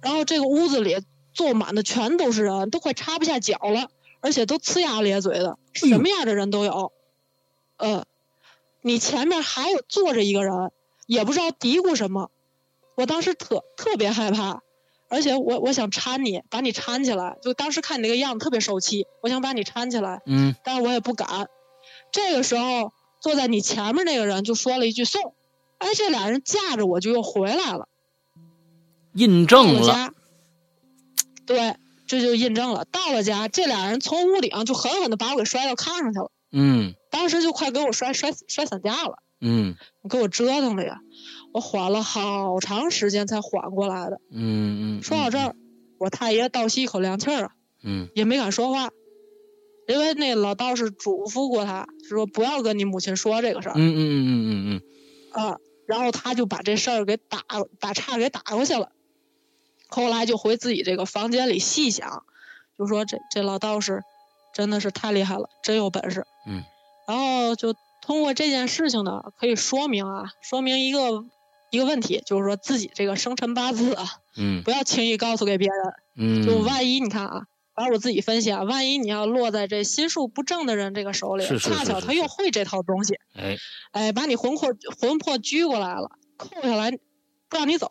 [0.00, 0.98] 然后这个屋子里
[1.34, 3.90] 坐满的全都是人，都快插不下脚了，
[4.20, 6.92] 而且都呲牙咧嘴的，什么样的人都有。
[7.76, 8.04] 呃，
[8.82, 10.70] 你前面还有坐着一个人，
[11.06, 12.30] 也不知道嘀咕什么。
[12.94, 14.62] 我当时特特别害怕，
[15.08, 17.36] 而且我我想搀你，把你搀起来。
[17.42, 21.48] 就当时看你那个样子特别受气，我想把你搀起来，嗯但是我也不敢。
[22.10, 25.34] 这个时候，坐在你前面那个人就说了一句“送”，
[25.78, 27.88] 哎，这俩人架着我就又回来了。
[29.12, 30.12] 印证了。
[31.46, 31.76] 对，
[32.06, 32.84] 这就印证了。
[32.84, 39.74] 到了家，这俩人从屋顶就狠狠的把我给摔到炕上去了，嗯当时就快给我摔摔摔散架了，嗯
[40.08, 41.00] 给我折腾的呀！
[41.52, 44.20] 我缓了好长时间才缓过来的。
[44.30, 45.54] 嗯嗯，说到这儿，
[45.98, 47.50] 我太爷倒吸一口凉气儿啊，
[47.82, 48.90] 嗯也没敢说话，
[49.88, 54.80] 因为那老道士嘱咐过他，说不要跟你母亲说这个事儿、嗯嗯嗯嗯
[55.34, 55.56] 嗯啊。
[55.86, 57.44] 然后他就把这事儿给打
[57.78, 58.90] 打岔给打过去了。
[59.88, 62.24] 后来就回自己这个房间里细想，
[62.78, 64.02] 就说这这老道士
[64.54, 66.26] 真的是太厉害了，真有本事。
[66.46, 66.62] 嗯。
[67.06, 71.24] 然后就通过这件事情呢，可以说明啊，说明一个
[71.70, 74.04] 一个问题，就是说自己这个生辰八字啊，
[74.36, 75.78] 嗯 不要轻易告诉给别人。
[76.16, 83.56] 嗯，就万一你看啊，反正我自己分析啊，万一你要落在这心术不正的人这个手里，是是恰巧他又会这套东西，哎
[83.92, 87.88] 哎，把你魂魄魂魄拘过来了，扣下来不让你走，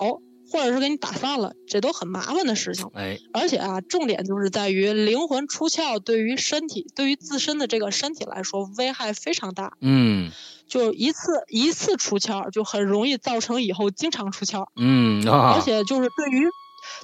[0.51, 2.85] 或者是给你打散了，这都很麻烦的事情。
[2.93, 3.17] 哎。
[3.33, 10.31] 而且啊，重点就是在于灵魂出窍对于身体，对于自身的这个身体来说危害非常大，嗯。
[10.67, 14.65] 就一次一次出窍就很容易造成以后经常出窍。
[14.75, 16.47] 嗯啊，而且就是对于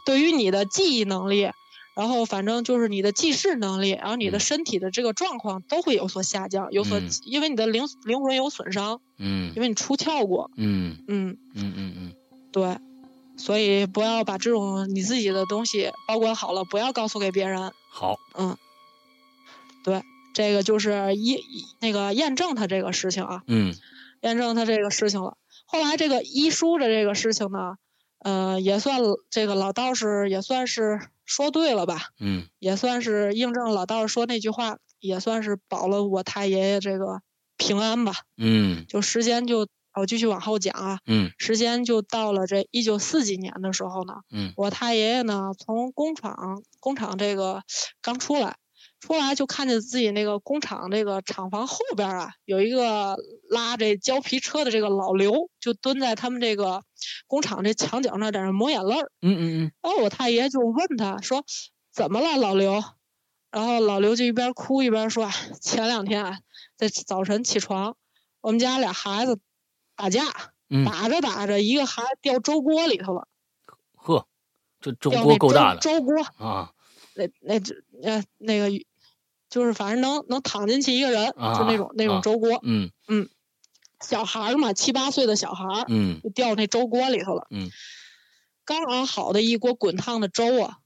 [0.03, 1.51] 对于你的记忆能力，
[1.95, 4.39] 然后反正就是你的记事能力，然后你的嗯。
[4.39, 7.07] 身体的这个状况都会有所下降，有所、嗯。
[7.25, 9.53] 因为你的灵灵魂有损伤，嗯。
[9.55, 10.97] 因为你出窍过，嗯。
[11.07, 12.13] 嗯，嗯嗯嗯
[12.51, 12.77] 对，
[13.41, 18.19] 所以不要把这种你自己的东西保管好了，不要告诉给别人，好。
[18.35, 18.55] 嗯，
[19.83, 20.03] 对，
[20.35, 23.75] 这个就是一一那个验证他这个事情啊，嗯。
[24.21, 25.35] 验证他这个事情了。
[25.65, 27.77] 后来这个医书的这个事情呢，
[28.19, 28.99] 呃，也算
[29.31, 32.47] 这个老道士也算是说对了吧，嗯。
[32.59, 37.21] 也算是印证老道士说那句话，也算是保了我太爷爷这个
[37.57, 38.13] 平安吧。
[38.37, 38.85] 嗯。
[38.87, 47.61] 就时间就我继续往后讲啊，嗯时间就到了这一九四几年的时候呢，嗯我太爷爷呢从工厂工厂这个
[48.01, 48.55] 刚出来，
[48.99, 53.17] 出来就看见自己那个工厂这个厂房后边啊，有一个
[53.49, 56.83] 拉这胶皮车的这个老刘，就蹲在他们这个
[57.27, 59.11] 工厂这墙角那在那抹眼泪儿。
[59.21, 61.43] 嗯嗯然后我太爷就问他说
[61.93, 62.83] ：“怎么了，老刘？”
[63.51, 65.31] 然后老刘就一边哭一边说：“哎
[65.61, 66.37] 前两天啊，
[66.77, 67.97] 在早晨起床，
[68.39, 69.39] 我们家俩孩子
[70.01, 70.23] 打架，
[70.67, 73.27] 嗯，打着打着，一个孩子掉粥锅里头了，
[73.93, 74.25] 呵，
[74.79, 76.71] 这粥锅够大的粥粥锅，啊
[77.13, 78.83] 那那这呃那个，
[79.47, 82.59] 就是反正能能躺进去一个人，就那种那啊种粥锅。
[82.63, 82.89] 嗯
[83.99, 87.45] 小孩儿嘛，七八岁的小孩儿嗯就掉那粥锅里头了。
[87.51, 87.69] 嗯，
[88.65, 90.79] 刚熬好的一锅滚烫的粥啊，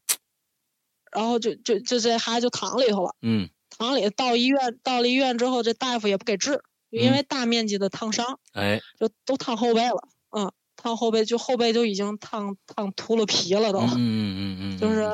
[1.13, 3.15] 然后就就就这孩子就躺里头了。
[3.21, 6.61] 嗯躺里到医院，到了医院之后，这大夫也不给治，就
[7.01, 8.81] 因为大面积的烫伤，哎。
[8.99, 10.07] 就都烫后背了。
[10.31, 15.09] 嗯，烫后背就后背就已经烫烫秃了皮了都，嗯嗯嗯嗯，就是，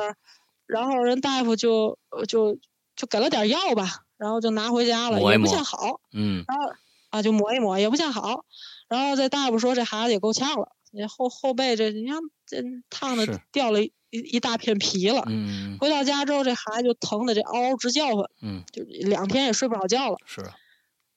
[0.66, 2.58] 然后人大夫就呃就
[2.96, 6.44] 就给了点药吧，然后就拿回家了，也不见好，嗯。
[6.48, 6.74] 然后
[7.10, 8.44] 啊就抹一抹也不见好，
[8.88, 15.22] 然后这大夫说这孩子也够呛了，你后后背这你看这烫的掉了一一一大片皮了。
[15.28, 18.64] 嗯嗯回到家之后，这孩子就疼的这嗷嗷直叫唤，嗯。
[18.72, 20.16] 就两天也睡不着觉了。
[20.26, 20.56] 是啊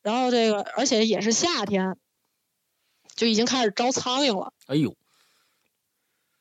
[0.05, 1.97] 然后这个，而且也是夏天，
[3.15, 4.95] 就已经开始招苍蝇了哎呦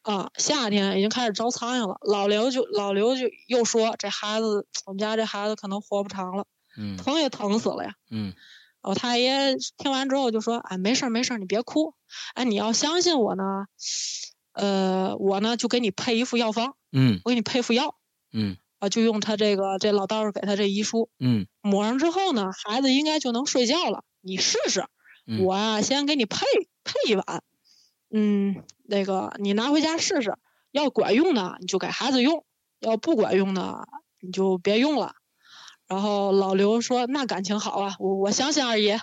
[0.02, 0.30] 啊！
[0.36, 1.96] 夏天已经开始招苍蝇了。
[2.02, 6.44] 老刘就老刘就又说，这孩子，我们家这孩子可能活不长了，
[6.76, 7.94] 嗯疼也疼死了呀。
[8.10, 8.34] 嗯
[8.82, 11.94] 我太爷听完之后就说：“哎，没事儿没事儿，你别哭，
[12.34, 13.64] 哎，你要相信我呢，
[14.52, 17.96] 呃，我呢就给你配一副药方，嗯我给你配副药
[18.30, 24.04] 嗯啊，就用他这个这老道士给他这遗书，嗯抹上之后呢，孩子应该就能睡觉了。
[24.20, 24.84] 你试试，
[25.26, 26.46] 嗯我啊先给你配
[26.84, 27.42] 配一碗，
[28.10, 30.36] 嗯，那个你拿回家试试，
[30.70, 32.44] 要管用呢你就给孩子用，
[32.80, 33.86] 要不管用呢
[34.20, 35.14] 你就别用了。
[35.86, 39.00] 然后老刘说：“那感情好啊，我我相信二爷，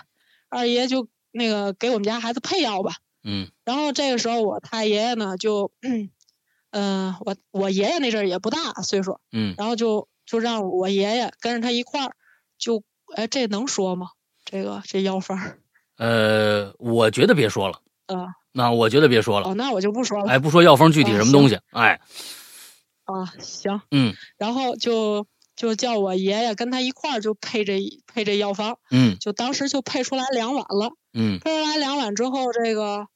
[0.48, 6.10] 二爷就那个给我们家孩子配药吧。”嗯然后这个时候我太爷爷呢就，嗯、
[7.24, 9.54] 我我爷爷那阵儿也不大岁数，嗯。
[9.58, 12.14] 然后就就让我爷爷跟着他一块儿，
[12.58, 12.82] 就
[13.14, 14.08] 哎这能说吗？
[14.44, 15.58] 这个这药方儿
[15.98, 18.34] 呃，我觉得别说了，啊。
[18.54, 20.30] 那我觉得别说了，哦，那我就不说了。
[20.30, 22.00] 哎，不说药方具体啊什么东西，哎，
[23.04, 24.14] 啊，行，嗯。
[24.36, 25.26] 然后就
[25.56, 29.16] 就叫我爷爷跟他一块儿就配这配这药方，嗯。
[29.20, 31.38] 就当时就配出来两碗了，嗯。
[31.38, 33.06] 配出来两碗之后，这个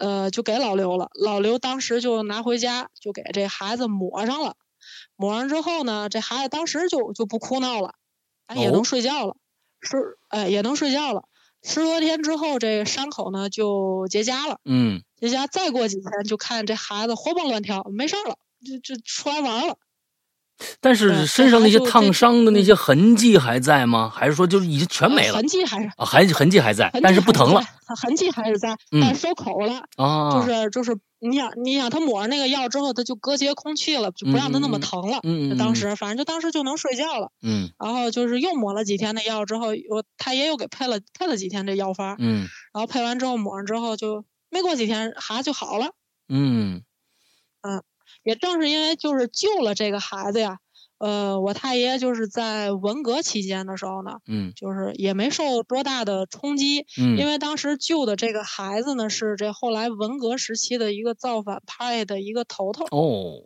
[0.00, 4.56] 呃就给老刘了，老刘当时就拿回家就给这孩子抹上了，
[5.14, 7.94] 抹上之后呢，这孩子当时就就不哭闹了，
[8.46, 9.36] 哎也哦能睡觉了，
[9.80, 11.24] 是哎也能睡觉了。
[11.62, 14.58] 十多天之后，这伤口呢就结痂了。
[14.64, 19.76] 嗯结痂再过几天，就看这孩子活蹦乱跳，没事儿了，就就出来玩了。
[20.80, 24.10] 但是身上那些烫伤的那些痕迹还在吗？
[24.14, 26.04] 还是说就是已经全没呃了痕迹还是啊？
[26.04, 27.62] 还痕迹还在，但是不疼了，
[28.02, 29.82] 痕迹还是在，嗯但是收口了。
[29.96, 30.30] 啊？
[30.32, 35.20] 就是就是，你想你想，他抹上那个药之后，他就隔绝空气了，就不让他那么疼了。
[35.22, 37.30] 嗯当时反正就当时就能睡觉了。
[37.42, 45.90] 嗯然后就是又抹了几天的药之后，我他爷又给配了配了几天这药方，嗯然后配完之后抹上之后就没过几天孩子就好了。
[46.28, 46.82] 嗯
[48.22, 50.58] 也正是因为就是救了这个孩子呀，
[50.98, 54.52] 呃，我太爷就是在文革期间的时候呢，嗯。
[54.54, 63.42] 就是也没受多大的冲击，嗯，因为当时救的这个孩子呢是这后来文革时期的一个造反派的一个头头，哦，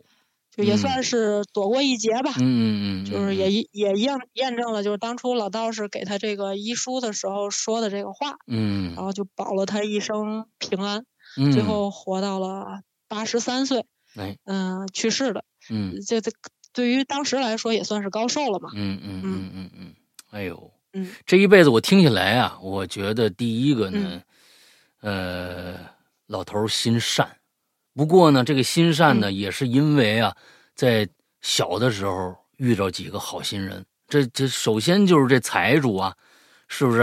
[0.51, 0.77] 就也嗯。
[0.77, 2.33] 算是躲过一劫吧。
[2.39, 8.93] 嗯嗯嗯，就是也也验验证了，就是当初老道士给他这个医书的时候说的这个话，嗯。
[8.95, 11.05] 然后就保了他一生平安，
[11.37, 13.85] 嗯，最后活到了八十三岁，
[14.17, 15.43] 哎嗯、去世的。
[15.69, 16.31] 嗯这这
[16.73, 18.69] 对于当时来说也算是高寿了嘛。
[18.73, 19.93] 嗯嗯嗯嗯嗯，
[20.31, 24.21] 哎呦，嗯，这一辈子我听起来啊，我觉得第一个呢，
[25.01, 25.75] 呃，
[26.27, 27.37] 老头心善，
[27.93, 30.35] 不过呢，这个心善呢，也是因为啊，
[30.75, 31.07] 在
[31.41, 33.85] 小的时候遇到几个好心人。
[34.07, 36.15] 这这首先就是这财主啊，
[36.67, 37.01] 是不是？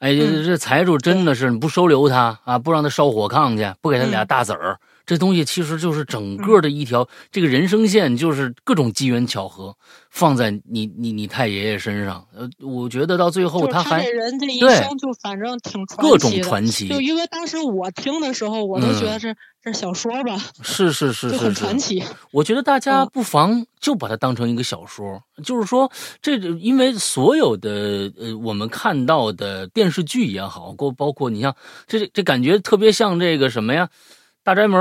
[0.00, 9.76] 哎，这嗯这财主真的是你不收留他啊，不让他烧火炕去，不给他俩嗯大子儿，这东西其实就是整个的一条、这个人生线，就是各种机缘巧合
[10.10, 12.26] 放在你你你太爷爷身上。
[12.34, 22.02] 呃，我觉得到最后他还这人这一对生就反正挺传各种传奇，就因为当时我听的时候，我都觉嗯得这、这小说吧，是是是是很是传奇。
[22.30, 31.54] 我觉得大家嗯不妨就把它当成一个小说，就是说，这因为所有的呃我们看到的电视剧也好，包包括你像
[31.86, 33.86] 这这感觉特别像这个什么呀，
[34.44, 34.80] 《大宅门》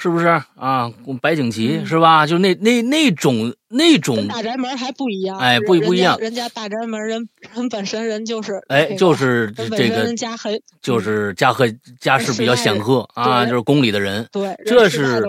[0.00, 0.92] 是不是啊？
[1.20, 2.24] 白景琦、嗯是吧？
[2.24, 11.66] 就那那那种那种跟大宅门还不一样，哎不不一样人家大宅门人人本身人就是哎，就是这个人家很就是家和
[11.98, 14.24] 家世比较显赫啊，就是宫里的人。
[14.30, 15.20] 对，这是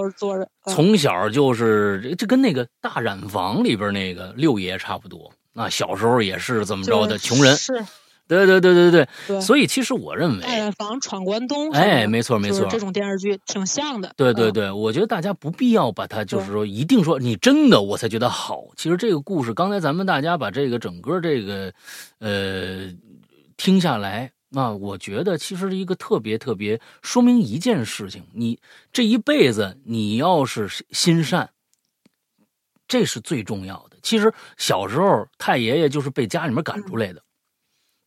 [0.68, 7.84] 从小就是这这跟那个大染坊里边那个六爷差不多啊，小时候也是怎么着的穷人，是
[8.30, 9.42] 对对对对对对。
[9.42, 14.08] 所以其实我认为，大染坊闯关东，哎，没错没错，这种电视剧挺像的。
[14.08, 18.64] 嗯，对对对，我觉得大家不必要把它就是说一定说你真的我才觉得好。
[18.78, 21.74] 其实这个故事，刚才咱们大家把这个整个这个
[22.20, 22.94] 呃
[23.58, 28.60] 听下来，那我觉得其实一个特别特别说明一件事情，你
[28.94, 31.50] 这一辈子你要是心善，
[32.88, 33.98] 这是最重要的。
[34.02, 37.22] 其实小时候太爷爷就是被家里面赶出来的，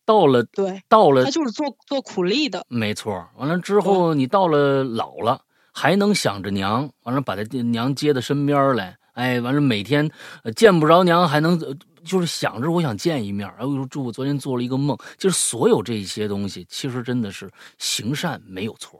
[0.05, 3.27] 到了对，到了他就是做做苦力的，没错。
[3.37, 10.09] 完了之后，你到了老了，还能想着娘，完了把他娘接到身边来，哎，完了每天
[10.43, 13.47] 呃见不着娘，还能呃就是想着我想见一面。
[13.57, 18.99] 哎呦，这我昨天做了一个梦，就是所有这些东西，其实真的是行善没有错，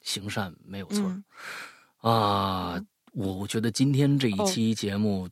[0.00, 1.24] 行善没有错、嗯
[2.00, 2.80] 啊。
[3.12, 5.28] 我我觉得今天这一哦期节目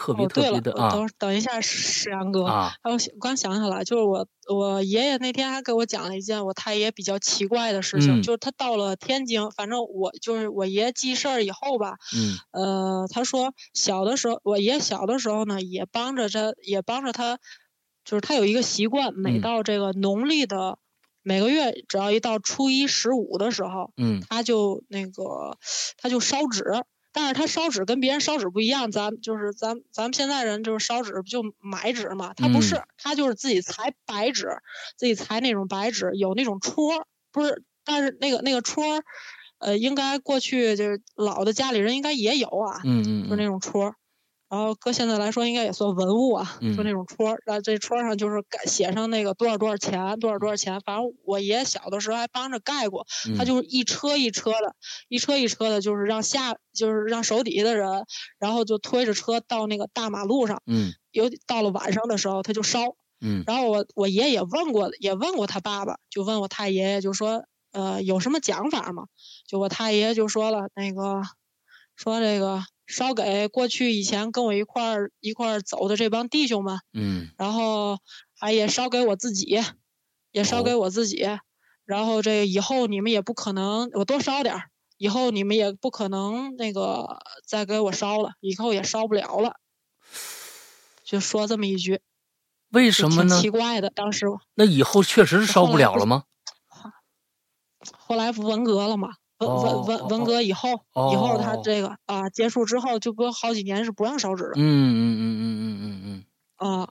[0.00, 2.72] 特别哦，特对了，我别的啊等等一下，石阳哥，啊。
[2.82, 8.22] 还有想刚想起来，就是我我爷爷那天还给我讲了一件我太爷比较奇怪的事情，嗯。
[8.22, 12.38] 就是他到了天津，反正我就是我爷记事儿以后吧，嗯。
[12.52, 17.38] 呃，他说小的时候，我爷小的时候呢，也帮着他，也帮着他，
[18.04, 19.40] 就是他有一个习惯，每嗯。
[19.40, 20.78] 到这个农历的
[21.22, 24.22] 每个月，只要一到初一十五的时候，嗯。
[24.30, 25.58] 他就那个
[25.98, 26.64] 他就烧纸，
[27.12, 34.48] 但是他烧纸跟别人烧纸不一样，咱就是咱咱们现在人就是烧纸不就买纸嘛，他不是，嗯他就是自己裁白纸，
[34.96, 39.02] 自己裁那种白纸，有那种戳儿，不是，但是那个那个戳儿，
[39.58, 43.94] 呃，应该过去就是老的家里人应该也有啊，嗯嗯就是那种戳儿。
[44.50, 47.42] 然后搁现在来说，应该也算文物啊，就嗯那种戳儿。
[47.46, 50.80] 然后这戳上就是盖写上那个多少多少钱，多少多少钱。
[50.80, 54.74] 反正我爷小的时候还帮着盖过，嗯，他就是一车一车的，
[55.08, 58.04] 一车一车的，就是让下，就是让手底下的人，
[58.40, 62.96] 然后就推着车到那个大马路上，嗯有到了晚上的时候他就烧。
[63.22, 69.04] 嗯然后我我爷爷也问过，也问过他爸爸，就问我太爷爷，就说呃有什么讲法吗？
[69.46, 71.22] 就我太爷爷就说了，那个
[71.94, 77.98] 说这个烧给过去以前跟我一块儿一块儿走的这帮弟兄们，嗯然后
[78.36, 79.62] 还也烧给我自己，
[80.32, 81.24] 也烧给哦我自己。
[81.84, 89.54] 然后这以后你们也不可能，我多烧点儿，以后你们也不可能那个再给我烧了，以后也烧不了了。
[91.04, 92.00] 就说这么一句，
[92.70, 93.40] 为什么呢？
[93.40, 93.90] 奇怪的。
[93.90, 96.24] 当时那以后确实烧后来不不了了吗？
[97.96, 99.14] 后来不文革了嘛？
[99.40, 100.68] 文哦文文文哦革以后，
[101.12, 106.24] 以后他哦这个啊结束之后，就不好几年是不让烧纸的嗯嗯嗯嗯嗯嗯
[106.60, 106.88] 嗯啊。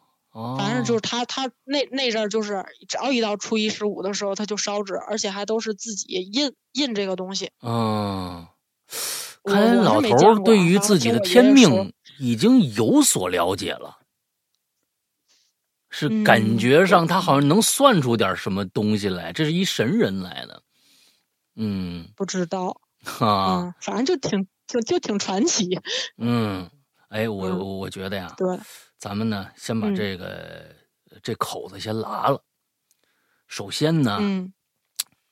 [0.58, 7.52] 反正就是他他那那阵儿就是只要一到初一十五的时候，他就烧纸，而且还都是自己印印这个东西。
[7.62, 8.48] 嗯，
[9.44, 13.98] 看来老头对于自己的天命已经有所了解了，
[15.90, 20.62] 是感嗯觉上他好像能算出点什么东西来，这是一神人来的。
[21.62, 22.80] 嗯，不知道，
[23.20, 25.80] 啊，嗯，反正就挺挺就挺传奇。
[26.18, 26.70] 嗯，
[27.10, 28.60] 哎，我嗯我我觉得呀，对，
[28.98, 29.96] 咱们呢先把嗯。
[29.96, 30.76] 这个
[31.24, 32.42] 这口子先拉了。
[33.48, 34.54] 首先呢，嗯。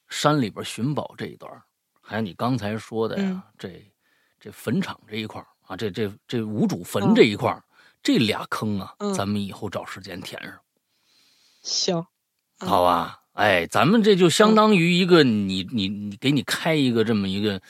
[0.10, 1.52] 山里边寻宝这一段，
[2.02, 3.42] 还有你刚才说的呀，嗯。
[3.58, 3.94] 这
[4.40, 7.14] 这坟场这一块儿啊，这这这无主坟嗯。
[7.16, 7.64] 这一块儿，
[8.04, 9.14] 这俩坑啊，嗯。
[9.14, 10.60] 咱们以后找时间填上，
[11.64, 12.06] 行，
[12.60, 12.70] 嗯。
[12.70, 13.22] 好吧？
[13.38, 17.62] 哎，咱们这就相当于一个你你你给你开一个这么一个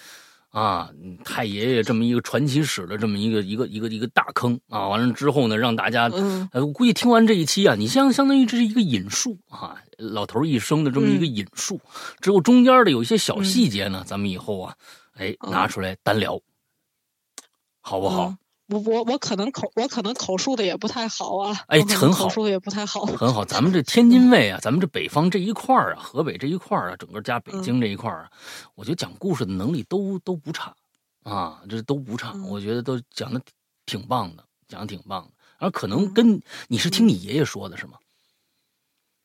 [0.49, 0.89] 啊，
[1.25, 6.47] 太爷爷这么一个传奇史的这么一个一个一个一个大坑啊，完了之后呢，让大家嗯。
[6.53, 11.81] 呃，我估计听完这一期啊，你相相当于这是一个引述啊，老头一生的这么一个引述，
[12.21, 14.73] 之后中间的有一些小细节呢，咱们以后啊，
[15.17, 15.51] 哎，嗯。
[15.51, 16.39] 拿出来单聊，
[17.81, 18.33] 好不好？
[18.69, 23.05] 嗯我我我可能口我可能口述的也不太好啊，哎很好口述的也不太好。
[23.05, 28.31] 很好，咱们这天津卫啊，咱们这北方这一块儿啊，河北这一块儿啊，整个加北嗯京这一块儿啊，
[28.75, 30.75] 我觉得讲故事的能力都都不差
[31.23, 33.41] 啊，这都不差，嗯我觉得都讲的
[33.85, 35.31] 挺棒的，讲的挺棒的。
[35.59, 37.93] 而可能嗯跟你是听你爷爷说的是吗？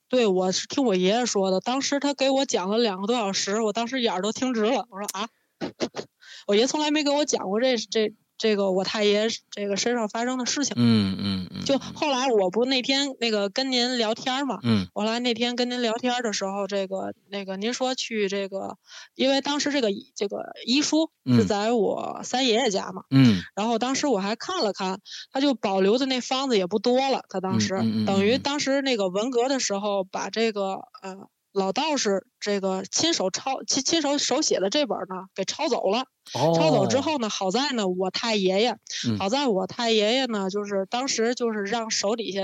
[0.09, 4.86] 对，我是听我爷爷说的，当时他给我讲了两个多小时，我当时眼儿都听直了。
[4.90, 5.28] 我说啊，
[6.47, 10.74] 我爷从来没给我讲过这这这个我太爷这个身上发生的事情。
[10.77, 11.81] 嗯嗯嗯，就嗯。
[11.94, 14.89] 后来我不那天那个跟您聊天嘛，嗯。
[14.93, 18.78] 后来那天跟您聊天的时候，这个那个您说去这个，
[19.14, 23.43] 因为当时这个这个遗书是嗯在我三爷爷家嘛，嗯。
[23.55, 24.98] 然后当时我还看了看，
[25.31, 28.40] 他就保留的那方子也不多了，他当时、嗯嗯嗯等于嗯。
[28.43, 36.07] 当时那个文革的时候，把这个呃老道士这个亲手抄亲亲手手写的这本呢给抄走了。
[36.35, 38.77] 哦，抄走之后呢，好在呢，我太爷爷，
[39.09, 42.43] 嗯好在我太爷爷呢，就是当时就是让手底下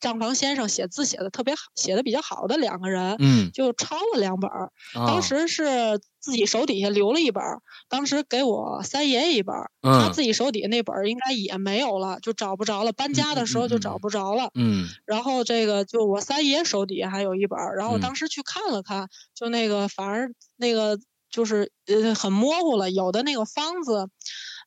[0.00, 4.72] 账房先生写字写的特别好，写的比较好的两个人，嗯，就抄了两本儿。
[4.94, 12.92] 啊当时是自己手底下留了一本儿，当时给我三爷爷一本儿，他嗯自己手底下那本儿应该也没有了，就找不着了。
[12.92, 14.50] 搬家的时候就找不着了。
[14.54, 20.98] 嗯然后这个就我三爷手底下还有一本儿，然后当时去看了看，就那个反而那个
[21.30, 24.08] 就是呃很模糊了，有的那个方子，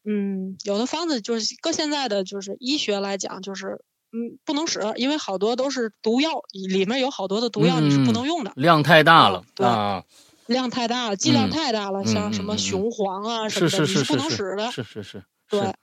[0.06, 3.84] 嗯，有的方子就是搁现在的就是医学来讲就是。
[4.14, 10.04] 嗯，不能使，因为好多都是毒药，里面有好多的毒药你是不嗯能用的，量太大了对啊，
[10.48, 14.70] 量太大了，剂量嗯太大了，嗯像什么雄黄啊什是么的，是是不能使的。
[14.72, 15.74] 是是是，对是，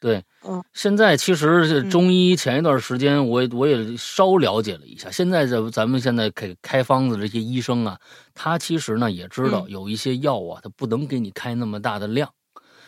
[0.00, 7.98] 对，嗯，现在其实中医前一段时间我也我也稍了解了一下，现在这咱们现在给开方子这些医生啊，
[8.34, 12.30] 他其实呢也知道嗯有一些药啊，他不能给你开那么大的量。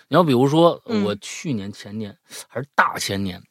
[0.08, 2.16] 你要比如说，嗯我去年前年
[2.48, 3.42] 还是大前年。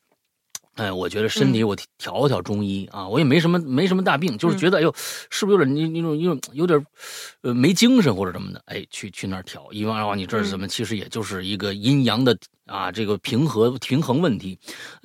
[0.75, 4.93] 哎，我觉得身体嗯我调调中医啊，我也没什么没什么大病，就是嗯觉得哎呦，
[5.29, 6.85] 是不是有点那那种有有点
[7.41, 8.61] 呃没精神或者什么的？
[8.65, 10.67] 哎，去去那儿调，一望啊，你这是什么？
[10.67, 14.59] 其实也就是一个阴阳的啊，这个平和平衡问题。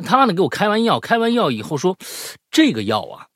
[0.05, 1.97] 他呢给我开完药，开完药以后说，
[2.51, 3.27] 这个药啊，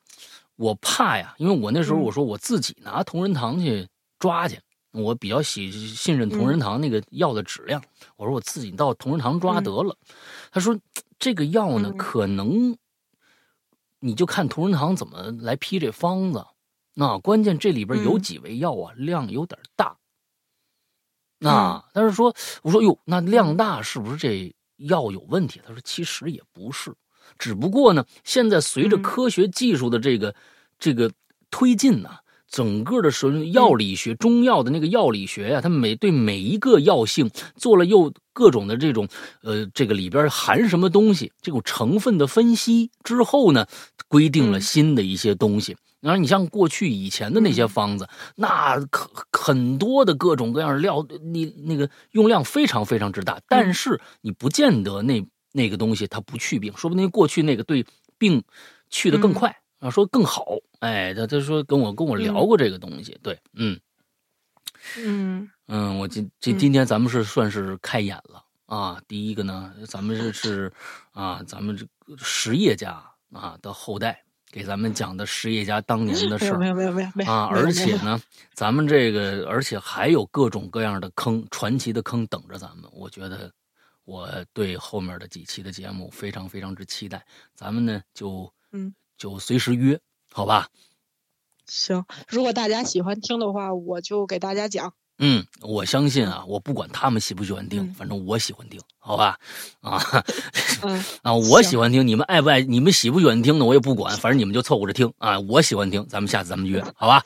[0.56, 3.86] 我怕呀，因为我那时候嗯我说我自己拿同仁堂去
[4.18, 4.58] 抓去，
[4.90, 7.80] 我比较喜信任同仁堂那个药的质量，
[8.16, 9.96] 我说我自己到同仁堂抓嗯得了。
[10.54, 10.78] 他说
[11.18, 12.78] 这个药呢，嗯可能
[13.98, 16.46] 你就看同仁堂怎么来批这方子。
[16.94, 19.96] 那关键这里边有嗯几味药啊，量有点大。
[21.40, 22.32] 那但是说，
[22.62, 25.60] 我说哟，那量大是不是这药有问题？
[25.66, 26.94] 他说其实也不是，
[27.36, 30.32] 只不过呢，现在随着嗯科学技术的这个、
[30.78, 31.10] 这个
[31.50, 32.20] 推进呐、
[32.54, 39.08] 整个的是药理学、中药的那个药理学呀、它每对每一个药性做了又各种的这种
[39.42, 43.66] 呃，这个里边含什么东西，这种成分的分析之后呢，
[44.06, 45.76] 规定了嗯新的一些东西。
[46.00, 47.68] 然后你像过去以前的那些嗯。
[47.68, 57.84] 方子，那可很多的各种各样的料，你那个用量非常非常之大，但是你不见得那那个东西它不去病，说不定过去那个对
[58.16, 58.44] 病
[58.90, 59.34] 去的更嗯。
[59.34, 60.46] 快、啊，说更好。
[60.80, 63.78] 哎，他他说跟我跟我聊嗯过这个东西，对，嗯
[64.98, 69.00] 嗯嗯，我今今嗯今天咱们是算是开眼了啊。
[69.08, 70.72] 第一个呢，咱们这是
[71.12, 73.02] 啊，咱们这个实业家
[73.32, 74.20] 啊的后代。
[74.52, 78.22] 给咱们讲的实业家当年的事儿没有没有没有没有啊，而且呢，
[78.52, 82.88] 咱们这个，而且还有各种各样的坑，传奇的坑等着咱们。
[82.92, 83.52] 我觉得，
[84.04, 87.26] 我对后面的几期的节目非常非常之期待。
[87.56, 90.00] 咱们呢，就嗯，就随时约，
[90.32, 90.68] 好吧？
[91.66, 94.92] 行，如果大家喜欢听的话，我就给大家讲。
[95.18, 99.38] 嗯，我相信啊，我不管他们喜不喜欢听，嗯反正我喜欢听，好吧？
[99.80, 100.02] 啊
[100.82, 103.64] 嗯 啊，我喜欢听，你们爱不爱，你们喜不喜欢听呢？
[103.64, 105.38] 我也不管，反正你们就凑合着听啊。
[105.38, 107.24] 我喜欢听，咱们下次咱们约，好吧？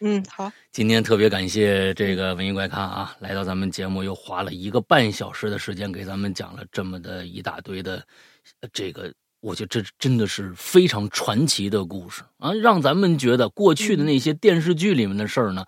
[0.00, 8.04] 嗯，好，今天特别感谢这个文艺怪咖啊，来到咱们节目，又花了一个半小时的时间给咱们讲了这么的一大堆的，
[8.60, 9.14] 呃这个
[9.44, 15.66] 我觉得这真的是非常传奇的故事啊，让咱们觉得过去的那些电视剧里面的事儿呢，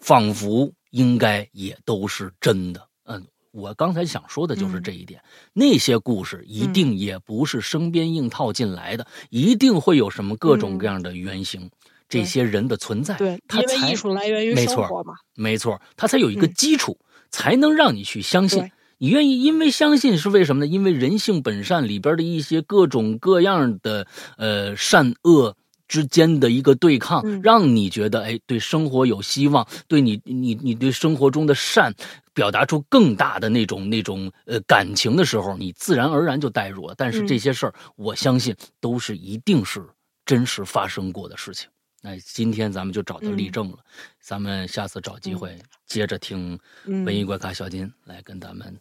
[0.00, 2.88] 仿佛应该也都是真的。
[3.04, 5.22] 嗯，我刚才想说的就是这一点，
[5.52, 11.70] 那些故事一定也不是生编硬套进来的，一定会有什么各种各样的原型。
[12.08, 15.14] 这些人的存在，对，他才因为艺术来源于没错生活嘛。
[15.36, 16.98] 没错，它才有一个嗯基础，
[17.30, 18.72] 才能让你去相信对。
[19.02, 20.70] 你愿意，因为相信是为什么呢？
[20.70, 24.06] 因为人性本善里边的一些各种各样的
[24.36, 25.56] 呃善恶
[25.88, 31.94] 之间的一个对抗，嗯让你觉得哎，对生活有希望，对你你你对生活中的善
[32.34, 36.94] 表达出更大的那种那种呃感情的时候，你自然而然就代入了。
[36.94, 39.82] 但是嗯这些事儿，我相信都是一定是
[40.26, 41.70] 真实发生过的事情。
[42.02, 43.78] 那今天咱们就找到例嗯证了，
[44.20, 48.78] 咱们下次找机会接着听嗯文艺怪咖小金来跟咱们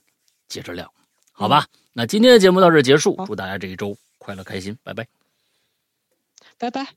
[0.49, 0.91] 接着聊，
[1.31, 1.67] 好吧？
[1.93, 5.07] 那今天的节目到这结束，祝大家这一周快乐开心，拜拜。
[6.57, 6.87] 拜拜。